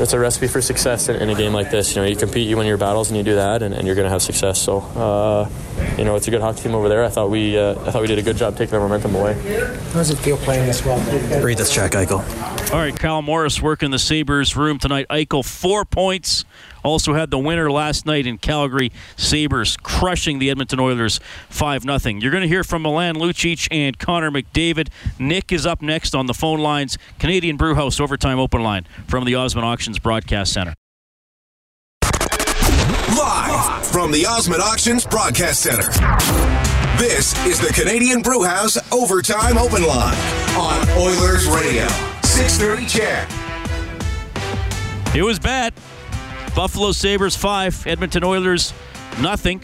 it's 0.02 0.14
a 0.14 0.20
recipe 0.20 0.48
for 0.48 0.62
success 0.62 0.81
in, 0.86 1.16
in 1.16 1.30
a 1.30 1.36
game 1.36 1.54
like 1.54 1.72
this. 1.72 1.96
You 1.96 2.02
know, 2.02 2.08
you 2.08 2.16
compete, 2.16 2.48
you 2.48 2.58
win 2.58 2.68
your 2.68 2.78
battles, 2.78 3.10
and 3.10 3.18
you 3.18 3.24
do 3.24 3.36
that, 3.36 3.62
and, 3.62 3.74
and 3.74 3.86
you're 3.86 3.96
going 3.96 4.06
to 4.06 4.12
have 4.12 4.22
success. 4.22 4.62
So, 4.62 4.80
uh, 4.80 5.50
you 5.98 6.06
know, 6.06 6.16
it's 6.16 6.28
a 6.28 6.32
good 6.32 6.42
hockey 6.42 6.62
team 6.62 6.76
over 6.76 6.90
there. 6.90 7.04
I 7.04 7.10
thought 7.10 7.30
we, 7.30 7.58
uh, 7.58 7.72
I 7.86 7.92
thought 7.92 8.02
we 8.02 8.08
did 8.08 8.20
a 8.20 8.24
good 8.24 8.38
job 8.38 8.56
taking 8.58 8.74
the 8.74 8.80
momentum 8.80 9.16
away. 9.16 9.34
How 9.34 9.94
does 9.94 10.10
it 10.10 10.18
feel 10.18 10.38
playing 10.38 10.66
this 10.66 10.86
well? 10.86 11.00
Read 11.44 11.58
this 11.58 11.74
check, 11.74 11.92
Eichel. 11.92 12.22
All 12.72 12.80
right, 12.80 12.98
Cal 12.98 13.22
Morris 13.22 13.62
working 13.62 13.92
the 13.92 14.00
Sabres 14.00 14.56
room 14.56 14.80
tonight. 14.80 15.06
Eichel, 15.10 15.46
four 15.46 15.86
points. 15.86 16.46
Also 16.84 17.14
had 17.14 17.30
the 17.30 17.38
winner 17.38 17.70
last 17.72 18.06
night 18.06 18.26
in 18.26 18.38
Calgary. 18.38 18.92
Sabres 19.16 19.78
crushing 19.78 20.40
the 20.40 20.50
Edmonton 20.50 20.80
Oilers 20.80 21.20
5 21.50 21.84
0. 21.84 21.98
You're 22.20 22.32
going 22.32 22.42
to 22.42 22.48
hear 22.48 22.64
from 22.64 22.82
Milan 22.82 23.16
Lucic 23.16 23.68
and 23.72 23.98
Connor 24.00 24.32
McDavid. 24.32 24.90
Nick 25.20 25.52
is 25.52 25.66
up 25.66 25.82
next 25.82 26.16
on 26.16 26.26
the 26.26 26.34
phone 26.34 26.60
lines. 26.60 26.98
Canadian 27.20 27.58
Brewhouse 27.58 28.00
Overtime 28.00 28.40
Open 28.40 28.64
Line 28.64 28.86
from 29.08 29.26
the 29.26 29.36
Osmond 29.36 29.66
Auctions 29.66 30.00
Broadcast 30.00 30.54
Center. 30.54 30.74
From 33.92 34.10
the 34.10 34.26
Osmond 34.26 34.62
Auctions 34.62 35.06
Broadcast 35.06 35.64
Center. 35.64 35.90
This 36.98 37.38
is 37.46 37.60
the 37.60 37.74
Canadian 37.74 38.22
Brewhouse 38.22 38.78
Overtime 38.90 39.58
Open 39.58 39.84
Line 39.84 40.16
on 40.56 40.90
Oilers 40.92 41.46
Radio. 41.48 41.86
630 42.24 42.86
CHED. 42.86 43.28
It 45.14 45.24
was 45.24 45.40
bad. 45.40 45.74
Buffalo 46.56 46.94
Sabres 46.94 47.36
5, 47.36 47.86
Edmonton 47.86 48.24
Oilers 48.24 48.74
nothing. 49.20 49.62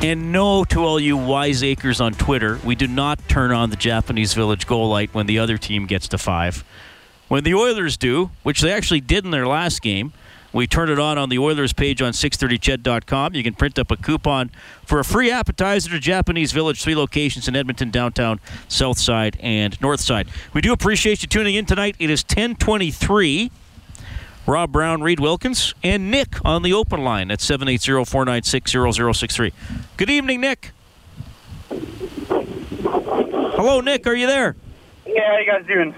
And 0.00 0.30
no 0.30 0.62
to 0.66 0.84
all 0.84 1.00
you 1.00 1.16
wiseacres 1.16 2.00
on 2.00 2.12
Twitter, 2.12 2.60
we 2.64 2.76
do 2.76 2.86
not 2.86 3.18
turn 3.26 3.50
on 3.50 3.70
the 3.70 3.76
Japanese 3.76 4.32
Village 4.32 4.64
goal 4.64 4.88
light 4.90 5.12
when 5.12 5.26
the 5.26 5.40
other 5.40 5.58
team 5.58 5.86
gets 5.86 6.06
to 6.08 6.18
5. 6.18 6.64
When 7.26 7.42
the 7.42 7.54
Oilers 7.54 7.96
do, 7.96 8.30
which 8.44 8.60
they 8.60 8.72
actually 8.72 9.00
did 9.00 9.24
in 9.24 9.32
their 9.32 9.48
last 9.48 9.82
game, 9.82 10.12
We 10.56 10.66
turn 10.66 10.88
it 10.88 10.98
on 10.98 11.18
on 11.18 11.28
the 11.28 11.38
Oilers 11.38 11.74
page 11.74 12.00
on 12.00 12.14
630ched.com. 12.14 13.34
You 13.34 13.42
can 13.42 13.52
print 13.52 13.78
up 13.78 13.90
a 13.90 13.96
coupon 13.96 14.50
for 14.86 14.98
a 14.98 15.04
free 15.04 15.30
appetizer 15.30 15.90
to 15.90 15.98
Japanese 15.98 16.52
Village, 16.52 16.82
three 16.82 16.94
locations 16.94 17.46
in 17.46 17.54
Edmonton, 17.54 17.90
downtown, 17.90 18.40
south 18.66 18.98
side, 18.98 19.36
and 19.40 19.78
north 19.82 20.00
side. 20.00 20.28
We 20.54 20.62
do 20.62 20.72
appreciate 20.72 21.20
you 21.20 21.28
tuning 21.28 21.56
in 21.56 21.66
tonight. 21.66 21.94
It 21.98 22.08
is 22.08 22.22
1023. 22.22 23.50
Rob 24.46 24.72
Brown, 24.72 25.02
Reed 25.02 25.20
Wilkins, 25.20 25.74
and 25.82 26.10
Nick 26.10 26.42
on 26.42 26.62
the 26.62 26.72
open 26.72 27.04
line 27.04 27.30
at 27.30 27.40
780-496-0063. 27.40 29.52
Good 29.98 30.08
evening, 30.08 30.40
Nick. 30.40 30.70
Hello, 32.88 33.82
Nick. 33.82 34.06
Are 34.06 34.14
you 34.14 34.26
there? 34.26 34.56
Yeah, 35.04 35.32
how 35.32 35.36
you 35.36 35.46
guys 35.46 35.66
doing? 35.66 35.94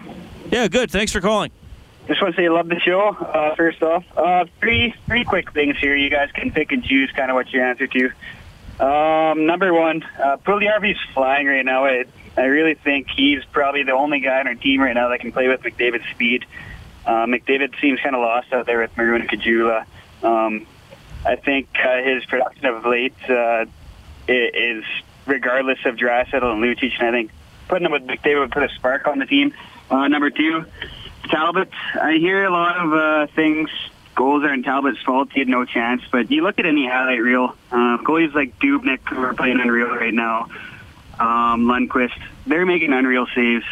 Yeah, 0.50 0.66
good. 0.66 0.90
Thanks 0.90 1.12
for 1.12 1.20
calling. 1.20 1.52
Just 2.08 2.22
want 2.22 2.34
to 2.34 2.40
say 2.40 2.46
I 2.46 2.48
love 2.48 2.68
the 2.68 2.80
show. 2.80 3.10
Uh, 3.10 3.54
first 3.54 3.82
off, 3.82 4.02
uh, 4.16 4.46
three 4.60 4.94
three 5.06 5.24
quick 5.24 5.52
things 5.52 5.76
here. 5.76 5.94
You 5.94 6.08
guys 6.08 6.30
can 6.32 6.50
pick 6.50 6.72
and 6.72 6.82
choose 6.82 7.10
kind 7.12 7.30
of 7.30 7.34
what 7.34 7.52
you 7.52 7.60
answer 7.60 7.86
to. 7.86 8.10
Um, 8.80 9.44
number 9.44 9.74
one, 9.74 10.02
uh, 10.02 10.38
Puljujärvi's 10.38 10.98
flying 11.12 11.46
right 11.46 11.64
now. 11.64 11.84
I, 11.84 12.06
I 12.36 12.44
really 12.44 12.74
think 12.74 13.08
he's 13.14 13.44
probably 13.44 13.82
the 13.82 13.92
only 13.92 14.20
guy 14.20 14.40
on 14.40 14.46
our 14.46 14.54
team 14.54 14.80
right 14.80 14.94
now 14.94 15.08
that 15.08 15.20
can 15.20 15.32
play 15.32 15.48
with 15.48 15.60
McDavid's 15.60 16.08
speed. 16.10 16.46
Uh, 17.04 17.26
McDavid 17.26 17.78
seems 17.78 18.00
kind 18.00 18.14
of 18.14 18.22
lost 18.22 18.54
out 18.54 18.64
there 18.64 18.80
with 18.80 18.96
Maroon 18.96 19.26
Caggiula. 19.28 19.84
Um, 20.22 20.66
I 21.26 21.36
think 21.36 21.68
uh, 21.84 22.02
his 22.02 22.24
production 22.24 22.64
of 22.66 22.86
late 22.86 23.14
uh, 23.28 23.66
is 24.26 24.84
regardless 25.26 25.78
of 25.84 25.96
Draisaitl 25.96 26.52
and 26.52 26.62
Lucic, 26.62 26.92
and 27.00 27.08
I 27.08 27.10
think 27.10 27.32
putting 27.68 27.84
him 27.84 27.92
with 27.92 28.06
McDavid 28.06 28.40
would 28.40 28.52
put 28.52 28.62
a 28.62 28.70
spark 28.70 29.06
on 29.06 29.18
the 29.18 29.26
team. 29.26 29.52
Uh, 29.90 30.08
number 30.08 30.30
two, 30.30 30.64
Talbot. 31.28 31.70
I 32.00 32.14
hear 32.14 32.44
a 32.44 32.50
lot 32.50 32.76
of 32.76 32.92
uh, 32.92 33.32
things. 33.34 33.70
Goals 34.14 34.42
are 34.42 34.52
in 34.52 34.62
Talbot's 34.62 35.00
fault. 35.02 35.30
He 35.32 35.40
had 35.40 35.48
no 35.48 35.64
chance. 35.64 36.02
But 36.10 36.30
you 36.30 36.42
look 36.42 36.58
at 36.58 36.66
any 36.66 36.88
highlight 36.88 37.22
reel, 37.22 37.54
uh, 37.70 37.98
goalies 37.98 38.34
like 38.34 38.58
Dubnyk, 38.58 39.08
who 39.08 39.22
are 39.22 39.34
playing 39.34 39.60
unreal 39.60 39.88
right 39.88 40.12
now, 40.12 40.48
um, 41.18 41.66
Lundqvist, 41.66 42.20
they're 42.46 42.66
making 42.66 42.92
unreal 42.92 43.26
saves. 43.34 43.64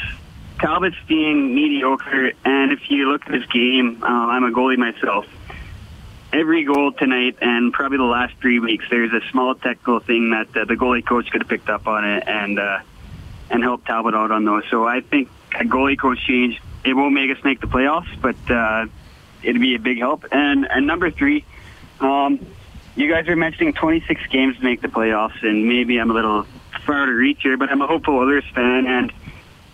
Talbot's 0.60 0.96
being 1.06 1.54
mediocre, 1.54 2.32
and 2.44 2.72
if 2.72 2.90
you 2.90 3.10
look 3.10 3.26
at 3.26 3.34
his 3.34 3.46
game, 3.46 4.02
uh, 4.02 4.06
I'm 4.06 4.44
a 4.44 4.50
goalie 4.50 4.78
myself. 4.78 5.26
Every 6.32 6.64
goal 6.64 6.92
tonight, 6.92 7.36
and 7.40 7.72
probably 7.72 7.98
the 7.98 8.04
last 8.04 8.34
three 8.40 8.58
weeks, 8.58 8.84
there's 8.90 9.12
a 9.12 9.20
small 9.30 9.54
technical 9.54 10.00
thing 10.00 10.30
that 10.30 10.56
uh, 10.56 10.64
the 10.64 10.74
goalie 10.74 11.04
coach 11.04 11.30
could 11.30 11.42
have 11.42 11.48
picked 11.48 11.68
up 11.68 11.86
on 11.86 12.04
it 12.04 12.24
and 12.26 12.58
uh, 12.58 12.78
and 13.50 13.62
helped 13.62 13.86
Talbot 13.86 14.14
out 14.14 14.30
on 14.30 14.44
those. 14.44 14.64
So 14.70 14.86
I 14.86 15.00
think 15.00 15.28
a 15.54 15.64
goalie 15.64 15.98
coach 15.98 16.18
change 16.26 16.60
it 16.86 16.94
won't 16.94 17.14
make 17.14 17.36
us 17.36 17.42
make 17.44 17.60
the 17.60 17.66
playoffs, 17.66 18.08
but 18.20 18.36
uh, 18.50 18.86
it'd 19.42 19.60
be 19.60 19.74
a 19.74 19.78
big 19.78 19.98
help. 19.98 20.24
And 20.30 20.66
and 20.70 20.86
number 20.86 21.10
three, 21.10 21.44
um, 22.00 22.44
you 22.94 23.10
guys 23.10 23.28
are 23.28 23.36
mentioning 23.36 23.72
26 23.72 24.26
games 24.28 24.56
to 24.56 24.64
make 24.64 24.80
the 24.80 24.88
playoffs, 24.88 25.42
and 25.42 25.66
maybe 25.66 25.98
I'm 25.98 26.10
a 26.10 26.14
little 26.14 26.46
far 26.84 27.06
to 27.06 27.12
reach 27.12 27.40
here, 27.42 27.56
but 27.56 27.70
I'm 27.70 27.82
a 27.82 27.86
hopeful 27.86 28.16
Oilers 28.16 28.44
fan, 28.54 28.86
and 28.86 29.12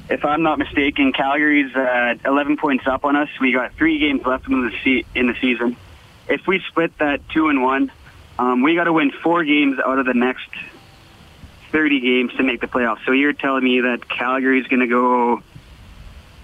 if 0.09 0.25
I'm 0.25 0.43
not 0.43 0.59
mistaken, 0.59 1.13
Calgary's 1.13 1.75
uh, 1.75 2.15
11 2.25 2.57
points 2.57 2.87
up 2.87 3.05
on 3.05 3.17
us. 3.17 3.29
We 3.41 3.53
got 3.53 3.75
three 3.75 3.99
games 3.99 4.27
left 4.27 4.49
in 4.49 4.65
the 4.65 4.73
se- 4.85 5.07
in 5.15 5.29
the 5.29 5.35
season. 5.41 5.77
If 6.29 6.47
we 6.47 6.61
split 6.69 6.97
that 6.99 7.27
two 7.31 7.49
and 7.49 7.63
one, 7.63 7.93
um, 8.39 8.63
we 8.63 8.75
got 8.75 8.85
to 8.85 8.93
win 8.93 9.11
four 9.11 9.45
games 9.45 9.79
out 9.85 9.99
of 9.99 10.07
the 10.07 10.15
next 10.15 10.49
30 11.71 12.01
games 12.01 12.35
to 12.35 12.43
make 12.43 12.61
the 12.61 12.67
playoffs. 12.67 13.05
So 13.07 13.13
you're 13.13 13.33
telling 13.33 13.65
me 13.65 13.81
that 13.81 14.09
Calgary's 14.09 14.67
going 14.67 14.81
to 14.81 14.87
go 14.87 15.43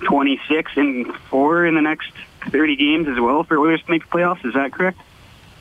26 0.01 0.73
and 0.77 1.15
four 1.31 1.67
in 1.67 1.75
the 1.75 1.81
next 1.83 2.13
30 2.51 2.77
games 2.77 3.09
as 3.09 3.19
well 3.21 3.43
for 3.45 3.59
Oilers 3.59 3.83
to 3.83 3.91
make 3.91 4.03
the 4.05 4.11
playoffs. 4.11 4.45
Is 4.45 4.55
that 4.55 4.73
correct? 4.73 4.99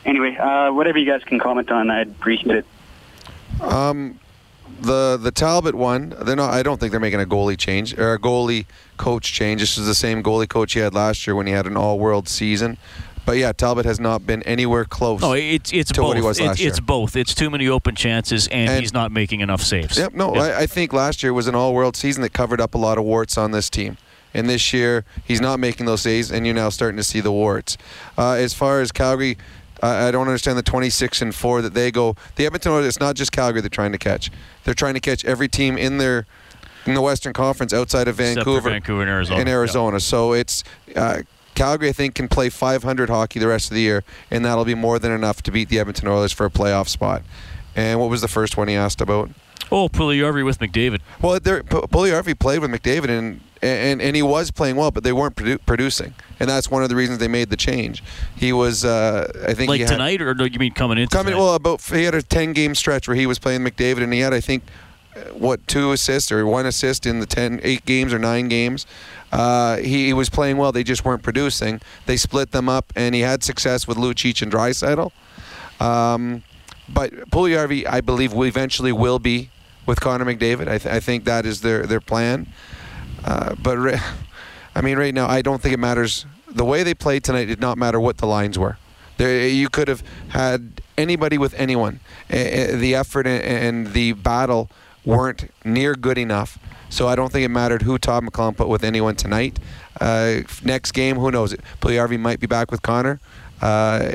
Anyway, 0.04 0.36
uh, 0.36 0.72
whatever 0.72 0.98
you 0.98 1.06
guys 1.10 1.22
can 1.24 1.38
comment 1.38 1.70
on, 1.70 1.90
I'd 1.90 2.08
appreciate 2.08 2.56
it. 2.58 3.60
Um, 3.60 4.18
the 4.80 5.18
the 5.20 5.30
Talbot 5.32 5.74
one, 5.74 6.14
they're 6.22 6.36
not. 6.36 6.52
I 6.54 6.62
don't 6.62 6.78
think 6.78 6.92
they're 6.92 7.00
making 7.00 7.20
a 7.20 7.26
goalie 7.26 7.58
change 7.58 7.98
or 7.98 8.14
a 8.14 8.18
goalie 8.18 8.66
coach 8.96 9.32
change. 9.32 9.60
This 9.60 9.76
is 9.76 9.86
the 9.86 9.94
same 9.94 10.22
goalie 10.22 10.48
coach 10.48 10.74
he 10.74 10.80
had 10.80 10.94
last 10.94 11.26
year 11.26 11.34
when 11.34 11.46
he 11.46 11.52
had 11.52 11.66
an 11.66 11.76
all-world 11.76 12.28
season. 12.28 12.78
But 13.26 13.36
yeah, 13.38 13.52
Talbot 13.52 13.84
has 13.84 13.98
not 14.00 14.24
been 14.26 14.42
anywhere 14.44 14.84
close. 14.84 15.20
No, 15.20 15.32
it's 15.32 15.72
it's 15.72 15.92
to 15.92 16.00
both. 16.00 16.08
what 16.08 16.16
he 16.16 16.22
was 16.22 16.38
It- 16.38 16.44
last 16.46 16.60
year. 16.60 16.68
it's 16.68 16.80
both. 16.80 17.16
It's 17.16 17.34
too 17.34 17.50
many 17.50 17.68
open 17.68 17.94
chances, 17.94 18.46
and, 18.48 18.80
he's 18.80 18.92
not 18.94 19.10
making 19.12 19.40
enough 19.40 19.60
saves. 19.62 19.98
Yep. 19.98 20.14
No, 20.14 20.34
Yeah. 20.34 20.42
I, 20.42 20.60
I 20.60 20.66
think 20.66 20.92
last 20.94 21.22
year 21.22 21.34
was 21.34 21.46
an 21.46 21.54
all-world 21.54 21.94
season 21.96 22.22
that 22.22 22.32
covered 22.32 22.60
up 22.60 22.74
a 22.74 22.78
lot 22.78 22.96
of 22.96 23.04
warts 23.04 23.36
on 23.36 23.50
this 23.50 23.68
team. 23.68 23.98
And 24.34 24.48
this 24.48 24.72
year, 24.72 25.04
he's 25.24 25.40
not 25.40 25.58
making 25.58 25.86
those 25.86 26.02
saves, 26.02 26.30
and 26.30 26.44
you're 26.46 26.54
now 26.54 26.68
starting 26.68 26.96
to 26.98 27.02
see 27.04 27.20
the 27.20 27.32
warts. 27.32 27.76
Uh, 28.16 28.32
as 28.32 28.52
far 28.54 28.80
as 28.80 28.92
Calgary, 28.92 29.38
I 29.82 30.10
don't 30.10 30.26
understand 30.26 30.58
the 30.58 30.62
26 30.62 31.22
and 31.22 31.34
four 31.34 31.62
that 31.62 31.74
they 31.74 31.90
go. 31.90 32.16
The 32.36 32.46
Edmonton 32.46 32.72
Oilers, 32.72 32.86
it's 32.86 33.00
not 33.00 33.14
just 33.14 33.32
Calgary 33.32 33.60
they're 33.60 33.70
trying 33.70 33.92
to 33.92 33.98
catch. 33.98 34.30
They're 34.64 34.74
trying 34.74 34.94
to 34.94 35.00
catch 35.00 35.24
every 35.24 35.48
team 35.48 35.78
in 35.78 35.98
their 35.98 36.26
in 36.86 36.94
the 36.94 37.00
Western 37.02 37.32
Conference 37.32 37.72
outside 37.72 38.08
of 38.08 38.16
Vancouver, 38.16 38.70
Vancouver 38.70 39.02
and 39.02 39.10
Arizona. 39.10 39.40
In 39.40 39.48
Arizona, 39.48 40.00
so 40.00 40.32
it's. 40.32 40.64
Uh, 40.94 41.22
Calgary, 41.54 41.88
I 41.88 41.92
think, 41.92 42.14
can 42.14 42.28
play 42.28 42.50
500 42.50 43.10
hockey 43.10 43.40
the 43.40 43.48
rest 43.48 43.68
of 43.68 43.74
the 43.74 43.80
year, 43.80 44.04
and 44.30 44.44
that'll 44.44 44.64
be 44.64 44.76
more 44.76 45.00
than 45.00 45.10
enough 45.10 45.42
to 45.42 45.50
beat 45.50 45.68
the 45.68 45.80
Edmonton 45.80 46.06
Oilers 46.06 46.30
for 46.30 46.46
a 46.46 46.50
playoff 46.50 46.86
spot. 46.86 47.22
And 47.74 47.98
what 47.98 48.08
was 48.10 48.20
the 48.20 48.28
first 48.28 48.56
one 48.56 48.68
he 48.68 48.76
asked 48.76 49.00
about? 49.00 49.30
Oh, 49.72 49.88
Puljujärvi 49.88 50.44
with 50.44 50.60
McDavid. 50.60 51.00
Well, 51.20 51.40
there, 51.40 51.64
P- 51.64 51.76
Puljujärvi 51.76 52.38
played 52.38 52.60
with 52.60 52.70
McDavid, 52.70 53.08
and, 53.08 53.40
and 53.62 54.00
and 54.00 54.14
he 54.16 54.22
was 54.22 54.50
playing 54.50 54.76
well, 54.76 54.90
but 54.90 55.04
they 55.04 55.12
weren't 55.12 55.36
produ- 55.36 55.58
producing, 55.66 56.14
and 56.40 56.48
that's 56.48 56.70
one 56.70 56.82
of 56.82 56.88
the 56.88 56.96
reasons 56.96 57.18
they 57.18 57.28
made 57.28 57.50
the 57.50 57.56
change. 57.56 58.02
He 58.36 58.52
was, 58.52 58.84
uh, 58.84 59.30
I 59.46 59.54
think, 59.54 59.68
Like 59.68 59.80
had, 59.80 59.88
tonight, 59.88 60.20
or 60.22 60.34
do 60.34 60.44
you 60.46 60.58
mean 60.58 60.72
coming 60.72 60.98
in? 60.98 61.08
coming 61.08 61.32
tonight? 61.32 61.42
well 61.44 61.54
about 61.54 61.82
he 61.82 62.04
had 62.04 62.14
a 62.14 62.22
10 62.22 62.52
game 62.52 62.74
stretch 62.74 63.08
where 63.08 63.16
he 63.16 63.26
was 63.26 63.38
playing 63.38 63.62
McDavid, 63.62 64.02
and 64.02 64.12
he 64.12 64.20
had, 64.20 64.32
I 64.32 64.40
think, 64.40 64.62
uh, 65.16 65.20
what 65.34 65.66
two 65.66 65.92
assists 65.92 66.30
or 66.32 66.46
one 66.46 66.66
assist 66.66 67.06
in 67.06 67.20
the 67.20 67.26
10, 67.26 67.60
eight 67.62 67.84
games 67.84 68.12
or 68.12 68.18
nine 68.18 68.48
games. 68.48 68.86
Uh, 69.32 69.76
he, 69.76 70.06
he 70.06 70.12
was 70.12 70.28
playing 70.30 70.56
well. 70.56 70.72
They 70.72 70.84
just 70.84 71.04
weren't 71.04 71.22
producing. 71.22 71.80
They 72.06 72.16
split 72.16 72.52
them 72.52 72.68
up, 72.68 72.92
and 72.96 73.14
he 73.14 73.20
had 73.22 73.42
success 73.44 73.86
with 73.86 73.98
Lucic 73.98 74.40
and 74.42 74.50
Draisaitl. 74.52 75.10
Um, 75.80 76.42
but 76.88 77.12
Puljujärvi, 77.30 77.86
I 77.86 78.00
believe, 78.00 78.32
will 78.32 78.46
eventually 78.46 78.92
will 78.92 79.18
be 79.18 79.50
with 79.86 80.00
Connor 80.00 80.24
McDavid. 80.24 80.68
I, 80.68 80.78
th- 80.78 80.86
I 80.94 81.00
think 81.00 81.24
that 81.24 81.44
is 81.46 81.60
their 81.60 81.86
their 81.86 82.00
plan. 82.00 82.46
Uh, 83.28 83.54
but 83.62 83.76
ri- 83.76 83.98
I 84.74 84.80
mean, 84.80 84.96
right 84.96 85.12
now, 85.14 85.28
I 85.28 85.42
don't 85.42 85.60
think 85.60 85.74
it 85.74 85.78
matters. 85.78 86.24
The 86.48 86.64
way 86.64 86.82
they 86.82 86.94
played 86.94 87.24
tonight 87.24 87.44
did 87.44 87.60
not 87.60 87.76
matter 87.76 88.00
what 88.00 88.18
the 88.18 88.26
lines 88.26 88.58
were. 88.58 88.78
There, 89.18 89.48
you 89.48 89.68
could 89.68 89.88
have 89.88 90.02
had 90.28 90.80
anybody 90.96 91.36
with 91.36 91.52
anyone. 91.54 92.00
Uh, 92.30 92.76
the 92.84 92.94
effort 92.94 93.26
and, 93.26 93.88
the 93.92 94.12
battle 94.12 94.70
weren't 95.04 95.50
near 95.64 95.94
good 95.94 96.16
enough. 96.16 96.58
So 96.88 97.06
I 97.06 97.16
don't 97.16 97.30
think 97.30 97.44
it 97.44 97.50
mattered 97.50 97.82
who 97.82 97.98
Todd 97.98 98.24
McLellan 98.24 98.56
put 98.56 98.68
with 98.68 98.82
anyone 98.82 99.14
tonight. 99.14 99.58
Uh, 100.00 100.40
next 100.64 100.92
game, 100.92 101.16
who 101.16 101.30
knows? 101.30 101.54
Puljujärvi 101.80 102.18
might 102.18 102.40
be 102.40 102.46
back 102.46 102.70
with 102.70 102.80
Connor. 102.80 103.20
Uh, 103.60 104.14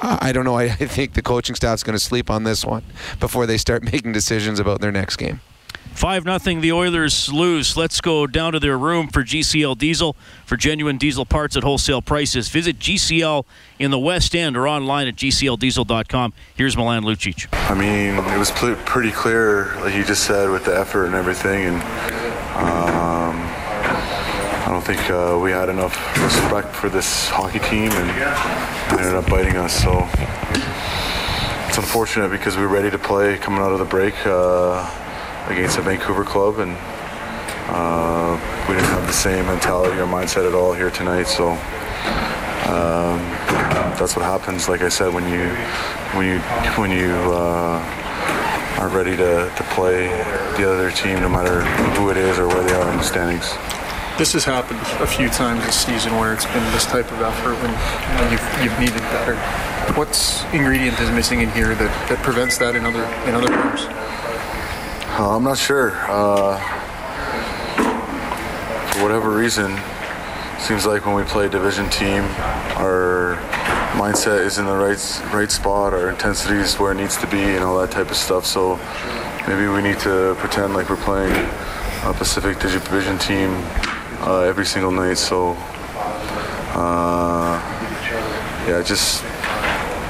I 0.00 0.32
don't 0.32 0.44
know. 0.44 0.56
I 0.56 0.64
I 0.80 0.86
think 0.86 1.14
the 1.14 1.22
coaching 1.22 1.54
staff's 1.56 1.82
going 1.82 1.98
to 1.98 2.04
sleep 2.04 2.30
on 2.30 2.44
this 2.44 2.64
one 2.64 2.84
before 3.20 3.46
they 3.46 3.58
start 3.58 3.82
making 3.92 4.12
decisions 4.12 4.58
about 4.58 4.80
their 4.80 4.92
next 4.92 5.16
game. 5.16 5.40
5 5.94 6.24
nothing. 6.24 6.60
the 6.60 6.72
Oilers 6.72 7.32
lose. 7.32 7.76
Let's 7.76 8.00
go 8.00 8.26
down 8.26 8.52
to 8.52 8.60
their 8.60 8.76
room 8.76 9.08
for 9.08 9.22
GCL 9.22 9.78
Diesel. 9.78 10.16
For 10.44 10.56
genuine 10.56 10.98
diesel 10.98 11.24
parts 11.24 11.56
at 11.56 11.62
wholesale 11.62 12.02
prices, 12.02 12.48
visit 12.48 12.78
GCL 12.78 13.44
in 13.78 13.90
the 13.90 13.98
West 13.98 14.34
End 14.34 14.56
or 14.56 14.66
online 14.68 15.06
at 15.08 15.14
gcldiesel.com. 15.16 16.32
Here's 16.54 16.76
Milan 16.76 17.04
Lucic. 17.04 17.46
I 17.70 17.74
mean, 17.74 18.18
it 18.32 18.38
was 18.38 18.50
pl- 18.50 18.76
pretty 18.84 19.12
clear, 19.12 19.74
like 19.80 19.94
you 19.94 20.04
just 20.04 20.24
said, 20.24 20.50
with 20.50 20.64
the 20.64 20.76
effort 20.76 21.06
and 21.06 21.14
everything, 21.14 21.64
and 21.64 21.76
um, 22.56 23.36
I 23.40 24.66
don't 24.68 24.84
think 24.84 25.08
uh, 25.10 25.38
we 25.42 25.52
had 25.52 25.68
enough 25.68 25.96
respect 26.22 26.74
for 26.74 26.88
this 26.88 27.28
hockey 27.28 27.60
team, 27.60 27.90
and 27.92 28.10
ended 28.98 29.14
up 29.14 29.28
biting 29.30 29.56
us. 29.56 29.72
So 29.82 30.08
it's 31.68 31.78
unfortunate 31.78 32.30
because 32.30 32.56
we 32.56 32.62
were 32.62 32.68
ready 32.68 32.90
to 32.90 32.98
play 32.98 33.38
coming 33.38 33.60
out 33.60 33.72
of 33.72 33.78
the 33.78 33.84
break 33.84 34.14
uh, 34.26 34.88
against 35.48 35.78
a 35.78 35.82
Vancouver 35.82 36.24
club, 36.24 36.58
and 36.58 36.76
uh, 37.68 38.38
we 38.68 38.74
didn't 38.74 38.90
have 38.90 39.06
the 39.06 39.12
same 39.12 39.46
mentality 39.46 39.98
or 39.98 40.06
mindset 40.06 40.46
at 40.46 40.54
all 40.54 40.72
here 40.72 40.90
tonight. 40.90 41.24
So 41.24 41.50
um, 42.70 43.20
that's 43.98 44.16
what 44.16 44.24
happens. 44.24 44.68
Like 44.68 44.82
I 44.82 44.88
said, 44.88 45.12
when 45.12 45.24
you 45.24 45.48
when 46.16 46.26
you 46.26 46.38
when 46.80 46.90
you 46.90 47.12
uh, 47.32 47.82
are 48.78 48.88
ready 48.88 49.16
to, 49.16 49.52
to 49.56 49.62
play 49.74 50.08
the 50.56 50.70
other 50.70 50.90
team, 50.90 51.20
no 51.20 51.28
matter 51.28 51.62
who 51.96 52.10
it 52.10 52.16
is 52.16 52.38
or 52.38 52.48
where 52.48 52.62
they 52.62 52.74
are 52.74 52.90
in 52.90 52.96
the 52.96 53.02
standings. 53.02 53.54
This 54.18 54.32
has 54.34 54.44
happened 54.44 54.78
a 55.02 55.06
few 55.06 55.28
times 55.28 55.64
this 55.64 55.74
season 55.74 56.14
where 56.16 56.32
it's 56.32 56.46
been 56.46 56.62
this 56.72 56.86
type 56.86 57.10
of 57.10 57.20
effort 57.20 57.54
when, 57.62 57.72
when 58.20 58.30
you've, 58.30 58.62
you've 58.62 58.78
needed 58.78 59.02
better. 59.10 59.34
What's 59.98 60.44
ingredient 60.52 61.00
is 61.00 61.10
missing 61.10 61.40
in 61.40 61.50
here 61.50 61.74
that, 61.74 62.08
that 62.08 62.22
prevents 62.22 62.58
that 62.58 62.76
in 62.76 62.84
other 62.84 63.04
in 63.26 63.34
other 63.34 63.48
games? 63.48 63.86
Uh, 65.16 65.36
I'm 65.36 65.44
not 65.44 65.56
sure. 65.56 65.92
Uh, 66.08 66.58
for 68.90 69.00
whatever 69.00 69.30
reason, 69.30 69.78
seems 70.58 70.86
like 70.86 71.06
when 71.06 71.14
we 71.14 71.22
play 71.22 71.46
a 71.46 71.48
division 71.48 71.88
team, 71.88 72.24
our 72.74 73.36
mindset 73.92 74.44
is 74.44 74.58
in 74.58 74.66
the 74.66 74.74
right 74.74 74.98
right 75.32 75.52
spot, 75.52 75.94
our 75.94 76.10
intensity 76.10 76.56
is 76.56 76.80
where 76.80 76.90
it 76.90 76.96
needs 76.96 77.16
to 77.18 77.28
be, 77.28 77.38
and 77.38 77.62
all 77.62 77.78
that 77.78 77.92
type 77.92 78.10
of 78.10 78.16
stuff. 78.16 78.44
So 78.44 78.74
maybe 79.46 79.68
we 79.68 79.82
need 79.82 80.00
to 80.00 80.34
pretend 80.40 80.74
like 80.74 80.90
we're 80.90 80.96
playing 80.96 81.32
a 82.02 82.12
Pacific 82.12 82.58
Division 82.58 83.16
team 83.18 83.50
uh, 84.22 84.40
every 84.40 84.66
single 84.66 84.90
night. 84.90 85.18
So 85.18 85.54
uh, 86.74 87.62
yeah, 88.66 88.82
just 88.84 89.22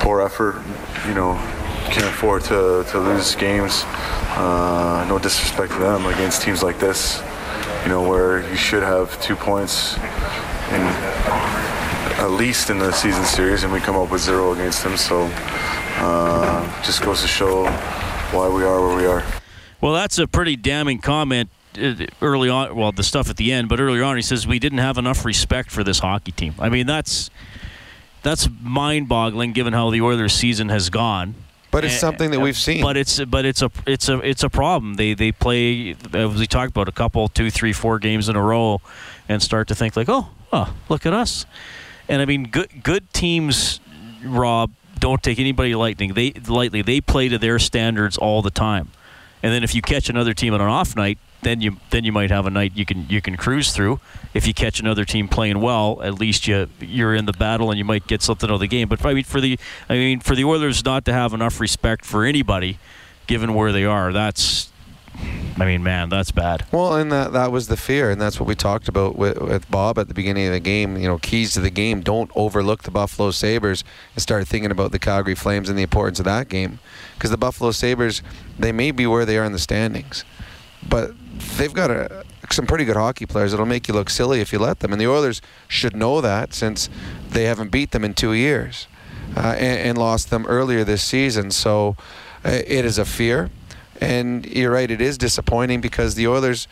poor 0.00 0.22
effort. 0.22 0.62
You 1.06 1.12
know, 1.12 1.34
can't 1.90 2.06
afford 2.06 2.44
to, 2.44 2.86
to 2.88 2.98
lose 2.98 3.34
games. 3.34 3.84
Uh, 4.36 5.06
no 5.08 5.18
disrespect 5.18 5.72
to 5.72 5.78
them 5.78 6.06
against 6.06 6.42
teams 6.42 6.62
like 6.62 6.78
this. 6.78 7.22
You 7.84 7.90
know, 7.90 8.08
where 8.08 8.48
you 8.48 8.56
should 8.56 8.82
have 8.82 9.20
two 9.20 9.36
points 9.36 9.96
in 9.96 10.80
at 12.16 12.30
least 12.30 12.70
in 12.70 12.78
the 12.78 12.92
season 12.92 13.24
series, 13.24 13.64
and 13.64 13.72
we 13.72 13.80
come 13.80 13.96
up 13.96 14.10
with 14.10 14.22
zero 14.22 14.52
against 14.52 14.82
them. 14.82 14.96
So 14.96 15.28
uh, 15.98 16.82
just 16.82 17.02
goes 17.02 17.20
to 17.22 17.28
show 17.28 17.64
why 18.32 18.48
we 18.48 18.64
are 18.64 18.80
where 18.80 18.96
we 18.96 19.06
are. 19.06 19.22
Well, 19.80 19.92
that's 19.92 20.18
a 20.18 20.26
pretty 20.26 20.56
damning 20.56 21.00
comment 21.00 21.50
uh, 21.78 21.94
early 22.22 22.48
on. 22.48 22.74
Well, 22.74 22.92
the 22.92 23.02
stuff 23.02 23.28
at 23.28 23.36
the 23.36 23.52
end, 23.52 23.68
but 23.68 23.80
earlier 23.80 24.02
on, 24.02 24.16
he 24.16 24.22
says 24.22 24.46
we 24.46 24.58
didn't 24.58 24.78
have 24.78 24.96
enough 24.96 25.24
respect 25.24 25.70
for 25.70 25.84
this 25.84 25.98
hockey 25.98 26.32
team. 26.32 26.54
I 26.58 26.68
mean, 26.68 26.86
that's 26.86 27.30
that's 28.22 28.48
mind-boggling 28.62 29.52
given 29.52 29.74
how 29.74 29.90
the 29.90 30.00
Oilers' 30.00 30.32
season 30.32 30.70
has 30.70 30.88
gone. 30.88 31.34
But 31.74 31.84
it's 31.84 31.94
eh, 31.94 31.98
something 31.98 32.30
that 32.30 32.38
eh, 32.38 32.42
we've 32.42 32.56
seen. 32.56 32.82
But 32.82 32.96
it's 32.96 33.22
but 33.24 33.44
it's 33.44 33.60
a 33.60 33.70
it's 33.84 34.08
a 34.08 34.18
it's 34.20 34.44
a 34.44 34.48
problem. 34.48 34.94
They 34.94 35.14
they 35.14 35.32
play 35.32 35.96
as 36.12 36.38
we 36.38 36.46
talked 36.46 36.70
about 36.70 36.88
a 36.88 36.92
couple, 36.92 37.26
two, 37.28 37.50
three, 37.50 37.72
four 37.72 37.98
games 37.98 38.28
in 38.28 38.36
a 38.36 38.42
row, 38.42 38.80
and 39.28 39.42
start 39.42 39.66
to 39.68 39.74
think 39.74 39.96
like, 39.96 40.08
oh, 40.08 40.28
oh, 40.52 40.72
look 40.88 41.04
at 41.04 41.12
us. 41.12 41.46
And 42.08 42.22
I 42.22 42.26
mean, 42.26 42.44
good 42.44 42.84
good 42.84 43.12
teams, 43.12 43.80
Rob, 44.22 44.70
don't 45.00 45.20
take 45.20 45.40
anybody 45.40 45.74
lightning. 45.74 46.14
They 46.14 46.32
lightly. 46.46 46.80
They 46.82 47.00
play 47.00 47.28
to 47.28 47.38
their 47.38 47.58
standards 47.58 48.16
all 48.16 48.40
the 48.40 48.52
time. 48.52 48.90
And 49.42 49.52
then 49.52 49.64
if 49.64 49.74
you 49.74 49.82
catch 49.82 50.08
another 50.08 50.32
team 50.32 50.54
on 50.54 50.60
an 50.60 50.68
off 50.68 50.94
night, 50.94 51.18
then 51.44 51.60
you 51.60 51.76
then 51.90 52.04
you 52.04 52.12
might 52.12 52.30
have 52.30 52.46
a 52.46 52.50
night 52.50 52.72
you 52.74 52.84
can 52.84 53.06
you 53.08 53.20
can 53.20 53.36
cruise 53.36 53.72
through. 53.72 54.00
If 54.32 54.46
you 54.46 54.54
catch 54.54 54.80
another 54.80 55.04
team 55.04 55.28
playing 55.28 55.60
well, 55.60 56.00
at 56.02 56.14
least 56.14 56.46
you 56.46 56.68
you're 56.80 57.14
in 57.14 57.26
the 57.26 57.32
battle 57.32 57.70
and 57.70 57.78
you 57.78 57.84
might 57.84 58.06
get 58.06 58.22
something 58.22 58.50
out 58.50 58.54
of 58.54 58.60
the 58.60 58.66
game. 58.66 58.88
But 58.88 59.04
I 59.04 59.14
mean 59.14 59.24
for 59.24 59.40
the 59.40 59.58
I 59.88 59.94
mean 59.94 60.20
for 60.20 60.34
the 60.34 60.44
Oilers 60.44 60.84
not 60.84 61.04
to 61.06 61.12
have 61.12 61.32
enough 61.32 61.60
respect 61.60 62.04
for 62.04 62.24
anybody, 62.24 62.78
given 63.26 63.54
where 63.54 63.72
they 63.72 63.84
are, 63.84 64.12
that's 64.12 64.70
I 65.56 65.66
mean, 65.66 65.84
man, 65.84 66.08
that's 66.08 66.32
bad. 66.32 66.66
Well, 66.72 66.96
and 66.96 67.12
that 67.12 67.32
that 67.32 67.52
was 67.52 67.68
the 67.68 67.76
fear, 67.76 68.10
and 68.10 68.20
that's 68.20 68.40
what 68.40 68.48
we 68.48 68.56
talked 68.56 68.88
about 68.88 69.16
with, 69.16 69.38
with 69.38 69.70
Bob 69.70 69.98
at 69.98 70.08
the 70.08 70.14
beginning 70.14 70.46
of 70.46 70.52
the 70.52 70.60
game. 70.60 70.96
You 70.96 71.06
know, 71.06 71.18
keys 71.18 71.52
to 71.52 71.60
the 71.60 71.70
game: 71.70 72.00
don't 72.00 72.30
overlook 72.34 72.82
the 72.82 72.90
Buffalo 72.90 73.30
Sabres 73.30 73.84
and 74.14 74.22
start 74.22 74.48
thinking 74.48 74.72
about 74.72 74.90
the 74.90 74.98
Calgary 74.98 75.36
Flames 75.36 75.68
and 75.68 75.78
the 75.78 75.82
importance 75.82 76.18
of 76.18 76.24
that 76.24 76.48
game, 76.48 76.80
because 77.14 77.30
the 77.30 77.36
Buffalo 77.36 77.70
Sabres, 77.70 78.22
they 78.58 78.72
may 78.72 78.90
be 78.90 79.06
where 79.06 79.24
they 79.24 79.38
are 79.38 79.44
in 79.44 79.52
the 79.52 79.60
standings, 79.60 80.24
but 80.88 81.12
they've 81.56 81.72
got 81.72 81.90
a, 81.90 82.24
some 82.50 82.66
pretty 82.66 82.84
good 82.84 82.96
hockey 82.96 83.26
players 83.26 83.50
that'll 83.50 83.66
make 83.66 83.88
you 83.88 83.94
look 83.94 84.10
silly 84.10 84.40
if 84.40 84.52
you 84.52 84.58
let 84.58 84.80
them. 84.80 84.92
And 84.92 85.00
the 85.00 85.08
Oilers 85.08 85.40
should 85.68 85.96
know 85.96 86.20
that 86.20 86.54
since 86.54 86.88
they 87.30 87.44
haven't 87.44 87.70
beat 87.70 87.90
them 87.90 88.04
in 88.04 88.14
two 88.14 88.32
years 88.32 88.86
uh, 89.36 89.54
and, 89.58 89.88
and, 89.88 89.98
lost 89.98 90.30
them 90.30 90.46
earlier 90.46 90.84
this 90.84 91.02
season. 91.02 91.50
So 91.50 91.96
uh, 92.44 92.50
it 92.50 92.84
is 92.84 92.98
a 92.98 93.04
fear. 93.04 93.50
And 94.00 94.44
you're 94.46 94.72
right, 94.72 94.90
it 94.90 95.00
is 95.00 95.16
disappointing 95.16 95.80
because 95.80 96.14
the 96.14 96.26
Oilers, 96.26 96.68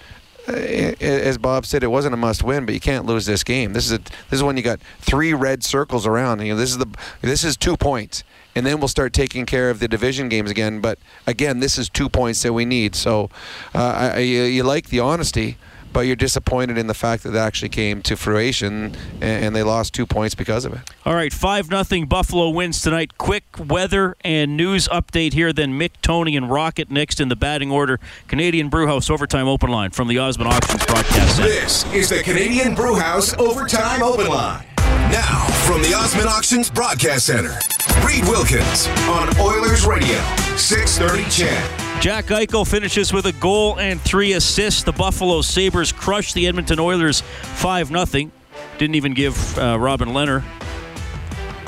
uh, 0.49 0.53
as 0.53 1.39
Bob 1.39 1.67
said, 1.67 1.83
it 1.83 1.89
wasn't 1.89 2.15
a 2.15 2.17
must-win, 2.17 2.67
but 2.67 2.75
you 2.75 2.81
can't 2.81 3.07
lose 3.07 3.27
this 3.27 3.45
game. 3.45 3.73
This 3.73 3.87
is 3.87 3.93
a, 3.93 3.99
this 3.99 4.13
is 4.33 4.43
when 4.43 4.57
you 4.57 4.63
got 4.63 4.81
three 5.01 5.33
red 5.33 5.63
circles 5.63 6.07
around. 6.07 6.41
You 6.41 6.53
know, 6.53 6.59
this 6.59 6.71
is 6.71 6.79
the 6.79 6.89
this 7.21 7.45
is 7.45 7.57
two 7.57 7.77
points, 7.77 8.25
and 8.55 8.67
then 8.67 8.79
we'll 8.79 8.89
start 8.89 9.13
taking 9.13 9.47
care 9.47 9.71
of 9.71 9.79
the 9.79 9.89
division 9.89 10.29
games 10.29 10.51
again. 10.51 10.81
But 10.81 10.99
again, 11.27 11.61
this 11.61 11.79
is 11.79 11.89
two 11.89 12.09
points 12.09 12.43
that 12.43 12.53
we 12.53 12.65
need. 12.65 12.95
So 12.95 13.31
uh, 13.75 14.13
I, 14.15 14.19
you, 14.19 14.43
you 14.43 14.63
like 14.63 14.89
the 14.89 15.01
honesty 15.01 15.57
but 15.93 16.01
you're 16.01 16.17
disappointed 16.17 16.79
in 16.79 16.87
the 16.87 16.95
fact 16.95 17.23
that 17.23 17.35
it 17.35 17.39
actually 17.39 17.69
came 17.69 18.03
to 18.03 18.17
fruition 18.17 18.97
and, 19.21 19.53
they 19.53 19.63
lost 19.63 19.93
two 19.93 20.07
points 20.07 20.35
because 20.35 20.65
of 20.65 20.73
it. 20.73 20.81
All 21.05 21.15
right, 21.15 21.31
5 21.31 21.71
nothing 21.71 22.07
Buffalo 22.07 22.49
wins 22.49 22.81
tonight. 22.81 23.19
Quick 23.19 23.45
weather 23.59 24.17
and 24.23 24.57
news 24.57 24.89
update 24.89 25.35
here, 25.35 25.53
then 25.53 25.79
Mick, 25.79 25.91
Tony, 26.01 26.35
and 26.37 26.51
Rocket 26.51 26.91
next 26.91 27.21
in 27.21 27.29
the 27.29 27.37
batting 27.37 27.71
order. 27.71 28.01
Canadian 28.29 28.71
Brewhouse 28.71 29.11
Overtime 29.11 29.47
Open 29.47 29.69
Line 29.69 29.91
from 29.91 30.09
the 30.09 30.19
Osmond 30.19 30.51
Auctions 30.51 30.87
Broadcast 30.87 31.37
Center. 31.37 31.49
This 31.51 31.85
is 31.93 32.09
the 32.09 32.23
Canadian 32.23 32.75
Brewhouse 32.75 33.35
Overtime 33.35 34.03
Open 34.03 34.27
Line. 34.29 34.72
Now, 35.11 35.47
from 35.67 35.83
the 35.83 35.95
Osmond 35.95 36.29
Auctions 36.29 36.71
Broadcast 36.71 37.27
Center, 37.27 37.59
Reid 38.07 38.25
Wilkins 38.25 38.87
on 39.09 39.29
Oilers 39.41 39.85
Radio, 39.85 40.19
630 40.57 41.29
CHED. 41.31 42.03
Jack 42.03 42.27
Eichel 42.27 42.67
finishes 42.69 43.13
with 43.13 43.27
a 43.27 43.33
goal 43.33 43.79
and 43.79 44.01
three 44.01 44.33
assists. 44.33 44.83
The 44.83 44.93
Buffalo 44.93 45.41
Sabres 45.43 45.93
crush 45.93 46.33
the 46.33 46.47
Edmonton 46.47 46.81
Oilers 46.81 47.21
5 47.21 47.89
0. 47.89 48.31
Didn't 48.79 48.95
even 48.95 49.15
give 49.15 49.59
uh, 49.59 49.79
Robin 49.79 50.09
Lehner 50.09 50.43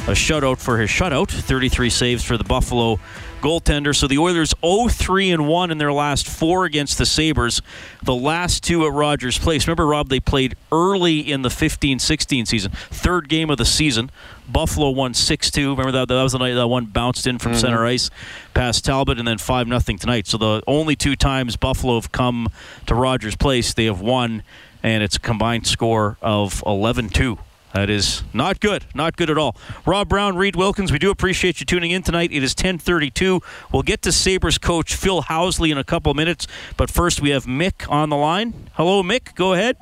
a 0.07 0.13
shutout 0.13 0.59
for 0.59 0.79
his 0.79 0.91
shutout. 0.91 1.31
33 1.31 1.89
saves 1.89 2.23
for 2.23 2.37
the 2.37 2.45
Buffalo 2.45 2.99
goaltender. 3.41 3.97
So 3.97 4.07
the 4.07 4.19
Oilers 4.19 4.53
0-3 4.63 5.33
and 5.33 5.49
1 5.49 5.71
in 5.71 5.79
their 5.79 5.93
last 5.95 6.29
four 6.29 6.67
against 6.67 6.99
the 6.99 7.07
Sabres. 7.07 7.63
The 8.03 8.15
last 8.15 8.63
two 8.63 8.85
at 8.87 8.93
Rogers 8.93 9.39
Place. 9.39 9.67
Remember, 9.67 9.87
Rob, 9.87 10.11
they 10.11 10.21
played 10.21 10.57
early 10.71 11.21
in 11.21 11.41
the 11.41 11.49
15-16 11.49 12.47
season. 12.47 12.73
Third 12.73 13.31
game 13.31 13.49
of 13.49 13.57
the 13.57 13.65
season. 13.65 14.11
Buffalo 14.47 14.91
won 14.91 15.15
6-2. 15.15 15.71
Remember 15.71 15.93
that 15.93 16.09
that 16.09 16.23
was 16.23 16.33
the 16.33 16.39
night 16.39 16.53
that 16.53 16.69
one 16.69 16.85
bounced 16.85 17.27
in 17.27 17.39
from 17.39 17.53
mm-hmm. 17.53 17.61
center 17.63 17.87
ice 17.87 18.11
past 18.53 18.85
Talbot, 18.85 19.19
and 19.19 19.27
then 19.27 19.39
5 19.39 19.67
nothing 19.67 19.99
tonight. 19.99 20.27
So 20.27 20.37
the 20.37 20.63
only 20.67 20.97
two 20.97 21.17
times 21.17 21.57
Buffalo 21.57 21.95
have 21.95 22.13
come 22.13 22.49
to 22.87 22.95
Rogers 22.95 23.37
Place, 23.37 23.73
they 23.73 23.87
have 23.87 24.03
won, 24.03 24.43
and 24.83 25.03
it's 25.03 25.17
a 25.17 25.21
combined 25.21 25.67
score 25.67 26.19
of 26.21 26.63
11-2. 26.65 27.39
That 27.75 27.91
is 27.91 28.23
not 28.33 28.61
good. 28.61 28.85
Not 28.95 29.17
good 29.17 29.29
at 29.31 29.37
all. 29.37 29.57
Rob 29.85 30.09
Brown, 30.09 30.37
Reid 30.37 30.55
Wilkins, 30.55 30.93
we 30.93 31.01
do 31.01 31.11
appreciate 31.11 31.59
you 31.59 31.67
tuning 31.67 31.91
in 31.91 32.05
tonight. 32.05 32.31
It 32.31 32.45
is 32.45 32.53
1032. 32.53 33.43
We'll 33.73 33.83
get 33.83 34.01
to 34.03 34.13
Sabres 34.13 34.59
coach 34.59 34.95
Phil 34.95 35.25
Housley 35.25 35.73
in 35.73 35.79
a 35.79 35.83
couple 35.83 36.13
of 36.13 36.17
minutes, 36.17 36.47
but 36.77 36.89
first 36.89 37.21
we 37.21 37.31
have 37.31 37.47
Mick 37.47 37.91
on 37.91 38.11
the 38.11 38.17
line. 38.17 38.71
Hello, 38.75 39.03
Mick. 39.03 39.35
Go 39.35 39.55
ahead. 39.55 39.77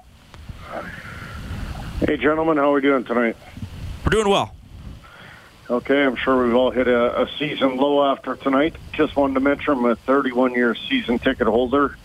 Hey, 2.01 2.17
gentlemen. 2.17 2.57
How 2.57 2.71
are 2.71 2.73
we 2.73 2.81
doing 2.81 3.05
tonight? 3.05 3.37
We're 4.07 4.11
doing 4.11 4.31
well. 4.31 4.55
Okay, 5.69 6.03
I'm 6.03 6.17
sure 6.17 6.47
we've 6.47 6.55
all 6.55 6.71
hit 6.71 6.89
a, 6.89 7.25
a 7.25 7.29
season 7.39 7.77
low 7.77 8.11
after 8.11 8.37
tonight. 8.37 8.75
Just 8.93 9.17
wanted 9.17 9.35
to 9.35 9.41
mention 9.41 9.75
I'm 9.75 9.85
a 9.85 9.97
31 9.97 10.55
year 10.55 10.75
season 10.75 11.19
ticket 11.19 11.47
holder. 11.47 11.99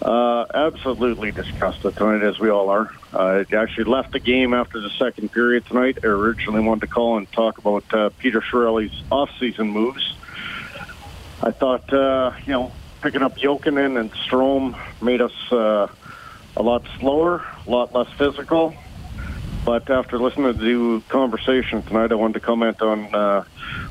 Uh, 0.00 0.46
absolutely 0.54 1.32
disgusted 1.32 1.96
tonight, 1.96 2.22
as 2.22 2.38
we 2.38 2.50
all 2.50 2.68
are. 2.68 2.92
Uh, 3.12 3.42
I 3.50 3.56
actually 3.56 3.84
left 3.84 4.12
the 4.12 4.20
game 4.20 4.54
after 4.54 4.80
the 4.80 4.90
second 4.90 5.32
period 5.32 5.66
tonight. 5.66 5.98
I 6.04 6.06
originally 6.06 6.60
wanted 6.60 6.82
to 6.82 6.86
call 6.86 7.16
and 7.16 7.30
talk 7.32 7.58
about 7.58 7.92
uh, 7.92 8.10
Peter 8.18 8.40
Chiarelli's 8.40 9.02
off-season 9.10 9.68
moves. 9.68 10.14
I 11.42 11.50
thought, 11.50 11.92
uh, 11.92 12.32
you 12.46 12.52
know, 12.52 12.72
picking 13.02 13.22
up 13.22 13.36
Jokinen 13.36 13.98
and 13.98 14.12
Strome 14.12 14.78
made 15.02 15.20
us 15.20 15.34
uh, 15.50 15.88
a 16.56 16.62
lot 16.62 16.84
slower, 17.00 17.44
a 17.66 17.70
lot 17.70 17.92
less 17.92 18.10
physical. 18.12 18.74
But 19.64 19.90
after 19.90 20.16
listening 20.18 20.56
to 20.56 21.00
the 21.00 21.04
conversation 21.08 21.82
tonight, 21.82 22.12
I 22.12 22.14
wanted 22.14 22.34
to 22.34 22.40
comment 22.40 22.80
on 22.80 23.14
uh, 23.14 23.44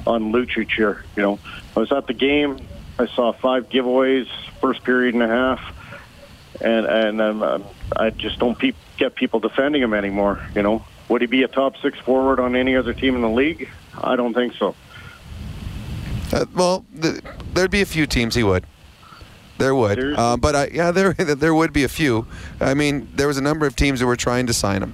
on 0.07 0.31
Lucic 0.31 0.71
here. 0.71 1.03
You 1.17 1.23
know, 1.23 1.39
I 1.75 1.81
was 1.81 1.91
at 1.91 2.07
the 2.07 2.13
game. 2.13 2.57
I 2.97 3.07
saw 3.07 3.33
five 3.33 3.69
giveaways, 3.69 4.27
first 4.59 4.83
period 4.83 5.13
and 5.13 5.21
a 5.21 5.27
half 5.27 5.76
and 6.61 6.85
and 6.85 7.21
um, 7.21 7.63
I 7.95 8.09
just 8.09 8.39
don't 8.39 8.57
pe- 8.57 8.73
get 8.97 9.15
people 9.15 9.39
defending 9.39 9.81
him 9.81 9.93
anymore. 9.93 10.39
You 10.55 10.63
know, 10.63 10.85
would 11.09 11.21
he 11.21 11.27
be 11.27 11.43
a 11.43 11.47
top 11.47 11.77
six 11.77 11.97
forward 11.99 12.39
on 12.39 12.55
any 12.55 12.75
other 12.75 12.93
team 12.93 13.15
in 13.15 13.21
the 13.21 13.29
league? 13.29 13.69
I 13.95 14.15
don't 14.15 14.33
think 14.33 14.53
so. 14.53 14.75
Uh, 16.31 16.45
well, 16.53 16.85
the, 16.93 17.21
there'd 17.53 17.71
be 17.71 17.81
a 17.81 17.85
few 17.85 18.05
teams 18.05 18.35
he 18.35 18.43
would. 18.43 18.65
There 19.57 19.73
would, 19.73 19.99
uh, 19.99 20.37
but 20.37 20.55
I, 20.55 20.67
yeah, 20.67 20.91
there 20.91 21.13
there 21.13 21.53
would 21.53 21.73
be 21.73 21.83
a 21.83 21.89
few. 21.89 22.27
I 22.59 22.73
mean, 22.73 23.09
there 23.15 23.27
was 23.27 23.37
a 23.37 23.41
number 23.41 23.65
of 23.65 23.75
teams 23.75 23.99
that 23.99 24.05
were 24.05 24.15
trying 24.15 24.47
to 24.47 24.53
sign 24.53 24.83
him. 24.83 24.93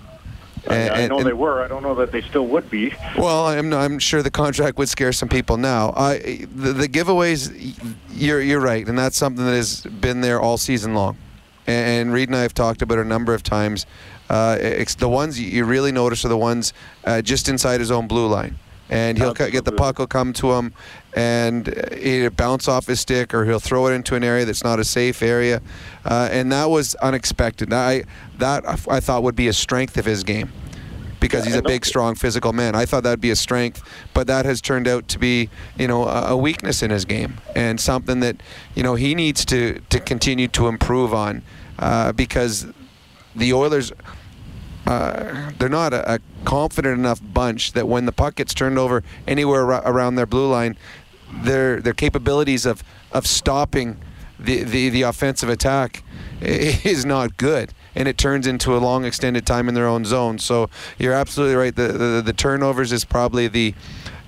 And, 0.66 0.93
I, 0.93 1.03
I 1.03 1.07
know 1.07 1.18
and, 1.18 1.28
they 1.28 1.34
were. 1.34 1.61
I 1.61 1.68
don't 1.68 1.84
know 1.84 1.95
that 1.95 2.14
they 2.14 2.22
still 2.22 2.47
would 2.47 2.70
be. 2.70 2.93
Well, 3.18 3.47
I'm 3.47 3.74
I'm 3.74 3.99
sure 3.99 4.24
the 4.24 4.32
contract 4.32 4.78
would 4.78 4.88
scare 4.88 5.11
some 5.11 5.28
people 5.28 5.57
now. 5.57 5.93
I 5.97 6.45
the, 6.55 6.72
the 6.72 6.88
giveaways, 6.88 7.76
you're 8.14 8.39
you're 8.39 8.61
right, 8.61 8.88
and 8.88 8.97
that's 8.97 9.18
something 9.18 9.43
that 9.43 9.51
has 9.51 9.82
been 9.82 10.22
there 10.22 10.39
all 10.39 10.57
season 10.57 10.93
long 10.93 11.18
and 11.68 12.14
Reid 12.14 12.30
and 12.30 12.36
I 12.36 12.41
have 12.41 12.53
talked 12.53 12.82
about 12.82 12.99
a 12.99 13.03
number 13.03 13.34
of 13.34 13.43
times. 13.43 13.86
Uh, 14.30 14.57
the 14.97 15.09
ones 15.09 15.39
you 15.39 15.66
really 15.66 15.91
notice 15.91 16.26
are 16.26 16.30
the 16.30 16.38
ones 16.38 16.74
uh, 17.05 17.22
just 17.22 17.49
inside 17.49 17.80
his 17.80 17.91
own 17.91 18.07
blue 18.07 18.28
line. 18.28 18.57
And 18.89 19.18
he'll 19.18 19.30
Absolutely. 19.30 19.51
get 19.53 19.66
the 19.66 19.72
puck 19.72 19.97
will 19.97 20.07
come 20.07 20.34
to 20.34 20.51
him, 20.53 20.74
and 21.16 21.68
either 21.97 22.30
bounce 22.30 22.68
off 22.68 22.88
his 22.88 22.99
stick 22.99 23.34
or 23.34 23.45
he'll 23.45 23.59
throw 23.59 23.88
it 23.88 23.93
into 23.93 24.16
an 24.16 24.24
area 24.24 24.45
that's 24.45 24.64
not 24.64 24.80
a 24.80 24.84
safe 24.84 25.24
area, 25.24 25.61
uh, 26.05 26.30
and 26.32 26.51
that 26.51 26.70
was 26.70 26.93
unexpected. 26.95 27.74
I 27.74 28.03
that 28.38 28.64
I 28.68 28.99
thought 28.99 29.24
would 29.24 29.36
be 29.36 29.47
a 29.47 29.53
strength 29.53 29.97
of 29.97 30.05
his 30.05 30.24
game. 30.24 30.51
Because 31.24 31.45
he's 31.45 31.55
a 31.55 31.61
big, 31.61 31.86
strong, 31.86 32.15
physical 32.15 32.51
man. 32.51 32.76
I 32.76 32.86
thought 32.86 33.03
that'd 33.03 33.21
be 33.21 33.32
a 33.32 33.36
strength, 33.36 33.82
but 34.13 34.28
that 34.28 34.45
has 34.45 34.59
turned 34.59 34.89
out 34.89 35.07
to 35.07 35.17
be, 35.17 35.49
you 35.80 35.88
know, 35.88 36.03
a, 36.03 36.32
a 36.32 36.38
weakness 36.38 36.84
in 36.84 36.91
his 36.91 37.05
game 37.05 37.39
and 37.55 37.80
something 37.80 38.19
that, 38.19 38.43
you 38.76 38.84
know, 38.84 38.95
he 38.95 39.15
needs 39.15 39.45
to 39.45 39.80
to 39.89 40.01
continue 40.01 40.49
to 40.49 40.67
improve 40.67 41.13
on 41.13 41.41
uh, 41.80 42.11
because 42.11 42.67
the 43.36 43.53
Oilers. 43.53 43.91
Uh, 44.86 45.49
they're 45.59 45.69
not 45.69 45.93
a, 45.93 46.15
a 46.15 46.19
confident 46.43 46.99
enough 46.99 47.21
bunch 47.34 47.71
that 47.71 47.88
when 47.88 48.05
the 48.05 48.11
puck 48.11 48.36
gets 48.36 48.53
turned 48.53 48.78
over 48.78 49.01
anywhere 49.26 49.71
ar- 49.71 49.82
around 49.86 50.15
their 50.15 50.26
blue 50.26 50.51
line, 50.51 50.78
their 51.32 51.80
their 51.80 51.93
capabilities 51.93 52.65
of 52.65 52.84
of 53.13 53.26
stopping 53.26 53.97
the, 54.38 54.63
the, 54.63 54.89
the 54.89 55.03
offensive 55.03 55.47
attack 55.47 56.03
is 56.41 57.05
not 57.05 57.38
good. 57.38 57.74
And 57.96 58.08
it 58.08 58.18
turns 58.18 58.48
into 58.48 58.76
a 58.76 58.80
long 58.80 59.06
extended 59.06 59.46
time 59.46 59.70
in 59.70 59.76
their 59.76 59.88
own 59.88 60.06
zone. 60.06 60.39
So 60.39 60.70
you're 60.98 61.14
absolutely 61.14 61.56
right. 61.56 61.76
The 61.76 61.88
the, 61.89 62.22
the 62.26 62.34
turnovers 62.34 62.91
is 62.91 63.06
probably 63.06 63.48
the 63.48 63.74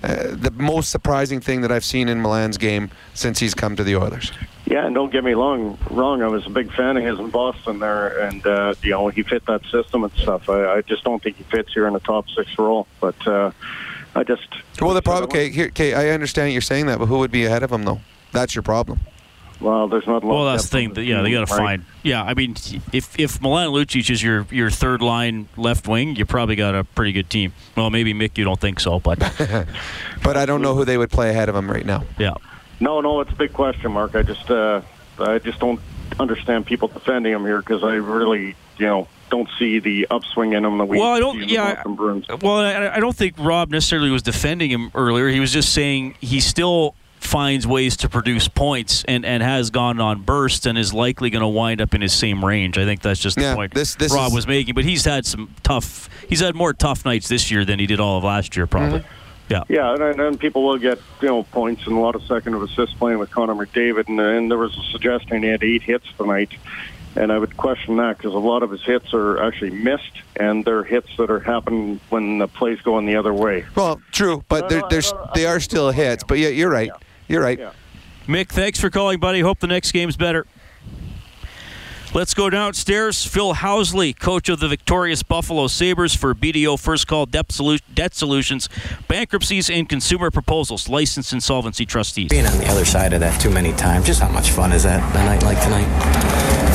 uh, 0.02 0.34
the 0.36 0.52
most 0.52 0.90
surprising 0.90 1.40
thing 1.40 1.62
that 1.62 1.72
I've 1.72 1.84
seen 1.84 2.08
in 2.08 2.22
Milan's 2.22 2.58
game 2.58 2.90
since 3.14 3.40
he's 3.40 3.54
come 3.54 3.76
to 3.76 3.82
the 3.82 3.96
Oilers. 3.96 4.30
Yeah, 4.66 4.84
and 4.84 4.94
don't 4.94 5.12
get 5.12 5.24
me 5.24 5.32
wrong. 5.32 5.78
Wrong. 5.90 6.22
I 6.22 6.26
was 6.26 6.44
a 6.46 6.50
big 6.50 6.72
fan 6.72 6.96
of 6.96 7.04
his 7.04 7.18
in 7.18 7.30
Boston 7.30 7.78
there, 7.78 8.18
and 8.20 8.44
uh, 8.46 8.74
you 8.82 8.90
know 8.90 9.08
he 9.08 9.22
fit 9.22 9.46
that 9.46 9.64
system 9.66 10.04
and 10.04 10.12
stuff. 10.14 10.48
I, 10.48 10.76
I 10.76 10.80
just 10.82 11.04
don't 11.04 11.22
think 11.22 11.36
he 11.36 11.44
fits 11.44 11.72
here 11.72 11.86
in 11.86 11.92
the 11.92 12.00
top 12.00 12.28
six 12.30 12.58
role. 12.58 12.86
But 13.00 13.26
uh, 13.26 13.52
I 14.14 14.24
just 14.24 14.48
Well, 14.80 14.94
the 14.94 15.02
problem, 15.02 15.24
okay, 15.24 15.50
here, 15.50 15.66
okay, 15.66 15.94
I 15.94 16.08
understand 16.10 16.52
you're 16.52 16.62
saying 16.62 16.86
that, 16.86 16.98
but 16.98 17.06
who 17.06 17.18
would 17.18 17.30
be 17.30 17.44
ahead 17.44 17.62
of 17.62 17.70
him 17.70 17.84
though? 17.84 18.00
That's 18.32 18.54
your 18.54 18.62
problem. 18.62 19.00
Well, 19.60 19.88
there's 19.88 20.06
not. 20.06 20.22
a 20.22 20.26
lot 20.26 20.34
Well, 20.34 20.44
that's 20.46 20.64
the 20.64 20.68
thing. 20.70 20.88
on 20.88 20.94
that- 20.94 21.04
Yeah, 21.04 21.22
they 21.22 21.30
got 21.30 21.46
to 21.48 21.54
right? 21.54 21.58
find. 21.80 21.84
Yeah, 22.02 22.22
I 22.22 22.34
mean, 22.34 22.56
if 22.92 23.18
if 23.18 23.40
Milan 23.40 23.68
Lucic 23.70 24.10
is 24.10 24.22
your 24.22 24.46
your 24.50 24.70
third 24.70 25.02
line 25.02 25.48
left 25.56 25.88
wing, 25.88 26.16
you 26.16 26.24
probably 26.26 26.56
got 26.56 26.74
a 26.74 26.84
pretty 26.84 27.12
good 27.12 27.28
team. 27.30 27.52
Well, 27.76 27.90
maybe 27.90 28.14
Mick, 28.14 28.36
you 28.38 28.44
don't 28.44 28.60
think 28.60 28.80
so, 28.80 29.00
but 29.00 29.18
But 30.22 30.36
I 30.36 30.46
don't 30.46 30.62
know 30.62 30.74
who 30.74 30.84
they 30.84 30.98
would 30.98 31.10
play 31.10 31.30
ahead 31.30 31.48
of 31.48 31.54
him 31.56 31.70
right 31.70 31.86
now. 31.86 32.04
Yeah. 32.18 32.34
No, 32.80 33.00
no, 33.00 33.20
it's 33.20 33.32
a 33.32 33.36
big 33.36 33.52
question 33.52 33.92
mark. 33.92 34.14
I 34.14 34.22
just, 34.22 34.50
uh, 34.50 34.82
I 35.18 35.38
just 35.38 35.58
don't 35.60 35.80
understand 36.20 36.66
people 36.66 36.88
defending 36.88 37.32
him 37.32 37.44
here 37.44 37.58
because 37.60 37.82
I 37.82 37.94
really, 37.94 38.54
you 38.78 38.86
know, 38.86 39.08
don't 39.30 39.48
see 39.58 39.78
the 39.78 40.06
upswing 40.10 40.52
in 40.52 40.64
him 40.64 40.78
that 40.78 40.84
we 40.84 40.98
Well, 40.98 41.12
I 41.12 41.18
don't. 41.18 41.48
Yeah. 41.48 41.82
Well, 42.42 42.58
I, 42.58 42.96
I 42.96 43.00
don't 43.00 43.16
think 43.16 43.34
Rob 43.38 43.70
necessarily 43.70 44.10
was 44.10 44.22
defending 44.22 44.70
him 44.70 44.90
earlier. 44.94 45.28
He 45.28 45.40
was 45.40 45.52
just 45.52 45.72
saying 45.72 46.16
he 46.20 46.38
still 46.40 46.94
finds 47.26 47.66
ways 47.66 47.96
to 47.98 48.08
produce 48.08 48.48
points 48.48 49.04
and, 49.04 49.26
and 49.26 49.42
has 49.42 49.70
gone 49.70 50.00
on 50.00 50.22
bursts 50.22 50.66
and 50.66 50.78
is 50.78 50.94
likely 50.94 51.30
going 51.30 51.42
to 51.42 51.48
wind 51.48 51.80
up 51.80 51.94
in 51.94 52.00
his 52.00 52.12
same 52.12 52.44
range. 52.44 52.78
I 52.78 52.84
think 52.84 53.02
that's 53.02 53.20
just 53.20 53.36
the 53.36 53.54
point 53.54 53.74
this 53.74 53.96
Rob 54.10 54.28
is- 54.28 54.34
was 54.34 54.46
making. 54.46 54.74
But 54.74 54.84
he's 54.84 55.04
had 55.04 55.26
some 55.26 55.54
tough. 55.62 56.08
He's 56.28 56.40
had 56.40 56.54
more 56.54 56.72
tough 56.72 57.04
nights 57.04 57.28
this 57.28 57.50
year 57.50 57.64
than 57.64 57.78
he 57.78 57.86
did 57.86 58.00
all 58.00 58.18
of 58.18 58.24
last 58.24 58.56
year, 58.56 58.66
probably. 58.66 59.00
Mm-hmm. 59.00 59.12
Yeah. 59.48 59.62
Yeah, 59.68 59.92
and, 59.92 60.02
and 60.02 60.20
and 60.20 60.40
people 60.40 60.64
will 60.64 60.78
get 60.78 60.98
you 61.22 61.28
know 61.28 61.42
points 61.44 61.86
and 61.86 61.96
a 61.96 62.00
lot 62.00 62.16
of 62.16 62.22
second 62.24 62.54
of 62.54 62.62
assists 62.62 62.96
playing 62.96 63.18
with 63.18 63.30
Connor 63.30 63.54
McDavid, 63.54 64.08
and, 64.08 64.18
and 64.18 64.50
there 64.50 64.58
was 64.58 64.76
a 64.76 64.82
suggestion 64.90 65.42
he 65.42 65.48
had 65.48 65.62
eight 65.62 65.82
hits 65.82 66.06
tonight, 66.18 66.50
and 67.14 67.30
I 67.30 67.38
would 67.38 67.56
question 67.56 67.96
that 67.98 68.18
because 68.18 68.34
a 68.34 68.38
lot 68.38 68.64
of 68.64 68.72
his 68.72 68.82
hits 68.82 69.14
are 69.14 69.40
actually 69.40 69.70
missed, 69.70 70.20
and 70.34 70.64
they're 70.64 70.82
hits 70.82 71.16
that 71.16 71.30
are 71.30 71.38
happening 71.38 72.00
when 72.10 72.38
the 72.38 72.48
plays 72.48 72.80
going 72.80 73.06
the 73.06 73.14
other 73.14 73.32
way. 73.32 73.64
Well, 73.76 74.00
true, 74.10 74.42
but 74.48 74.68
they're, 74.68 74.82
they're, 74.90 75.02
they 75.36 75.46
are 75.46 75.60
still 75.60 75.92
hits. 75.92 76.24
But 76.24 76.38
yeah, 76.38 76.48
you're 76.48 76.70
right. 76.70 76.90
You're 77.28 77.42
right. 77.42 77.60
Mick, 78.26 78.48
thanks 78.48 78.80
for 78.80 78.90
calling, 78.90 79.20
buddy. 79.20 79.40
Hope 79.40 79.60
the 79.60 79.66
next 79.66 79.92
game's 79.92 80.16
better. 80.16 80.46
Let's 82.14 82.34
go 82.34 82.48
downstairs. 82.48 83.26
Phil 83.26 83.54
Housley, 83.54 84.18
coach 84.18 84.48
of 84.48 84.58
the 84.58 84.68
victorious 84.68 85.22
Buffalo 85.22 85.66
Sabres 85.66 86.14
for 86.14 86.34
BDO 86.34 86.80
First 86.80 87.06
Call 87.06 87.26
Debt, 87.26 87.48
Solu- 87.48 87.80
Debt 87.92 88.14
Solutions, 88.14 88.68
Bankruptcies 89.06 89.68
and 89.68 89.86
Consumer 89.88 90.30
Proposals, 90.30 90.88
licensed 90.88 91.32
insolvency 91.32 91.84
trustees. 91.84 92.28
Being 92.30 92.46
on 92.46 92.56
the 92.58 92.68
other 92.68 92.84
side 92.84 93.12
of 93.12 93.20
that 93.20 93.38
too 93.40 93.50
many 93.50 93.72
times, 93.74 94.06
just 94.06 94.22
how 94.22 94.30
much 94.30 94.50
fun 94.50 94.72
is 94.72 94.84
that 94.84 95.02
a 95.14 95.24
night 95.24 95.42
like 95.42 95.60
tonight? 95.62 95.86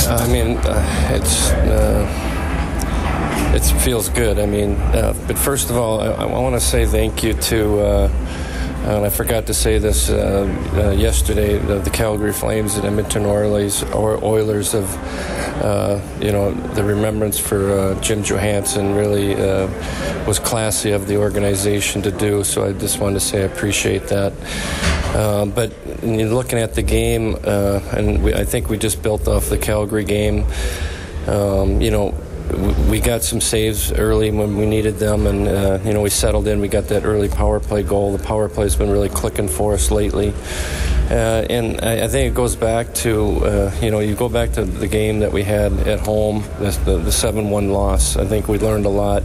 I 0.08 0.28
mean, 0.28 0.58
uh, 0.58 1.10
it's 1.12 1.50
uh, 1.52 2.06
it 3.56 3.82
feels 3.82 4.10
good. 4.10 4.38
I 4.38 4.46
mean, 4.46 4.74
uh, 4.76 5.16
but 5.28 5.40
first 5.40 5.70
of 5.72 5.78
all, 5.78 6.02
I, 6.02 6.08
I 6.12 6.26
want 6.26 6.56
to 6.56 6.62
say 6.62 6.86
thank 6.86 7.24
you 7.24 7.34
to. 7.34 7.80
Uh, 7.80 8.10
and 8.84 9.06
I 9.06 9.10
forgot 9.10 9.46
to 9.48 9.54
say 9.54 9.78
this 9.78 10.10
uh, 10.10 10.48
uh, 10.74 10.92
yesterday. 10.92 11.60
The, 11.60 11.80
the 11.80 11.90
Calgary 11.92 12.34
Flames 12.34 12.76
and 12.78 12.86
Edmonton 12.86 13.26
Oilers, 13.26 13.84
or 13.84 14.24
Oilers 14.24 14.74
of, 14.74 14.94
uh, 15.64 16.02
you 16.20 16.32
know, 16.32 16.52
the 16.74 16.84
remembrance 16.84 17.38
for 17.38 17.72
uh, 17.72 18.02
Jim 18.02 18.24
Johannson 18.24 18.96
really 18.96 19.36
uh, 19.36 19.68
was 20.26 20.40
classy 20.40 20.92
of 20.92 21.08
the 21.08 21.18
organization 21.18 22.02
to 22.02 22.12
do. 22.12 22.44
So 22.44 22.66
I 22.66 22.74
just 22.74 23.00
wanted 23.00 23.16
to 23.16 23.20
say 23.20 23.44
I 23.44 23.46
appreciate 23.46 24.08
that. 24.08 24.34
Uh, 25.14 25.46
but 25.46 25.72
looking 26.04 26.58
at 26.58 26.74
the 26.74 26.82
game, 26.82 27.36
uh, 27.44 27.82
and 27.92 28.24
we, 28.24 28.34
I 28.34 28.46
think 28.46 28.70
we 28.70 28.78
just 28.78 29.04
built 29.04 29.28
off 29.28 29.50
the 29.50 29.58
Calgary 29.58 30.06
game. 30.06 30.46
Um, 31.28 31.82
you 31.82 31.92
know, 31.92 32.16
we 32.90 33.00
got 33.00 33.24
some 33.24 33.42
saves 33.42 33.92
early 33.92 34.32
when 34.32 34.58
we 34.58 34.66
needed 34.66 34.98
them, 34.98 35.28
and 35.28 35.48
uh, 35.48 35.80
you 35.84 35.94
know 35.94 36.02
we 36.02 36.10
settled 36.10 36.48
in. 36.48 36.60
We 36.60 36.68
got 36.68 36.88
that 36.90 37.06
early 37.06 37.30
power 37.30 37.60
play 37.60 37.84
goal. 37.84 38.16
The 38.16 38.24
power 38.24 38.50
play's 38.50 38.76
been 38.76 38.90
really 38.90 39.10
clicking 39.10 39.48
for 39.48 39.74
us 39.74 39.92
lately, 39.92 40.34
uh, 41.10 41.46
and 41.50 41.82
I, 41.82 42.06
I 42.06 42.08
think 42.08 42.32
it 42.32 42.36
goes 42.36 42.56
back 42.56 42.94
to 42.96 43.46
uh, 43.46 43.76
you 43.82 43.92
know 43.92 44.00
you 44.00 44.16
go 44.16 44.30
back 44.30 44.54
to 44.54 44.66
the 44.66 44.88
game 44.88 45.20
that 45.20 45.32
we 45.32 45.44
had 45.44 45.74
at 45.88 46.00
home, 46.00 46.44
the 46.60 47.02
the 47.04 47.12
seven 47.12 47.50
one 47.50 47.72
loss. 47.72 48.18
I 48.18 48.26
think 48.26 48.48
we 48.48 48.58
learned 48.60 48.86
a 48.86 48.90
lot 48.90 49.24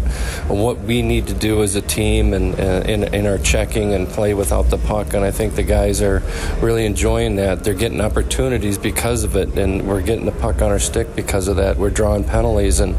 what 0.49 0.79
we 0.81 1.03
need 1.03 1.27
to 1.27 1.35
do 1.35 1.63
as 1.63 1.75
a 1.75 1.83
team 1.83 2.33
and 2.33 2.59
uh, 2.59 2.83
in 2.87 3.05
in 3.15 3.27
our 3.27 3.39
checking 3.39 3.95
and 3.95 4.09
play 4.09 4.35
without 4.35 4.71
the 4.71 4.79
puck. 4.79 5.15
And 5.15 5.25
I 5.25 5.31
think 5.31 5.55
the 5.55 5.63
guys 5.63 6.03
are 6.03 6.23
really 6.61 6.87
enjoying 6.87 7.37
that. 7.37 7.65
They're 7.65 7.75
getting 7.75 8.01
opportunities 8.01 8.79
because 8.79 9.25
of 9.25 9.37
it, 9.37 9.57
and 9.59 9.87
we're 9.87 10.03
getting 10.03 10.27
the 10.27 10.33
puck 10.33 10.63
on 10.63 10.71
our 10.71 10.79
stick 10.79 11.15
because 11.15 11.49
of 11.49 11.57
that. 11.57 11.77
We're 11.77 11.91
drawing 11.91 12.25
penalties, 12.25 12.81
and 12.81 12.95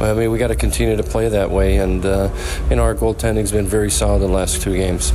I 0.00 0.14
mean 0.14 0.30
we 0.30 0.38
got 0.38 0.48
to 0.48 0.56
continue 0.56 0.96
to 0.96 1.02
play 1.02 1.28
that 1.28 1.50
way. 1.50 1.76
And 1.76 2.04
uh, 2.04 2.30
you 2.68 2.76
know 2.76 2.82
our 2.82 2.94
goaltending's 2.94 3.52
been 3.52 3.66
very 3.66 3.90
solid 3.90 4.20
the 4.20 4.28
last 4.28 4.62
two 4.62 4.74
games. 4.76 5.12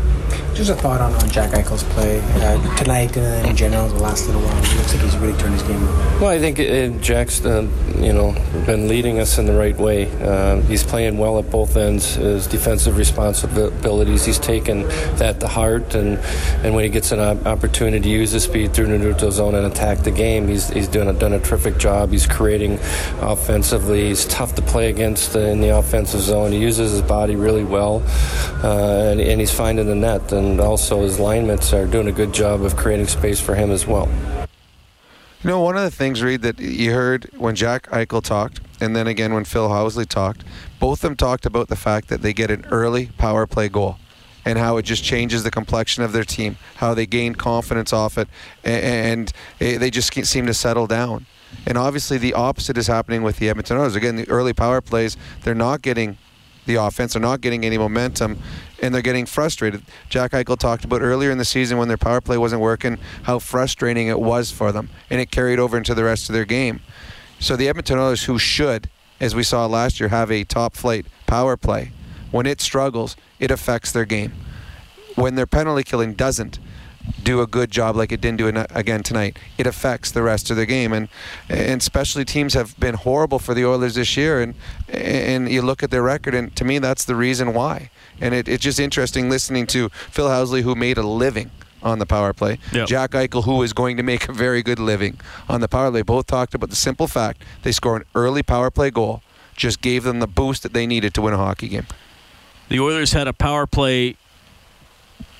Just 0.54 0.70
a 0.70 0.76
thought 0.76 1.02
on, 1.02 1.14
on 1.14 1.30
Jack 1.30 1.52
Eichel's 1.52 1.84
play 1.84 2.22
uh, 2.22 2.76
tonight 2.78 3.18
and 3.18 3.48
in 3.50 3.56
general 3.58 3.90
the 3.90 4.02
last 4.02 4.26
little 4.26 4.42
while. 4.42 4.58
It 4.58 4.78
looks 4.78 4.94
like 4.94 5.04
he's 5.04 5.18
really 5.18 5.38
turned 5.38 5.54
his 5.54 5.64
game 5.64 5.84
around. 5.84 6.22
Well, 6.22 6.30
I 6.30 6.40
think 6.40 6.60
uh, 6.60 6.98
Jack's, 7.02 7.44
uh, 7.44 7.68
you 8.00 8.14
know, 8.14 8.32
been 8.66 8.88
leading 8.88 9.20
us 9.20 9.38
in 9.38 9.48
the 9.48 9.54
right 9.54 9.78
way. 9.78 10.10
Uh, 10.22 10.62
he's 10.62 10.82
playing 10.82 11.18
well 11.18 11.40
at 11.40 11.52
both 11.52 11.76
ends. 11.76 12.16
His 12.16 12.48
defensive 12.48 12.96
responsibilities, 12.98 14.24
he's 14.24 14.40
taken 14.40 14.84
that 15.18 15.42
to 15.42 15.48
heart, 15.48 15.94
and, 15.94 16.18
and 16.64 16.74
when 16.74 16.86
he 16.86 16.90
gets 16.90 17.12
an 17.12 17.20
op- 17.20 17.46
opportunity 17.46 18.04
to 18.04 18.10
use 18.10 18.32
his 18.32 18.44
speed 18.44 18.74
through 18.74 18.88
the 18.88 18.98
neutral 18.98 19.32
zone 19.32 19.56
and 19.56 19.66
attack 19.66 20.00
the 20.00 20.12
game, 20.12 20.48
he's 20.48 20.70
he's 20.70 20.88
doing 20.88 21.10
a, 21.10 21.14
done 21.14 21.34
a 21.34 21.40
terrific 21.40 21.78
job. 21.78 22.12
He's 22.12 22.28
creating 22.28 22.80
offensively. 23.20 24.08
He's 24.08 24.24
tough 24.36 24.54
to 24.54 24.62
play 24.62 24.90
against 24.90 25.34
in 25.38 25.62
the 25.62 25.70
offensive 25.70 26.20
zone. 26.20 26.52
He 26.52 26.60
uses 26.60 26.92
his 26.92 27.02
body 27.02 27.38
really 27.38 27.64
well, 27.64 28.04
uh, 28.66 29.12
and, 29.12 29.22
and 29.22 29.40
he's 29.40 29.54
finding 29.54 29.88
the 29.88 29.96
net. 29.96 30.34
And 30.34 30.60
also 30.60 31.04
his 31.04 31.20
linements 31.20 31.72
are 31.72 31.88
doing 31.88 32.10
a 32.10 32.12
good 32.12 32.34
job 32.34 32.62
of 32.62 32.76
creating 32.76 33.08
space 33.08 33.40
for 33.40 33.56
him 33.56 33.72
as 33.72 33.88
well. 33.88 34.10
You 35.42 35.50
know, 35.52 35.62
one 35.62 35.78
of 35.78 35.84
the 35.84 35.92
things, 35.92 36.22
Reid, 36.22 36.42
that 36.42 36.60
you 36.60 36.92
heard 36.92 37.30
when 37.38 37.56
Jack 37.56 37.84
Eichel 37.92 38.22
talked, 38.22 38.60
and 38.82 38.94
then 38.94 39.08
again 39.08 39.34
when 39.34 39.46
Phil 39.46 39.70
Housley 39.70 40.06
talked, 40.06 40.44
both 40.82 40.98
of 40.98 41.02
them 41.04 41.16
talked 41.16 41.46
about 41.46 41.70
the 41.70 41.78
fact 41.78 42.10
that 42.10 42.22
they 42.22 42.34
get 42.34 42.52
an 42.52 42.66
early 42.72 43.12
power 43.18 43.48
play 43.48 43.70
goal 43.70 44.00
and 44.44 44.60
how 44.60 44.76
it 44.76 44.84
just 44.84 45.04
changes 45.04 45.44
the 45.44 45.52
complexion 45.52 46.04
of 46.04 46.12
their 46.12 46.26
team, 46.26 46.58
how 46.76 46.94
they 46.94 47.06
gain 47.06 47.36
confidence 47.36 47.94
off 47.94 48.18
it, 48.18 48.28
and 48.66 49.32
eh, 49.62 49.78
they 49.78 49.90
just 49.90 50.14
seem 50.26 50.46
to 50.46 50.54
settle 50.54 50.88
down. 50.88 51.26
And 51.66 51.78
obviously, 51.78 52.18
the 52.18 52.34
opposite 52.34 52.78
is 52.78 52.88
happening 52.88 53.24
with 53.24 53.38
the 53.38 53.50
Edmonton 53.50 53.78
Oilers. 53.78 53.96
Again, 53.96 54.16
the 54.16 54.30
early 54.30 54.54
power 54.54 54.82
plays, 54.82 55.18
they're 55.44 55.56
not 55.56 55.82
getting 55.82 56.18
the 56.66 56.76
offense, 56.76 57.14
they're 57.14 57.22
not 57.22 57.42
getting 57.42 57.64
any 57.64 57.78
momentum, 57.78 58.40
and 58.82 58.94
they're 58.94 59.02
getting 59.02 59.26
frustrated. 59.26 59.84
Jack 60.10 60.32
Eichel 60.32 60.58
talked 60.58 60.84
about 60.84 61.02
earlier 61.02 61.32
in 61.32 61.38
the 61.38 61.46
season 61.46 61.78
when 61.78 61.88
their 61.88 61.98
power 61.98 62.22
play 62.22 62.38
wasn't 62.38 62.62
working, 62.62 62.98
how 63.24 63.40
frustrating 63.40 64.08
it 64.08 64.20
was 64.20 64.52
for 64.52 64.72
them, 64.72 64.90
and 65.10 65.22
it 65.22 65.32
carried 65.32 65.60
over 65.60 65.78
into 65.78 65.94
the 65.94 66.04
rest 66.04 66.30
of 66.30 66.34
their 66.34 66.46
game. 66.46 66.82
So 67.40 67.56
the 67.56 67.70
Edmonton 67.70 68.00
Oilers, 68.00 68.24
who 68.24 68.40
should, 68.40 68.90
as 69.20 69.36
we 69.36 69.44
saw 69.44 69.66
last 69.66 70.00
year, 70.00 70.10
have 70.10 70.32
a 70.32 70.44
top 70.44 70.76
flight 70.76 71.06
power 71.28 71.56
play, 71.56 71.92
when 72.32 72.46
it 72.46 72.62
struggles, 72.62 73.16
it 73.40 73.52
affects 73.52 73.92
their 73.92 74.06
game. 74.06 74.34
When 75.16 75.36
their 75.36 75.46
penalty 75.46 75.84
killing 75.84 76.14
doesn't 76.14 76.60
do 77.24 77.42
a 77.42 77.48
good 77.48 77.72
job 77.72 77.96
like 77.96 78.12
it 78.12 78.22
didn't 78.22 78.38
do 78.38 78.48
it 78.48 78.68
again 78.70 79.04
tonight, 79.04 79.38
it 79.58 79.68
affects 79.68 80.12
the 80.12 80.22
rest 80.22 80.50
of 80.52 80.58
the 80.58 80.66
game. 80.66 80.94
And 80.94 81.08
and 81.50 81.82
especially 81.82 82.26
teams 82.26 82.54
have 82.54 82.80
been 82.80 82.96
horrible 82.96 83.40
for 83.40 83.54
the 83.54 83.66
Oilers 83.66 83.96
this 83.96 84.16
year. 84.16 84.42
And 84.42 84.56
and 84.88 85.50
you 85.50 85.62
look 85.62 85.84
at 85.84 85.92
their 85.92 86.04
record, 86.04 86.34
and 86.34 86.56
to 86.56 86.64
me, 86.64 86.80
that's 86.80 87.06
the 87.06 87.16
reason 87.16 87.54
why. 87.54 87.90
And 88.22 88.34
it, 88.34 88.48
it's 88.48 88.64
just 88.64 88.80
interesting 88.80 89.30
listening 89.30 89.68
to 89.68 89.90
Phil 89.90 90.28
Housley, 90.28 90.62
who 90.62 90.76
made 90.76 90.98
a 90.98 91.04
living 91.04 91.52
on 91.84 92.00
the 92.00 92.06
power 92.06 92.34
play. 92.34 92.58
Yep. 92.74 92.88
Jack 92.88 93.12
Eichel, 93.12 93.44
who 93.44 93.62
is 93.62 93.72
going 93.72 93.96
to 93.98 94.04
make 94.04 94.28
a 94.28 94.34
very 94.34 94.64
good 94.64 94.80
living 94.80 95.20
on 95.48 95.62
the 95.62 95.68
power 95.68 95.92
play. 95.92 96.02
Both 96.02 96.28
talked 96.28 96.56
about 96.56 96.70
the 96.70 96.76
simple 96.76 97.08
fact 97.08 97.44
they 97.62 97.72
score 97.72 97.98
an 97.98 98.04
early 98.16 98.42
power 98.42 98.72
play 98.72 98.90
goal, 98.90 99.22
just 99.56 99.82
gave 99.82 100.04
them 100.04 100.20
the 100.20 100.28
boost 100.28 100.64
that 100.64 100.74
they 100.74 100.88
needed 100.88 101.14
to 101.14 101.22
win 101.22 101.34
a 101.34 101.38
hockey 101.38 101.70
game. 101.70 101.86
The 102.70 102.80
Oilers 102.80 103.14
had 103.14 103.28
a 103.28 103.34
power 103.34 103.68
play 103.68 104.18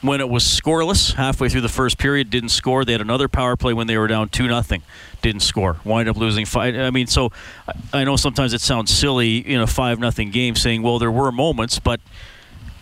when 0.02 0.22
it 0.22 0.30
was 0.30 0.44
scoreless 0.44 1.14
halfway 1.14 1.50
through 1.50 1.62
the 1.62 1.70
first 1.70 1.98
period. 1.98 2.30
Didn't 2.30 2.50
score. 2.50 2.86
They 2.86 2.92
had 2.92 3.02
another 3.02 3.28
power 3.28 3.56
play 3.56 3.74
when 3.74 3.88
they 3.88 3.98
were 3.98 4.08
down 4.08 4.30
two 4.30 4.48
nothing. 4.48 4.82
Didn't 5.22 5.42
score. 5.42 5.78
Wind 5.84 6.10
up 6.10 6.18
losing 6.18 6.46
five. 6.46 6.76
I 6.76 6.90
mean, 6.92 7.08
so 7.08 7.32
I 7.94 8.04
know 8.04 8.16
sometimes 8.16 8.54
it 8.54 8.62
sounds 8.62 8.92
silly 8.92 9.38
in 9.38 9.60
a 9.60 9.68
five 9.68 10.00
nothing 10.00 10.32
game 10.32 10.56
saying, 10.56 10.82
"Well, 10.82 11.00
there 11.00 11.12
were 11.12 11.32
moments," 11.32 11.80
but 11.80 12.00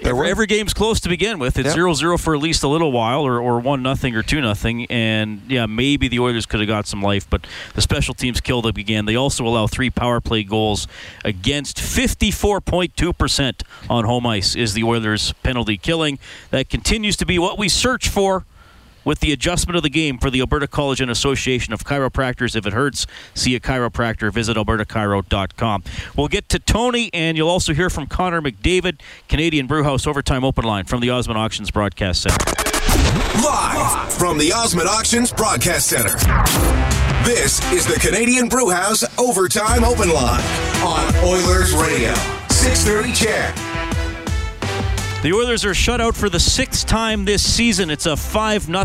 Every, 0.05 0.29
every, 0.29 0.47
game's 0.47 0.73
close 0.73 0.99
to 1.01 1.09
begin 1.09 1.39
with. 1.39 1.57
It's 1.57 1.73
0 1.73 1.89
yep. 1.89 1.97
0 1.97 2.17
for 2.17 2.35
at 2.35 2.41
least 2.41 2.63
a 2.63 2.67
little 2.67 2.91
while, 2.91 3.21
or, 3.21 3.39
or 3.39 3.59
1 3.59 3.81
nothing 3.81 4.15
or 4.15 4.23
2 4.23 4.41
nothing. 4.41 4.85
And 4.87 5.41
yeah, 5.47 5.65
maybe 5.65 6.07
the 6.07 6.19
Oilers 6.19 6.45
could 6.45 6.59
have 6.59 6.67
got 6.67 6.87
some 6.87 7.01
life, 7.01 7.29
but 7.29 7.47
the 7.73 7.81
special 7.81 8.13
teams 8.13 8.41
killed 8.41 8.65
it 8.65 8.77
again. 8.77 9.05
They 9.05 9.15
also 9.15 9.45
allow 9.45 9.67
three 9.67 9.89
power 9.89 10.19
play 10.19 10.43
goals 10.43 10.87
against 11.23 11.77
54.2% 11.77 13.61
on 13.89 14.05
home 14.05 14.27
ice, 14.27 14.55
is 14.55 14.73
the 14.73 14.83
Oilers' 14.83 15.33
penalty 15.43 15.77
killing. 15.77 16.19
That 16.51 16.69
continues 16.69 17.15
to 17.17 17.25
be 17.25 17.39
what 17.39 17.57
we 17.57 17.69
search 17.69 18.09
for 18.09 18.45
with 19.05 19.19
the 19.19 19.31
adjustment 19.31 19.75
of 19.77 19.83
the 19.83 19.89
game 19.89 20.17
for 20.17 20.29
the 20.29 20.39
Alberta 20.39 20.67
College 20.67 21.01
and 21.01 21.11
Association 21.11 21.73
of 21.73 21.83
Chiropractors. 21.83 22.55
If 22.55 22.65
it 22.65 22.73
hurts, 22.73 23.05
see 23.33 23.55
a 23.55 23.59
chiropractor. 23.59 24.31
Visit 24.31 24.57
albertachiro.com. 24.57 25.83
We'll 26.15 26.27
get 26.27 26.49
to 26.49 26.59
Tony, 26.59 27.09
and 27.13 27.37
you'll 27.37 27.49
also 27.49 27.73
hear 27.73 27.89
from 27.89 28.07
Connor 28.07 28.41
McDavid, 28.41 28.99
Canadian 29.27 29.67
Brewhouse 29.67 30.07
Overtime 30.07 30.43
Open 30.43 30.63
Line 30.63 30.85
from 30.85 31.01
the 31.01 31.09
Osmond 31.09 31.37
Auctions 31.37 31.71
Broadcast 31.71 32.23
Center. 32.23 32.37
Live 33.43 34.13
from 34.13 34.37
the 34.37 34.53
Osmond 34.53 34.87
Auctions 34.87 35.31
Broadcast 35.31 35.87
Center. 35.87 36.15
This 37.23 37.59
is 37.71 37.85
the 37.85 37.99
Canadian 37.99 38.49
Brewhouse 38.49 39.03
Overtime 39.17 39.83
Open 39.83 40.09
Line 40.09 40.43
on 40.83 41.15
Oilers 41.23 41.73
Radio. 41.73 42.13
630 42.49 43.13
CHED. 43.13 43.72
The 45.23 45.31
Oilers 45.31 45.63
are 45.63 45.73
shut 45.73 46.01
out 46.01 46.17
for 46.17 46.27
the 46.27 46.37
sixth 46.37 46.85
time 46.85 47.23
this 47.23 47.41
season. 47.41 47.89
It's 47.89 48.05
a 48.05 48.17
5 48.17 48.63
0 48.63 48.83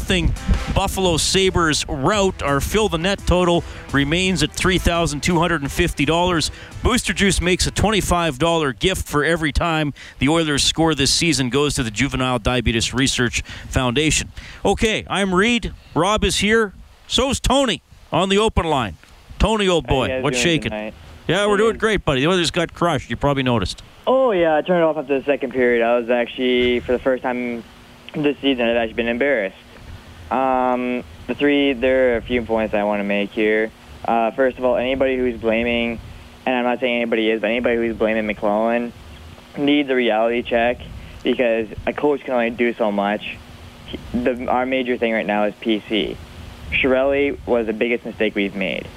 Buffalo 0.73 1.17
Sabres 1.17 1.85
rout. 1.89 2.45
Our 2.45 2.61
fill 2.61 2.89
the 2.89 2.97
net 2.97 3.19
total 3.27 3.65
remains 3.93 4.45
at 4.45 4.51
$3,250. 4.51 6.51
Booster 6.85 7.13
Juice 7.13 7.41
makes 7.41 7.67
a 7.67 7.73
$25 7.73 8.79
gift 8.79 9.09
for 9.09 9.25
every 9.25 9.51
time 9.51 9.93
the 10.21 10.29
Oilers 10.29 10.63
score 10.63 10.95
this 10.95 11.13
season, 11.13 11.51
goes 11.51 11.75
to 11.75 11.83
the 11.83 11.91
Juvenile 11.91 12.39
Diabetes 12.39 12.95
Research 12.95 13.43
Foundation. 13.69 14.31
Okay, 14.65 15.05
I'm 15.11 15.35
Reid. 15.35 15.75
Rob 15.93 16.23
is 16.23 16.37
here. 16.37 16.73
So's 17.09 17.41
Tony 17.41 17.83
on 18.13 18.29
the 18.29 18.39
open 18.39 18.67
line. 18.67 18.97
Tony, 19.41 19.67
old 19.67 19.89
boy, 19.89 20.23
what's 20.23 20.39
shaking? 20.39 20.71
Tonight? 20.71 20.95
Yeah, 21.27 21.49
we're 21.49 21.57
doing 21.57 21.79
great, 21.79 22.05
buddy. 22.05 22.21
The 22.21 22.29
Oilers 22.29 22.53
got 22.53 22.73
crushed. 22.73 23.11
You 23.11 23.17
probably 23.17 23.43
noticed. 23.43 23.83
Oh 24.11 24.31
yeah, 24.31 24.57
I 24.57 24.63
turned 24.63 24.79
it 24.79 24.85
off 24.85 24.97
after 24.97 25.19
the 25.19 25.25
second 25.27 25.53
period. 25.53 25.85
I 25.85 25.99
was 25.99 26.09
actually 26.09 26.81
for 26.81 26.93
the 26.93 26.99
first 26.99 27.23
time 27.23 27.63
this 28.15 28.39
season. 28.39 28.67
I've 28.67 28.77
actually 28.77 28.95
been 28.95 29.09
embarrassed. 29.09 29.59
Um, 30.31 31.05
the 31.27 31.35
three, 31.35 31.75
there 31.75 32.15
are 32.15 32.17
a 32.17 32.23
few 32.23 32.41
points 32.41 32.73
I 32.73 32.85
want 32.85 33.01
to 33.01 33.05
make 33.05 33.33
here. 33.33 33.71
Uh, 34.03 34.31
first 34.31 34.57
of 34.57 34.65
all, 34.65 34.77
anybody 34.77 35.19
who's 35.19 35.39
blaming, 35.39 36.01
and 36.47 36.57
I'm 36.57 36.65
not 36.65 36.81
saying 36.81 37.03
anybody 37.03 37.29
is, 37.31 37.43
but 37.43 37.51
anybody 37.51 37.77
who's 37.77 37.99
blaming 37.99 38.35
McLellan 38.35 38.93
needs 39.59 39.91
a 39.91 39.95
reality 39.95 40.43
check 40.43 40.81
because 41.23 41.69
a 41.87 41.93
coach 41.93 42.23
can 42.23 42.33
only 42.33 42.49
do 42.49 42.73
so 42.73 42.91
much. 42.91 43.37
The, 44.15 44.47
our 44.47 44.65
major 44.65 44.97
thing 44.97 45.13
right 45.13 45.27
now 45.27 45.45
is 45.45 45.55
PC. 45.57 46.17
Chiarelli 46.71 47.39
was 47.47 47.67
the 47.67 47.75
biggest 47.75 48.07
mistake 48.07 48.35
we've 48.35 48.57
made. 48.57 48.89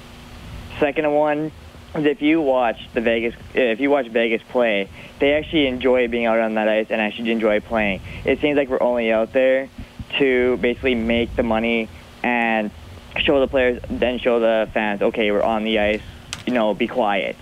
Second 0.78 1.12
one, 1.12 1.52
if 1.94 2.22
you 2.22 2.40
watch 2.40 2.88
the 2.94 3.00
Vegas, 3.00 3.34
if 3.54 3.80
you 3.80 3.90
watch 3.90 4.08
Vegas 4.08 4.42
play, 4.42 4.88
they 5.18 5.34
actually 5.34 5.66
enjoy 5.66 6.08
being 6.08 6.26
out 6.26 6.38
on 6.38 6.54
that 6.54 6.68
ice 6.68 6.86
and 6.90 7.00
actually 7.00 7.30
enjoy 7.30 7.60
playing. 7.60 8.00
It 8.24 8.40
seems 8.40 8.56
like 8.56 8.68
we're 8.68 8.82
only 8.82 9.12
out 9.12 9.32
there 9.32 9.68
to 10.18 10.56
basically 10.58 10.94
make 10.94 11.34
the 11.36 11.42
money 11.42 11.88
and 12.22 12.70
show 13.18 13.40
the 13.40 13.48
players, 13.48 13.82
then 13.88 14.18
show 14.18 14.40
the 14.40 14.70
fans, 14.72 15.02
okay, 15.02 15.30
we're 15.30 15.42
on 15.42 15.64
the 15.64 15.78
ice, 15.78 16.02
you 16.46 16.54
know, 16.54 16.74
be 16.74 16.86
quiet. 16.86 17.36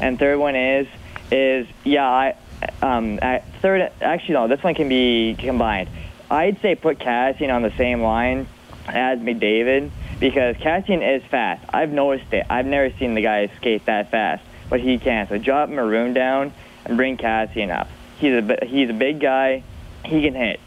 And 0.00 0.18
third 0.18 0.38
one 0.38 0.56
is, 0.56 0.86
is 1.30 1.66
yeah, 1.84 2.08
I, 2.08 2.36
um, 2.82 3.18
third, 3.60 3.90
actually 4.00 4.34
no, 4.34 4.48
this 4.48 4.62
one 4.62 4.74
can 4.74 4.88
be 4.88 5.36
combined. 5.38 5.90
I'd 6.30 6.60
say 6.60 6.76
put 6.76 6.98
Kassian 6.98 7.52
on 7.52 7.62
the 7.62 7.72
same 7.76 8.02
line 8.02 8.46
as 8.86 9.18
McDavid 9.18 9.90
because 10.20 10.54
Kassian 10.56 11.16
is 11.16 11.24
fast. 11.24 11.64
I've 11.70 11.90
noticed 11.90 12.32
it. 12.32 12.46
I've 12.48 12.66
never 12.66 12.94
seen 12.98 13.14
the 13.14 13.22
guy 13.22 13.50
skate 13.56 13.86
that 13.86 14.10
fast, 14.10 14.44
but 14.68 14.80
he 14.80 14.98
can. 14.98 15.26
So 15.28 15.38
drop 15.38 15.70
Maroon 15.70 16.12
down 16.12 16.52
and 16.84 16.96
bring 16.96 17.16
Kassian 17.16 17.74
up. 17.76 17.88
He's 18.18 18.34
a 18.34 18.66
he's 18.66 18.90
a 18.90 18.92
big 18.92 19.18
guy. 19.18 19.64
He 20.04 20.22
can 20.22 20.34
hit. 20.34 20.60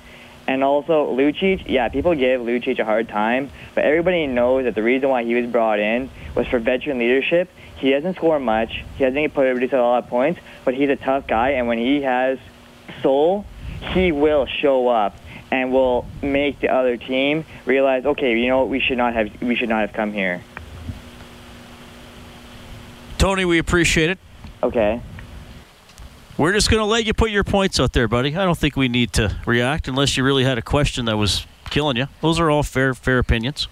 And 0.46 0.64
also 0.64 1.16
Lucic, 1.16 1.64
yeah, 1.68 1.88
people 1.88 2.16
give 2.16 2.42
Lucic 2.42 2.78
a 2.80 2.84
hard 2.84 3.08
time, 3.08 3.50
but 3.76 3.86
everybody 3.86 4.28
knows 4.28 4.66
that 4.66 4.76
the 4.76 4.84
reason 4.84 5.08
why 5.08 5.24
he 5.24 5.36
was 5.36 5.50
brought 5.50 5.80
in 5.80 6.10
was 6.36 6.48
for 6.48 6.60
veteran 6.60 7.00
leadership. 7.00 7.50
He 7.78 7.92
doesn't 7.92 8.16
score 8.16 8.40
much. 8.40 8.84
He 8.98 9.06
doesn't 9.06 9.34
put 9.34 9.46
everybody 9.46 9.70
to 9.70 9.80
a 9.80 9.82
lot 9.82 10.04
of 10.04 10.10
points, 10.10 10.42
but 10.66 10.74
he's 10.74 10.90
a 10.90 10.98
tough 10.98 11.28
guy, 11.28 11.52
and 11.52 11.68
when 11.68 11.78
he 11.78 12.02
has 12.02 12.40
soul, 13.02 13.46
he 13.94 14.12
will 14.12 14.46
show 14.46 14.90
up 14.90 15.16
and 15.54 15.72
will 15.72 16.08
make 16.24 16.60
the 16.62 16.70
other 16.70 16.98
team 16.98 17.46
realize, 17.68 18.04
okay, 18.06 18.36
you 18.36 18.48
know 18.48 18.58
what, 18.58 18.70
we 18.70 18.80
should 18.80 18.98
not 18.98 19.14
have 19.14 19.40
we 19.40 19.56
should 19.56 19.70
not 19.70 19.82
have 19.82 19.94
come 19.94 20.12
here. 20.12 20.42
Tony, 23.20 23.46
we 23.46 23.60
appreciate 23.60 24.10
it. 24.10 24.18
Okay. 24.64 25.00
We're 26.40 26.54
just 26.54 26.72
going 26.72 26.82
to 26.82 26.86
let 26.86 27.06
you 27.06 27.14
put 27.14 27.30
your 27.30 27.44
points 27.44 27.80
out 27.80 27.94
there, 27.94 28.08
buddy. 28.08 28.36
I 28.36 28.44
don't 28.44 28.58
think 28.58 28.76
we 28.76 28.88
need 28.88 29.14
to 29.14 29.40
react 29.46 29.88
unless 29.88 30.18
you 30.18 30.24
really 30.24 30.44
had 30.44 30.58
a 30.58 30.64
question 30.64 31.06
that 31.06 31.18
was 31.18 31.46
killing 31.70 31.98
you. 31.98 32.08
Those 32.22 32.40
are 32.40 32.50
all 32.50 32.64
fair 32.64 32.96
fair 32.96 33.20
opinions. 33.20 33.68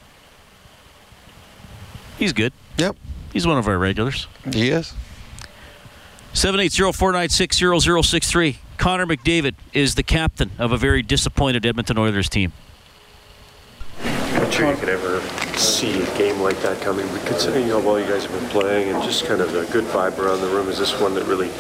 He's 2.20 2.32
good. 2.32 2.54
Yep. 2.78 2.96
He's 3.34 3.48
one 3.48 3.58
of 3.58 3.68
our 3.68 3.80
regulars. 3.80 4.28
He 4.54 4.70
is. 4.70 4.94
780 6.34 6.92
496 6.92 7.58
0063. 8.08 8.60
Connor 8.82 9.06
McDavid 9.06 9.54
is 9.74 9.94
the 9.94 10.02
captain 10.02 10.50
of 10.58 10.72
a 10.72 10.78
very 10.78 11.04
disappointed 11.04 11.68
Edmonton 11.68 12.00
Oilers 12.00 12.28
team. 12.28 12.52
Not 14.04 14.52
sure 14.52 14.72
you 14.72 14.76
could 14.76 14.90
ever 14.90 15.22
see 15.56 16.02
a 16.02 16.18
game 16.18 16.40
like 16.40 16.60
that 16.64 16.82
coming, 16.82 17.08
but 17.10 17.24
considering 17.28 17.68
how 17.68 17.78
well 17.78 18.00
you 18.00 18.08
guys 18.08 18.26
have 18.26 18.32
been 18.32 18.50
playing 18.50 18.90
and 18.90 19.04
just 19.04 19.26
kind 19.26 19.40
of 19.40 19.54
a 19.54 19.72
good 19.72 19.84
vibe 19.84 20.18
around 20.18 20.42
the 20.42 20.48
room, 20.48 20.68
is 20.68 20.80
this 20.80 21.00
one 21.00 21.14
that 21.14 21.26
really 21.26 21.52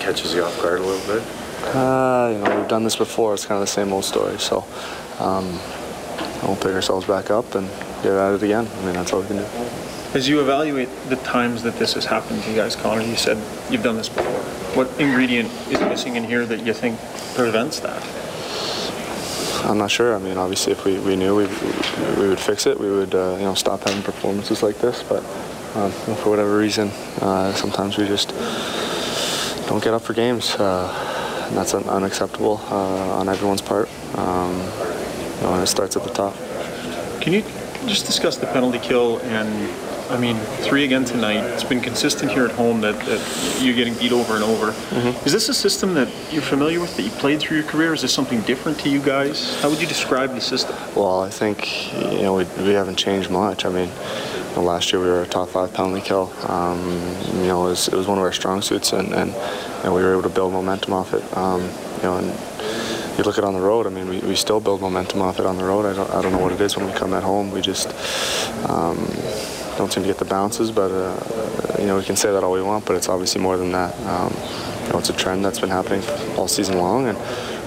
catches 0.00 0.34
you 0.34 0.42
off 0.42 0.60
guard 0.60 0.80
a 0.80 0.82
little 0.82 1.14
bit? 1.14 1.22
Uh, 1.72 2.30
you 2.32 2.38
know, 2.40 2.58
we've 2.58 2.68
done 2.68 2.82
this 2.82 2.96
before. 2.96 3.32
It's 3.34 3.46
kind 3.46 3.62
of 3.62 3.68
the 3.68 3.72
same 3.72 3.92
old 3.92 4.04
story. 4.04 4.36
So 4.40 4.64
um, 5.20 5.60
we'll 6.42 6.56
pick 6.56 6.74
ourselves 6.74 7.06
back 7.06 7.30
up 7.30 7.54
and 7.54 7.68
get 8.02 8.06
at 8.06 8.34
it 8.34 8.42
again. 8.42 8.66
I 8.66 8.84
mean, 8.84 8.94
that's 8.94 9.12
all 9.12 9.20
we 9.20 9.28
can 9.28 9.36
do. 9.36 9.46
As 10.14 10.28
you 10.28 10.40
evaluate 10.40 10.88
the 11.10 11.16
times 11.18 11.62
that 11.62 11.76
this 11.76 11.94
has 11.94 12.06
happened 12.06 12.42
to 12.42 12.50
you 12.50 12.56
guys, 12.56 12.74
Connor, 12.74 13.02
you 13.02 13.14
said 13.14 13.36
you've 13.70 13.84
done 13.84 13.96
this 13.96 14.08
before. 14.08 14.55
What 14.76 14.90
ingredient 15.00 15.50
is 15.70 15.80
missing 15.80 16.16
in 16.16 16.24
here 16.24 16.44
that 16.44 16.60
you 16.60 16.74
think 16.74 17.00
prevents 17.34 17.80
that? 17.80 18.02
I'm 19.64 19.78
not 19.78 19.90
sure. 19.90 20.14
I 20.14 20.18
mean, 20.18 20.36
obviously, 20.36 20.72
if 20.72 20.84
we, 20.84 20.98
we 20.98 21.16
knew 21.16 21.34
we, 21.34 21.46
we 22.20 22.28
would 22.28 22.38
fix 22.38 22.66
it, 22.66 22.78
we 22.78 22.90
would 22.90 23.14
uh, 23.14 23.36
you 23.38 23.44
know 23.44 23.54
stop 23.54 23.84
having 23.84 24.02
performances 24.02 24.62
like 24.62 24.76
this. 24.76 25.02
But 25.02 25.24
um, 25.76 25.90
for 25.90 26.28
whatever 26.28 26.58
reason, 26.58 26.88
uh, 27.22 27.54
sometimes 27.54 27.96
we 27.96 28.06
just 28.06 28.34
don't 29.66 29.82
get 29.82 29.94
up 29.94 30.02
for 30.02 30.12
games, 30.12 30.54
uh, 30.56 31.46
and 31.48 31.56
that's 31.56 31.72
un- 31.72 31.88
unacceptable 31.88 32.60
uh, 32.70 33.18
on 33.18 33.30
everyone's 33.30 33.62
part. 33.62 33.88
Um, 34.18 34.52
you 34.58 35.42
know, 35.42 35.54
and 35.54 35.62
it 35.62 35.68
starts 35.68 35.96
at 35.96 36.02
the 36.02 36.12
top. 36.12 36.34
Can 37.22 37.32
you 37.32 37.40
just 37.86 38.04
discuss 38.04 38.36
the 38.36 38.46
penalty 38.48 38.78
kill 38.78 39.20
and 39.20 39.48
I 40.08 40.18
mean, 40.18 40.36
three 40.62 40.84
again 40.84 41.04
tonight. 41.04 41.42
It's 41.52 41.64
been 41.64 41.80
consistent 41.80 42.30
here 42.30 42.44
at 42.44 42.52
home 42.52 42.80
that, 42.82 42.98
that 43.06 43.60
you're 43.60 43.74
getting 43.74 43.94
beat 43.94 44.12
over 44.12 44.34
and 44.34 44.44
over. 44.44 44.66
Mm-hmm. 44.72 45.26
Is 45.26 45.32
this 45.32 45.48
a 45.48 45.54
system 45.54 45.94
that 45.94 46.08
you're 46.30 46.42
familiar 46.42 46.80
with, 46.80 46.96
that 46.96 47.02
you 47.02 47.10
played 47.10 47.40
through 47.40 47.58
your 47.58 47.66
career? 47.66 47.92
Is 47.92 48.02
this 48.02 48.14
something 48.14 48.40
different 48.42 48.78
to 48.80 48.88
you 48.88 49.00
guys? 49.00 49.60
How 49.60 49.68
would 49.68 49.80
you 49.80 49.86
describe 49.86 50.32
the 50.34 50.40
system? 50.40 50.76
Well, 50.94 51.22
I 51.22 51.30
think, 51.30 51.92
you 51.94 52.22
know, 52.22 52.36
we, 52.36 52.44
we 52.62 52.70
haven't 52.70 52.96
changed 52.96 53.30
much. 53.30 53.64
I 53.64 53.68
mean, 53.68 53.88
you 54.50 54.56
know, 54.56 54.62
last 54.62 54.92
year 54.92 55.02
we 55.02 55.08
were 55.08 55.22
a 55.22 55.26
top 55.26 55.48
five 55.48 55.74
penalty 55.74 56.00
kill. 56.02 56.32
Um, 56.48 56.80
you 57.34 57.48
know, 57.48 57.66
it 57.66 57.70
was, 57.70 57.88
it 57.88 57.94
was, 57.94 58.06
one 58.06 58.18
of 58.18 58.24
our 58.24 58.32
strong 58.32 58.62
suits, 58.62 58.92
and, 58.92 59.12
and 59.12 59.32
you 59.32 59.84
know, 59.84 59.94
we 59.94 60.02
were 60.02 60.12
able 60.12 60.22
to 60.22 60.28
build 60.28 60.52
momentum 60.52 60.92
off 60.92 61.14
it. 61.14 61.36
Um, 61.36 61.62
you 61.62 62.02
know, 62.02 62.18
and 62.18 63.18
you 63.18 63.24
look 63.24 63.38
at 63.38 63.44
on 63.44 63.54
the 63.54 63.60
road, 63.60 63.86
I 63.86 63.90
mean, 63.90 64.08
we, 64.08 64.20
we 64.20 64.36
still 64.36 64.60
build 64.60 64.80
momentum 64.80 65.20
off 65.20 65.40
it 65.40 65.46
on 65.46 65.56
the 65.56 65.64
road. 65.64 65.84
I 65.84 65.94
don't, 65.94 66.10
I 66.10 66.22
don't 66.22 66.32
know 66.32 66.38
what 66.38 66.52
it 66.52 66.60
is 66.60 66.76
when 66.76 66.86
we 66.86 66.92
come 66.92 67.12
at 67.12 67.22
home. 67.22 67.50
We 67.50 67.60
just, 67.60 67.88
um, 68.68 68.98
don't 69.76 69.92
seem 69.92 70.02
to 70.02 70.08
get 70.08 70.18
the 70.18 70.24
bounces, 70.24 70.70
but 70.70 70.90
uh, 70.90 71.76
you 71.78 71.86
know 71.86 71.96
we 71.96 72.04
can 72.04 72.16
say 72.16 72.32
that 72.32 72.42
all 72.42 72.52
we 72.52 72.62
want, 72.62 72.84
but 72.86 72.96
it's 72.96 73.08
obviously 73.08 73.40
more 73.40 73.56
than 73.56 73.72
that. 73.72 73.94
Um, 74.06 74.32
you 74.86 74.92
know, 74.92 74.98
it's 74.98 75.10
a 75.10 75.12
trend 75.12 75.44
that's 75.44 75.60
been 75.60 75.70
happening 75.70 76.02
all 76.36 76.48
season 76.48 76.78
long, 76.78 77.08
and 77.08 77.18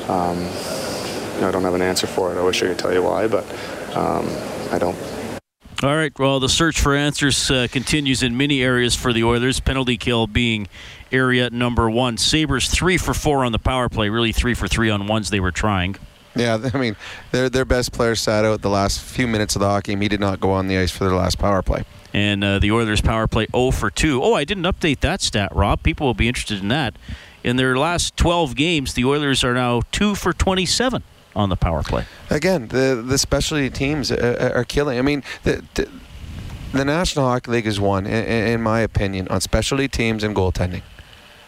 um, 0.10 0.38
you 1.36 1.41
know, 1.41 1.47
I 1.47 1.51
don't 1.51 1.64
have 1.64 1.74
an 1.74 1.82
answer 1.82 2.07
for 2.07 2.34
it. 2.34 2.38
I 2.38 2.43
wish 2.43 2.62
I 2.64 2.68
could 2.68 2.80
tell 2.80 2.93
you 2.93 3.03
why, 3.03 3.28
but 3.28 3.45
um, 3.95 4.28
I 4.72 4.78
don't. 4.80 4.97
All 5.82 5.95
right. 5.95 6.12
Well, 6.20 6.41
the 6.41 6.49
search 6.49 6.82
for 6.82 6.93
answers 6.93 7.49
uh, 7.49 7.68
continues 7.72 8.22
in 8.22 8.36
many 8.36 8.62
areas 8.62 8.95
for 8.95 9.14
the 9.14 9.24
Oilers. 9.24 9.62
Penalty 9.62 9.95
kill 9.95 10.28
being 10.28 10.68
area 11.10 11.49
number 11.51 11.89
one. 11.89 12.18
Sabres 12.18 12.68
three 12.68 12.97
for 12.97 13.14
four 13.14 13.45
on 13.45 13.53
the 13.53 13.60
power 13.60 13.88
play. 13.88 14.10
Really 14.10 14.34
three 14.34 14.53
for 14.53 14.68
three 14.68 14.89
on 14.89 15.07
ones 15.07 15.30
they 15.30 15.39
were 15.39 15.53
trying. 15.53 15.95
Yeah, 16.36 16.70
I 16.74 16.78
mean, 16.78 16.96
their 17.32 17.50
their 17.50 17.66
best 17.66 17.92
player 17.92 18.16
sat 18.16 18.46
out 18.46 18.62
the 18.62 18.70
last 18.70 19.02
few 19.02 19.28
minutes 19.28 19.56
of 19.56 19.62
the 19.62 19.68
hockey 19.68 19.94
game. 19.94 20.02
He 20.02 20.08
did 20.08 20.20
not 20.20 20.40
go 20.40 20.52
on 20.52 20.68
the 20.68 20.78
ice 20.78 20.92
for 20.92 21.04
their 21.04 21.16
last 21.16 21.40
power 21.40 21.62
play. 21.62 21.86
And 22.14 22.44
uh, 22.44 22.60
the 22.60 22.72
Oilers 22.72 23.02
power 23.02 23.28
play 23.28 23.48
0 23.52 23.72
for 23.72 23.90
2. 23.90 24.24
Oh, 24.24 24.34
I 24.34 24.44
didn't 24.44 24.64
update 24.64 25.00
that 25.02 25.22
stat, 25.22 25.54
Rob. 25.56 25.84
People 25.84 26.08
will 26.08 26.14
be 26.14 26.28
interested 26.28 26.60
in 26.62 26.68
that. 26.70 26.96
In 27.44 27.56
their 27.56 27.78
last 27.78 28.18
12 28.18 28.56
games, 28.56 28.94
the 28.94 29.06
Oilers 29.06 29.44
are 29.44 29.54
now 29.54 29.82
2 29.92 30.16
for 30.16 30.34
27 30.34 31.04
on 31.36 31.50
the 31.50 31.56
power 31.56 31.84
play. 31.84 32.06
Again, 32.30 32.68
the 32.68 33.04
the 33.06 33.18
specialty 33.18 33.70
teams 33.70 34.12
are, 34.12 34.54
are 34.56 34.64
killing. 34.64 35.00
I 35.00 35.02
mean, 35.02 35.24
the, 35.44 35.64
the, 35.74 35.90
the 36.74 36.86
National 36.86 37.26
Hockey 37.26 37.52
League 37.52 37.68
is 37.68 37.80
one, 37.80 38.06
in, 38.06 38.24
in 38.26 38.62
my 38.62 38.82
opinion, 38.82 39.28
on 39.30 39.42
specialty 39.42 39.88
teams 39.88 40.24
and 40.24 40.36
goaltending. 40.36 40.84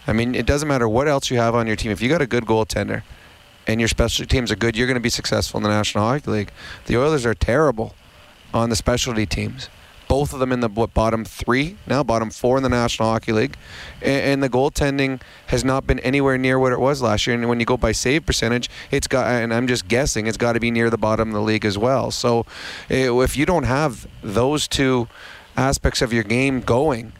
I 0.07 0.13
mean, 0.13 0.33
it 0.33 0.45
doesn't 0.47 0.67
matter 0.67 0.89
what 0.89 1.07
else 1.07 1.29
you 1.29 1.37
have 1.37 1.53
on 1.53 1.67
your 1.67 1.75
team. 1.75 1.91
If 1.91 2.01
you 2.01 2.09
got 2.09 2.21
a 2.21 2.27
good 2.27 2.45
goaltender 2.45 3.03
and 3.67 3.79
your 3.79 3.87
specialty 3.87 4.27
teams 4.27 4.51
are 4.51 4.55
good, 4.55 4.75
you're 4.75 4.87
going 4.87 4.95
to 4.95 5.01
be 5.01 5.09
successful 5.09 5.57
in 5.57 5.63
the 5.63 5.69
National 5.69 6.03
Hockey 6.03 6.31
League. 6.31 6.51
The 6.85 6.97
Oilers 6.97 7.25
are 7.25 7.33
terrible 7.33 7.95
on 8.53 8.69
the 8.69 8.75
specialty 8.75 9.25
teams 9.25 9.69
both 10.11 10.33
of 10.33 10.41
them 10.41 10.51
in 10.51 10.59
the 10.59 10.67
what, 10.67 10.93
bottom 10.93 11.23
three 11.23 11.77
now, 11.87 12.03
bottom 12.03 12.29
four 12.29 12.57
in 12.57 12.63
the 12.63 12.69
National 12.69 13.07
Hockey 13.07 13.31
League, 13.31 13.55
and, 14.01 14.21
and, 14.21 14.43
the 14.43 14.49
goaltending 14.49 15.21
has 15.47 15.63
not 15.63 15.87
been 15.87 16.01
anywhere 16.01 16.37
near 16.37 16.59
what 16.59 16.73
it 16.73 16.81
was 16.81 17.01
last 17.01 17.25
year. 17.25 17.33
And 17.33 17.47
when 17.47 17.61
you 17.61 17.65
go 17.65 17.77
by 17.77 17.93
save 17.93 18.25
percentage, 18.25 18.69
it's 18.91 19.07
got, 19.07 19.27
and 19.27 19.53
I'm 19.53 19.67
just 19.67 19.87
guessing, 19.87 20.27
it's 20.27 20.35
got 20.35 20.51
to 20.51 20.59
be 20.59 20.69
near 20.69 20.89
the 20.89 20.97
bottom 20.97 21.29
of 21.29 21.33
the 21.33 21.41
league 21.41 21.63
as 21.63 21.77
well. 21.77 22.11
So 22.11 22.45
eh, 22.89 23.09
if 23.09 23.37
you 23.37 23.45
don't 23.45 23.63
have 23.63 24.05
those 24.21 24.67
two 24.67 25.07
aspects 25.55 26.01
of 26.01 26.11
your 26.11 26.23
game 26.23 26.59
going, 26.59 27.13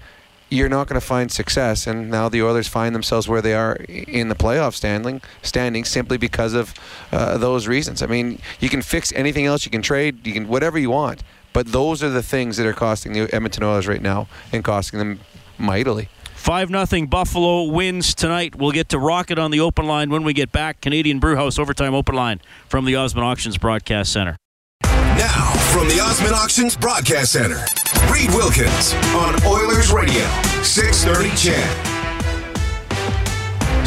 you're 0.51 0.69
not 0.69 0.87
going 0.87 0.99
to 0.99 1.05
find 1.05 1.31
success. 1.31 1.87
And 1.87 2.11
now 2.11 2.29
the 2.29 2.43
Oilers 2.43 2.67
find 2.67 2.93
themselves 2.93 3.27
where 3.27 3.41
they 3.41 3.55
are 3.55 3.77
in 3.87 4.27
the 4.27 4.35
playoff 4.35 4.73
standing, 4.73 5.21
standing 5.41 5.85
simply 5.85 6.17
because 6.17 6.53
of 6.53 6.75
uh, 7.11 7.37
those 7.37 7.67
reasons. 7.67 8.03
I 8.03 8.05
mean, 8.05 8.39
you 8.59 8.69
can 8.69 8.81
fix 8.83 9.11
anything 9.13 9.45
else, 9.45 9.65
you 9.65 9.71
can 9.71 9.81
trade, 9.81 10.27
you 10.27 10.33
can 10.33 10.47
whatever 10.47 10.77
you 10.77 10.91
want, 10.91 11.23
but 11.53 11.67
those 11.67 12.03
are 12.03 12.09
the 12.09 12.21
things 12.21 12.57
that 12.57 12.67
are 12.67 12.73
costing 12.73 13.13
the 13.13 13.33
Edmonton 13.33 13.63
Oilers 13.63 13.87
right 13.87 14.01
now 14.01 14.27
and 14.51 14.63
costing 14.63 14.99
them 14.99 15.21
mightily. 15.57 16.09
5 16.35 16.69
0 16.87 17.05
Buffalo 17.05 17.63
wins 17.63 18.13
tonight. 18.15 18.55
We'll 18.55 18.71
get 18.71 18.89
to 18.89 18.99
Rocket 18.99 19.37
on 19.37 19.51
the 19.51 19.59
open 19.59 19.85
line 19.85 20.09
when 20.09 20.23
we 20.23 20.33
get 20.33 20.51
back. 20.51 20.81
Canadian 20.81 21.19
Brewhouse 21.19 21.59
Overtime 21.59 21.93
Open 21.93 22.15
Line 22.15 22.41
from 22.67 22.85
the 22.85 22.95
Osmond 22.95 23.25
Auctions 23.25 23.57
Broadcast 23.57 24.11
Center. 24.11 24.35
Now, 24.83 25.50
from 25.72 25.88
the 25.88 26.01
Osmond 26.01 26.36
Auctions 26.36 26.76
Broadcast 26.76 27.32
Center, 27.32 27.63
Reid 28.11 28.30
Wilkins 28.32 28.93
on 29.15 29.41
Oilers 29.45 29.93
Radio, 29.93 30.26
630 30.63 31.30
CHED. 31.38 31.88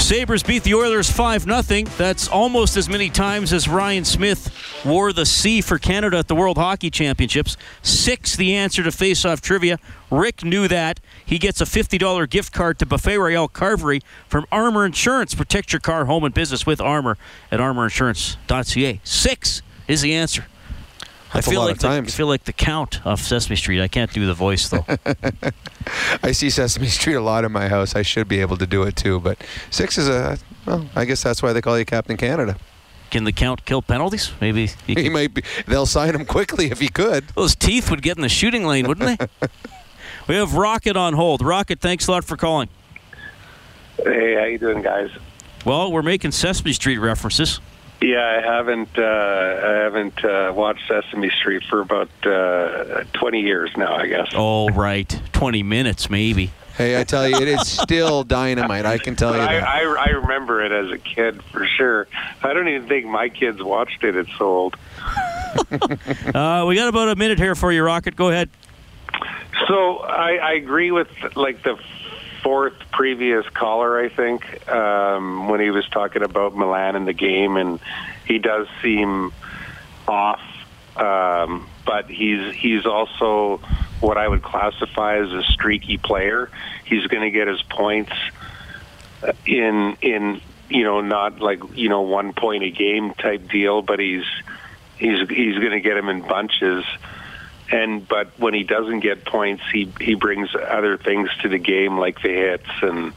Sabres 0.00 0.42
beat 0.42 0.62
the 0.62 0.74
Oilers 0.74 1.10
5 1.10 1.42
0. 1.42 1.84
That's 1.98 2.26
almost 2.26 2.78
as 2.78 2.88
many 2.88 3.10
times 3.10 3.52
as 3.52 3.68
Ryan 3.68 4.04
Smyth 4.04 4.50
wore 4.84 5.12
the 5.12 5.26
C 5.26 5.60
for 5.60 5.78
Canada 5.78 6.16
at 6.16 6.28
the 6.28 6.34
World 6.34 6.56
Hockey 6.56 6.90
Championships. 6.90 7.58
Six, 7.82 8.34
the 8.34 8.54
answer 8.54 8.82
to 8.82 8.90
face-off 8.90 9.42
trivia. 9.42 9.78
Rick 10.10 10.42
knew 10.42 10.66
that. 10.68 11.00
He 11.24 11.38
gets 11.38 11.60
a 11.60 11.64
$50 11.64 12.30
gift 12.30 12.54
card 12.54 12.78
to 12.78 12.86
Buffet 12.86 13.18
Royale 13.18 13.48
Carvery 13.48 14.02
from 14.26 14.46
Armor 14.50 14.86
Insurance. 14.86 15.34
Protect 15.34 15.72
your 15.72 15.80
car, 15.80 16.06
home, 16.06 16.24
and 16.24 16.32
business 16.32 16.64
with 16.64 16.80
Armor 16.80 17.18
at 17.50 17.60
armorinsurance.ca. 17.60 19.00
Six 19.04 19.62
is 19.86 20.00
the 20.00 20.14
answer. 20.14 20.46
That's 21.34 21.48
I 21.48 21.50
feel 21.50 21.60
a 21.60 21.62
lot 21.62 21.66
like 21.66 21.76
of 21.76 21.82
the, 21.82 21.88
times. 21.88 22.14
I 22.14 22.16
feel 22.16 22.26
like 22.28 22.44
the 22.44 22.52
count 22.52 23.04
off 23.04 23.20
Sesame 23.20 23.56
Street. 23.56 23.82
I 23.82 23.88
can't 23.88 24.12
do 24.12 24.24
the 24.24 24.34
voice 24.34 24.68
though. 24.68 24.86
I 26.22 26.30
see 26.30 26.48
Sesame 26.48 26.86
Street 26.86 27.14
a 27.14 27.20
lot 27.20 27.44
in 27.44 27.50
my 27.50 27.68
house. 27.68 27.96
I 27.96 28.02
should 28.02 28.28
be 28.28 28.40
able 28.40 28.56
to 28.58 28.66
do 28.66 28.84
it 28.84 28.94
too, 28.94 29.18
but 29.18 29.42
six 29.70 29.98
is 29.98 30.08
a 30.08 30.38
well. 30.64 30.86
I 30.94 31.04
guess 31.04 31.24
that's 31.24 31.42
why 31.42 31.52
they 31.52 31.60
call 31.60 31.76
you 31.76 31.84
Captain 31.84 32.16
Canada. 32.16 32.56
Can 33.10 33.24
the 33.24 33.32
count 33.32 33.64
kill 33.64 33.82
penalties? 33.82 34.30
Maybe 34.40 34.68
he, 34.86 34.94
he 35.02 35.08
might 35.08 35.34
be. 35.34 35.42
They'll 35.66 35.86
sign 35.86 36.14
him 36.14 36.24
quickly 36.24 36.70
if 36.70 36.78
he 36.78 36.88
could. 36.88 37.26
Those 37.34 37.56
teeth 37.56 37.90
would 37.90 38.02
get 38.02 38.16
in 38.16 38.22
the 38.22 38.28
shooting 38.28 38.64
lane, 38.64 38.86
wouldn't 38.86 39.18
they? 39.18 39.48
we 40.28 40.36
have 40.36 40.54
Rocket 40.54 40.96
on 40.96 41.14
hold. 41.14 41.42
Rocket, 41.42 41.80
thanks 41.80 42.06
a 42.06 42.12
lot 42.12 42.24
for 42.24 42.36
calling. 42.36 42.68
Hey, 43.96 44.36
how 44.36 44.44
you 44.44 44.58
doing, 44.58 44.82
guys? 44.82 45.10
Well, 45.64 45.90
we're 45.90 46.02
making 46.02 46.30
Sesame 46.30 46.72
Street 46.72 46.98
references. 46.98 47.58
Yeah, 48.04 48.38
I 48.38 48.42
haven't. 48.42 48.98
Uh, 48.98 49.02
I 49.02 49.72
haven't 49.82 50.22
uh, 50.22 50.52
watched 50.54 50.86
Sesame 50.86 51.30
Street 51.30 51.62
for 51.64 51.80
about 51.80 52.10
uh, 52.26 53.04
20 53.14 53.40
years 53.40 53.70
now. 53.78 53.94
I 53.94 54.06
guess. 54.08 54.28
Oh, 54.34 54.68
right, 54.68 55.08
20 55.32 55.62
minutes 55.62 56.10
maybe. 56.10 56.50
Hey, 56.76 57.00
I 57.00 57.04
tell 57.04 57.26
you, 57.26 57.36
it 57.36 57.48
is 57.48 57.66
still 57.66 58.22
dynamite. 58.24 58.84
I 58.84 58.98
can 58.98 59.16
tell 59.16 59.34
you 59.34 59.40
I, 59.40 59.54
that. 59.54 59.66
I, 59.66 59.80
I 59.80 60.08
remember 60.10 60.62
it 60.62 60.70
as 60.70 60.90
a 60.92 60.98
kid 60.98 61.42
for 61.44 61.66
sure. 61.66 62.06
I 62.42 62.52
don't 62.52 62.68
even 62.68 62.86
think 62.88 63.06
my 63.06 63.30
kids 63.30 63.62
watched 63.62 64.04
it. 64.04 64.16
It's 64.16 64.36
so 64.36 64.44
old. 64.44 64.76
uh, 66.34 66.64
we 66.68 66.74
got 66.74 66.88
about 66.88 67.08
a 67.08 67.16
minute 67.16 67.38
here 67.38 67.54
for 67.54 67.72
you, 67.72 67.82
Rocket. 67.82 68.16
Go 68.16 68.28
ahead. 68.28 68.50
So 69.66 69.98
I, 70.00 70.36
I 70.36 70.52
agree 70.54 70.90
with 70.90 71.08
like 71.36 71.62
the 71.62 71.78
fourth 72.44 72.74
previous 72.92 73.48
caller, 73.48 73.98
I 73.98 74.10
think, 74.10 74.70
um, 74.70 75.48
when 75.48 75.60
he 75.60 75.70
was 75.70 75.88
talking 75.88 76.22
about 76.22 76.54
Milan 76.54 76.94
in 76.94 77.06
the 77.06 77.14
game, 77.14 77.56
and 77.56 77.80
he 78.28 78.38
does 78.38 78.68
seem 78.82 79.32
off. 80.06 80.42
Um, 80.94 81.66
but 81.84 82.08
he's 82.08 82.54
he's 82.54 82.86
also 82.86 83.56
what 84.00 84.16
I 84.16 84.28
would 84.28 84.42
classify 84.42 85.16
as 85.16 85.32
a 85.32 85.42
streaky 85.42 85.96
player. 85.96 86.50
He's 86.84 87.06
going 87.08 87.22
to 87.22 87.30
get 87.30 87.48
his 87.48 87.62
points 87.62 88.12
in 89.46 89.96
in 90.02 90.40
you 90.68 90.84
know 90.84 91.00
not 91.00 91.40
like 91.40 91.60
you 91.74 91.88
know 91.88 92.02
one 92.02 92.32
point 92.32 92.62
a 92.62 92.70
game 92.70 93.14
type 93.14 93.48
deal, 93.48 93.82
but 93.82 93.98
he's 93.98 94.24
he's 94.98 95.28
he's 95.28 95.58
going 95.58 95.72
to 95.72 95.80
get 95.80 95.96
him 95.96 96.08
in 96.08 96.20
bunches 96.20 96.84
and 97.70 98.06
but 98.06 98.38
when 98.38 98.54
he 98.54 98.62
doesn't 98.62 99.00
get 99.00 99.24
points, 99.24 99.62
he 99.72 99.90
he 100.00 100.14
brings 100.14 100.54
other 100.54 100.96
things 100.96 101.30
to 101.42 101.48
the 101.48 101.58
game, 101.58 101.98
like 101.98 102.20
the 102.22 102.28
hits 102.28 102.70
and 102.82 103.12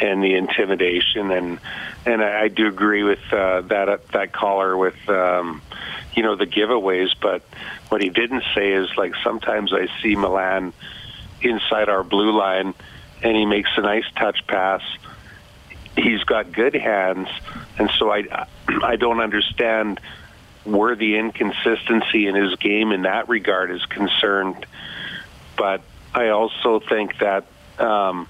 and 0.00 0.22
the 0.22 0.34
intimidation, 0.34 1.30
and 1.30 1.58
and 2.04 2.22
I, 2.22 2.42
I 2.42 2.48
do 2.48 2.66
agree 2.66 3.02
with 3.02 3.20
uh, 3.32 3.62
that 3.62 4.08
that 4.08 4.32
caller 4.32 4.76
with 4.76 4.96
um, 5.08 5.62
you 6.14 6.22
know 6.22 6.36
the 6.36 6.46
giveaways. 6.46 7.14
But 7.20 7.42
what 7.88 8.00
he 8.02 8.10
didn't 8.10 8.44
say 8.54 8.72
is 8.72 8.88
like 8.96 9.14
sometimes 9.22 9.72
I 9.72 9.88
see 10.02 10.16
Milan 10.16 10.72
inside 11.40 11.88
our 11.88 12.02
blue 12.02 12.36
line, 12.36 12.74
and 13.22 13.36
he 13.36 13.46
makes 13.46 13.70
a 13.76 13.82
nice 13.82 14.10
touch 14.16 14.46
pass. 14.46 14.82
He's 15.96 16.24
got 16.24 16.52
good 16.52 16.74
hands, 16.74 17.28
and 17.78 17.90
so 17.98 18.10
I 18.10 18.46
I 18.82 18.96
don't 18.96 19.20
understand 19.20 20.00
where 20.66 20.96
the 20.96 21.16
inconsistency 21.16 22.26
in 22.26 22.34
his 22.34 22.56
game 22.56 22.92
in 22.92 23.02
that 23.02 23.28
regard 23.28 23.70
is 23.70 23.84
concerned. 23.86 24.66
But 25.56 25.82
I 26.14 26.28
also 26.28 26.80
think 26.80 27.18
that 27.18 27.46
um, 27.78 28.28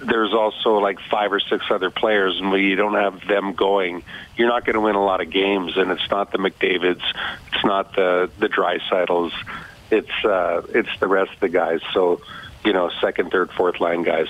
there's 0.00 0.32
also 0.32 0.78
like 0.78 0.98
five 1.10 1.32
or 1.32 1.40
six 1.40 1.66
other 1.70 1.90
players, 1.90 2.38
and 2.40 2.50
when 2.50 2.62
you 2.62 2.76
don't 2.76 2.94
have 2.94 3.26
them 3.26 3.52
going, 3.52 4.02
you're 4.36 4.48
not 4.48 4.64
going 4.64 4.74
to 4.74 4.80
win 4.80 4.94
a 4.94 5.04
lot 5.04 5.20
of 5.20 5.30
games. 5.30 5.76
And 5.76 5.90
it's 5.90 6.08
not 6.10 6.32
the 6.32 6.38
McDavid's, 6.38 7.04
it's 7.52 7.64
not 7.64 7.94
the 7.94 8.30
the 8.38 8.48
Draisaitls, 8.48 9.32
it's 9.90 10.24
uh, 10.24 10.62
it's 10.70 10.90
the 11.00 11.08
rest 11.08 11.32
of 11.34 11.40
the 11.40 11.48
guys. 11.48 11.80
So 11.92 12.20
you 12.64 12.72
know, 12.72 12.90
second, 13.00 13.30
third, 13.30 13.50
fourth 13.52 13.80
line 13.80 14.02
guys, 14.02 14.28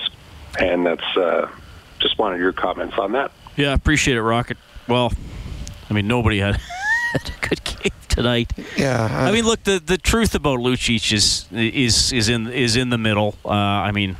and 0.59 0.85
that's 0.85 1.17
uh, 1.17 1.49
just 1.99 2.17
wanted 2.17 2.39
your 2.39 2.53
comments 2.53 2.97
on 2.97 3.13
that. 3.13 3.31
Yeah, 3.55 3.73
appreciate 3.73 4.17
it, 4.17 4.21
Rocket. 4.21 4.57
Well, 4.87 5.11
I 5.89 5.93
mean, 5.93 6.07
nobody 6.07 6.39
had. 6.39 6.59
had 7.13 7.29
a 7.29 7.47
good 7.47 7.63
game 7.63 7.91
tonight. 8.07 8.51
Yeah, 8.77 9.07
I, 9.11 9.29
I 9.29 9.31
mean, 9.31 9.45
look, 9.45 9.63
the, 9.63 9.79
the 9.79 9.97
truth 9.97 10.35
about 10.35 10.59
Lucic 10.59 11.11
is 11.13 11.45
is 11.51 12.11
is 12.13 12.29
in 12.29 12.47
is 12.51 12.75
in 12.75 12.89
the 12.89 12.97
middle. 12.97 13.35
Uh, 13.45 13.49
I 13.49 13.91
mean, 13.91 14.15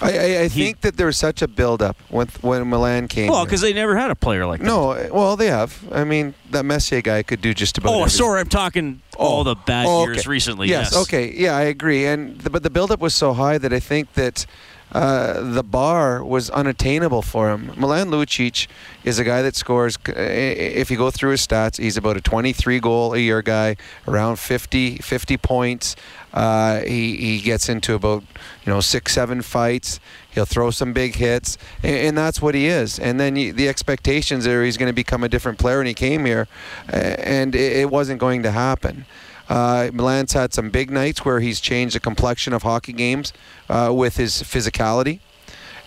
I, 0.00 0.12
I, 0.18 0.40
I 0.42 0.48
think 0.48 0.82
that 0.82 0.96
there 0.96 1.06
was 1.06 1.16
such 1.18 1.42
a 1.42 1.48
build-up 1.48 1.96
when 2.08 2.28
when 2.40 2.68
Milan 2.70 3.08
came. 3.08 3.30
well, 3.32 3.44
because 3.44 3.60
they 3.60 3.72
never 3.72 3.96
had 3.96 4.10
a 4.10 4.14
player 4.14 4.46
like 4.46 4.60
that. 4.60 4.66
no, 4.66 5.08
well 5.12 5.36
they 5.36 5.48
have. 5.48 5.82
I 5.90 6.04
mean, 6.04 6.34
that 6.50 6.64
Messier 6.64 7.02
guy 7.02 7.22
could 7.24 7.40
do 7.40 7.52
just 7.52 7.78
about. 7.78 7.90
Oh, 7.90 8.00
everything. 8.00 8.18
sorry, 8.18 8.40
I'm 8.40 8.48
talking 8.48 9.02
all 9.16 9.42
the 9.42 9.56
bad 9.56 9.86
Oh, 9.88 10.04
years 10.06 10.26
recently. 10.28 10.68
Yes, 10.68 10.92
Yes. 10.92 11.02
Okay. 11.02 11.34
Yeah, 11.34 11.56
I 11.56 11.62
agree. 11.62 12.06
And 12.06 12.38
the, 12.40 12.50
but 12.50 12.62
the 12.62 12.70
buildup 12.70 13.00
was 13.00 13.14
so 13.14 13.32
high 13.32 13.58
that 13.58 13.72
I 13.72 13.80
think 13.80 14.12
that 14.12 14.46
uh, 14.92 15.40
the 15.52 15.62
bar 15.62 16.24
was 16.24 16.48
unattainable 16.50 17.22
for 17.22 17.50
him. 17.50 17.72
Milan 17.76 18.10
Lucic 18.10 18.66
is 19.04 19.18
a 19.18 19.24
guy 19.24 19.42
that 19.42 19.54
scores. 19.54 19.98
If 20.06 20.90
you 20.90 20.96
go 20.96 21.10
through 21.10 21.32
his 21.32 21.46
stats, 21.46 21.78
he's 21.78 21.96
about 21.96 22.16
a 22.16 22.20
23 22.20 22.80
goal 22.80 23.12
a 23.14 23.18
year 23.18 23.42
guy, 23.42 23.76
around 24.06 24.38
50 24.38 24.98
50 24.98 25.36
points. 25.36 25.96
Uh, 26.32 26.80
he 26.80 27.16
he 27.16 27.40
gets 27.40 27.68
into 27.68 27.94
about 27.94 28.22
you 28.64 28.72
know 28.72 28.80
six 28.80 29.12
seven 29.12 29.42
fights. 29.42 30.00
He'll 30.30 30.44
throw 30.44 30.70
some 30.70 30.92
big 30.92 31.16
hits, 31.16 31.58
and, 31.82 31.96
and 31.96 32.18
that's 32.18 32.40
what 32.40 32.54
he 32.54 32.66
is. 32.66 32.98
And 32.98 33.18
then 33.18 33.36
you, 33.36 33.52
the 33.52 33.68
expectations 33.68 34.46
are 34.46 34.64
he's 34.64 34.76
going 34.76 34.88
to 34.90 34.94
become 34.94 35.24
a 35.24 35.28
different 35.28 35.58
player. 35.58 35.80
And 35.80 35.88
he 35.88 35.94
came 35.94 36.24
here, 36.24 36.48
and 36.88 37.54
it, 37.54 37.76
it 37.78 37.90
wasn't 37.90 38.20
going 38.20 38.42
to 38.42 38.50
happen. 38.50 39.04
Uh, 39.48 39.90
Milan's 39.92 40.32
had 40.32 40.52
some 40.52 40.70
big 40.70 40.90
nights 40.90 41.24
where 41.24 41.40
he's 41.40 41.60
changed 41.60 41.94
the 41.94 42.00
complexion 42.00 42.52
of 42.52 42.62
hockey 42.62 42.92
games 42.92 43.32
uh, 43.68 43.90
with 43.94 44.16
his 44.16 44.42
physicality, 44.42 45.20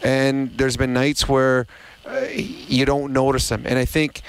and 0.01 0.57
there's 0.57 0.77
been 0.77 0.93
nights 0.93 1.29
where 1.29 1.67
uh, 2.05 2.25
you 2.31 2.85
don't 2.85 3.13
notice 3.13 3.49
him. 3.49 3.63
And 3.65 3.77
I 3.77 3.85
think 3.85 4.21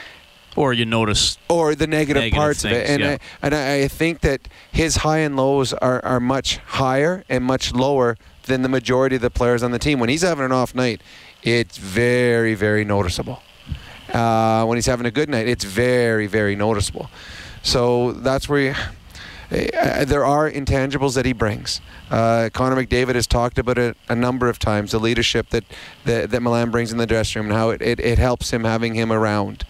or 0.56 0.72
you 0.72 0.84
notice 0.84 1.38
or 1.48 1.74
the 1.74 1.86
negative, 1.86 2.22
negative 2.22 2.36
parts 2.36 2.62
things, 2.62 2.76
of 2.76 2.82
it. 2.82 2.90
and 2.90 3.00
yeah. 3.00 3.18
I, 3.42 3.46
and 3.46 3.54
I 3.54 3.88
think 3.88 4.20
that 4.20 4.48
his 4.70 4.96
high 4.96 5.18
and 5.18 5.36
lows 5.36 5.72
are, 5.72 6.04
are 6.04 6.20
much 6.20 6.58
higher 6.58 7.24
and 7.28 7.44
much 7.44 7.72
lower 7.72 8.16
than 8.44 8.62
the 8.62 8.68
majority 8.68 9.16
of 9.16 9.22
the 9.22 9.30
players 9.30 9.62
on 9.62 9.70
the 9.70 9.78
team. 9.78 9.98
When 9.98 10.08
he's 10.08 10.22
having 10.22 10.44
an 10.44 10.52
off 10.52 10.74
night 10.74 11.00
it's 11.42 11.78
very 11.78 12.54
very 12.54 12.84
noticeable. 12.84 13.42
Uh, 14.12 14.64
when 14.66 14.76
he's 14.76 14.86
having 14.86 15.06
a 15.06 15.10
good 15.10 15.28
night 15.28 15.48
it's 15.48 15.64
very 15.64 16.26
very 16.26 16.54
noticeable. 16.54 17.10
So 17.62 18.12
that's 18.12 18.48
where 18.48 18.60
you, 18.60 18.74
uh, 19.52 20.04
there 20.04 20.24
are 20.24 20.50
intangibles 20.50 21.14
that 21.14 21.26
he 21.26 21.32
brings. 21.32 21.80
Uh, 22.10 22.48
Connor 22.52 22.76
McDavid 22.76 23.14
has 23.14 23.26
talked 23.26 23.58
about 23.58 23.78
it 23.78 23.96
a 24.08 24.16
number 24.16 24.48
of 24.48 24.58
times, 24.58 24.92
the 24.92 24.98
leadership 24.98 25.50
that, 25.50 25.64
that, 26.04 26.30
that 26.30 26.42
Milan 26.42 26.70
brings 26.70 26.92
in 26.92 26.98
the 26.98 27.06
dressing 27.06 27.42
room 27.42 27.50
and 27.50 27.58
how 27.58 27.70
it, 27.70 27.82
it, 27.82 28.00
it 28.00 28.18
helps 28.18 28.50
him 28.52 28.64
having 28.64 28.94
him 28.94 29.12
around 29.12 29.64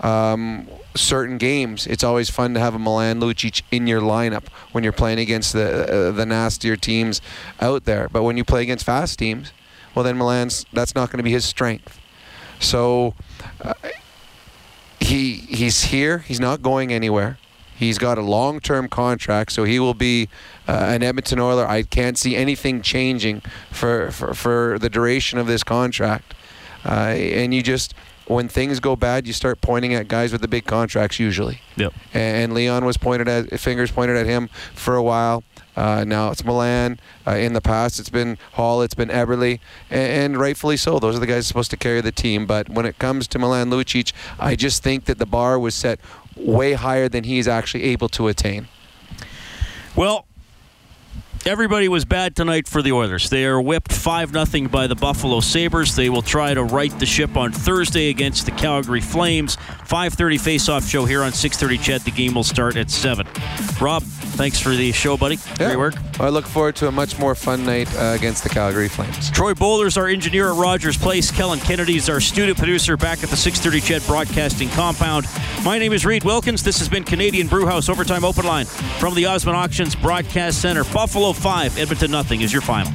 um, 0.00 0.66
certain 0.94 1.38
games, 1.38 1.86
it's 1.86 2.02
always 2.02 2.30
fun 2.30 2.54
to 2.54 2.60
have 2.60 2.74
a 2.74 2.78
Milan 2.78 3.20
Lucic 3.20 3.62
in 3.70 3.86
your 3.86 4.00
lineup 4.00 4.48
when 4.72 4.82
you're 4.82 4.92
playing 4.92 5.18
against 5.18 5.52
the 5.52 6.08
uh, 6.08 6.10
the 6.10 6.26
nastier 6.26 6.76
teams 6.76 7.20
out 7.60 7.84
there. 7.84 8.08
But 8.08 8.22
when 8.22 8.36
you 8.36 8.44
play 8.44 8.62
against 8.62 8.84
fast 8.84 9.18
teams, 9.18 9.52
well 9.94 10.04
then 10.04 10.16
Milan's 10.16 10.64
that's 10.72 10.94
not 10.94 11.10
going 11.10 11.18
to 11.18 11.22
be 11.22 11.32
his 11.32 11.44
strength. 11.44 12.00
So 12.60 13.14
uh, 13.60 13.74
he 15.00 15.34
he's 15.34 15.84
here. 15.84 16.18
He's 16.18 16.40
not 16.40 16.62
going 16.62 16.92
anywhere. 16.92 17.38
He's 17.80 17.96
got 17.96 18.18
a 18.18 18.20
long-term 18.20 18.88
contract, 18.88 19.52
so 19.52 19.64
he 19.64 19.80
will 19.80 19.94
be 19.94 20.28
uh, 20.68 20.72
an 20.72 21.02
Edmonton 21.02 21.38
Oiler. 21.38 21.66
I 21.66 21.82
can't 21.82 22.18
see 22.18 22.36
anything 22.36 22.82
changing 22.82 23.40
for 23.70 24.10
for, 24.10 24.34
for 24.34 24.78
the 24.78 24.90
duration 24.90 25.38
of 25.38 25.46
this 25.46 25.64
contract. 25.64 26.34
Uh, 26.84 27.14
and 27.16 27.54
you 27.54 27.62
just 27.62 27.94
when 28.26 28.48
things 28.48 28.80
go 28.80 28.96
bad, 28.96 29.26
you 29.26 29.32
start 29.32 29.62
pointing 29.62 29.94
at 29.94 30.08
guys 30.08 30.30
with 30.30 30.42
the 30.42 30.48
big 30.48 30.66
contracts 30.66 31.18
usually. 31.18 31.62
Yep. 31.76 31.94
And 32.12 32.52
Leon 32.52 32.84
was 32.84 32.98
pointed 32.98 33.28
at 33.28 33.58
fingers 33.58 33.90
pointed 33.90 34.18
at 34.18 34.26
him 34.26 34.48
for 34.74 34.94
a 34.94 35.02
while. 35.02 35.42
Uh, 35.74 36.04
now 36.06 36.30
it's 36.30 36.44
Milan. 36.44 37.00
Uh, 37.26 37.36
in 37.36 37.54
the 37.54 37.60
past, 37.62 37.98
it's 37.98 38.10
been 38.10 38.36
Hall. 38.52 38.82
It's 38.82 38.94
been 38.94 39.08
Eberle, 39.08 39.58
and, 39.88 40.34
and, 40.34 40.36
rightfully 40.36 40.76
so. 40.76 40.98
Those 40.98 41.16
are 41.16 41.20
the 41.20 41.26
guys 41.26 41.46
supposed 41.46 41.70
to 41.70 41.76
carry 41.78 42.02
the 42.02 42.12
team. 42.12 42.44
But 42.44 42.68
when 42.68 42.84
it 42.84 42.98
comes 42.98 43.26
to 43.28 43.38
Milan 43.38 43.70
Lucic, 43.70 44.12
I 44.38 44.56
just 44.56 44.82
think 44.82 45.06
that 45.06 45.18
the 45.18 45.26
bar 45.26 45.58
was 45.58 45.74
set 45.74 45.98
way 46.46 46.72
higher 46.72 47.08
than 47.08 47.24
he's 47.24 47.46
actually 47.48 47.84
able 47.84 48.08
to 48.10 48.28
attain. 48.28 48.68
Well, 49.96 50.26
Everybody 51.46 51.88
was 51.88 52.04
bad 52.04 52.36
tonight 52.36 52.68
for 52.68 52.82
the 52.82 52.92
Oilers. 52.92 53.30
They 53.30 53.46
are 53.46 53.58
whipped 53.62 53.94
5 53.94 54.46
0 54.46 54.68
by 54.68 54.86
the 54.86 54.94
Buffalo 54.94 55.40
Sabres. 55.40 55.96
They 55.96 56.10
will 56.10 56.20
try 56.20 56.52
to 56.52 56.62
right 56.62 56.96
the 56.98 57.06
ship 57.06 57.34
on 57.34 57.50
Thursday 57.50 58.10
against 58.10 58.44
the 58.44 58.52
Calgary 58.52 59.00
Flames. 59.00 59.56
5:30 59.56 60.38
face-off 60.38 60.86
show 60.86 61.06
here 61.06 61.22
on 61.22 61.32
6:30 61.32 61.78
CHED. 61.78 62.02
The 62.02 62.10
game 62.10 62.34
will 62.34 62.44
start 62.44 62.76
at 62.76 62.90
7. 62.90 63.26
Rob, 63.80 64.02
thanks 64.02 64.60
for 64.60 64.68
the 64.68 64.92
show, 64.92 65.16
buddy. 65.16 65.38
Yeah. 65.58 65.68
Great 65.68 65.78
work. 65.78 65.94
I 66.20 66.28
look 66.28 66.46
forward 66.46 66.76
to 66.76 66.88
a 66.88 66.92
much 66.92 67.18
more 67.18 67.34
fun 67.34 67.64
night 67.64 67.88
uh, 67.96 68.12
against 68.14 68.42
the 68.42 68.50
Calgary 68.50 68.88
Flames. 68.88 69.30
Troy 69.30 69.54
Bowler's 69.54 69.96
our 69.96 70.08
engineer 70.08 70.50
at 70.50 70.56
Rogers 70.56 70.98
Place. 70.98 71.30
Kellen 71.30 71.58
Kennedy's 71.58 72.10
our 72.10 72.20
studio 72.20 72.52
producer 72.52 72.98
back 72.98 73.24
at 73.24 73.30
the 73.30 73.36
6:30 73.36 73.80
CHED 73.80 74.06
Broadcasting 74.06 74.68
Compound. 74.68 75.26
My 75.64 75.78
name 75.78 75.94
is 75.94 76.04
Reid 76.04 76.22
Wilkins. 76.22 76.62
This 76.62 76.78
has 76.80 76.90
been 76.90 77.02
Canadian 77.02 77.48
Brewhouse 77.48 77.88
Overtime 77.88 78.24
Open 78.24 78.44
Line 78.44 78.66
from 78.66 79.14
the 79.14 79.24
Osmond 79.24 79.56
Auctions 79.56 79.94
Broadcast 79.94 80.60
Center. 80.60 80.84
Buffalo 80.84 81.29
5, 81.32 81.78
Edmonton 81.78 82.10
nothing 82.10 82.40
is 82.40 82.52
your 82.52 82.62
final. 82.62 82.92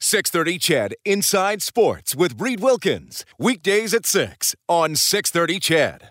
Six 0.00 0.30
thirty 0.30 0.58
CHED 0.58 0.94
Inside 1.04 1.60
Sports 1.60 2.14
with 2.14 2.40
Reid 2.40 2.60
Wilkins 2.60 3.24
weekdays 3.36 3.92
at 3.92 4.06
six 4.06 4.54
on 4.68 4.94
Six 4.94 5.32
Thirty 5.32 5.58
CHED. 5.58 6.02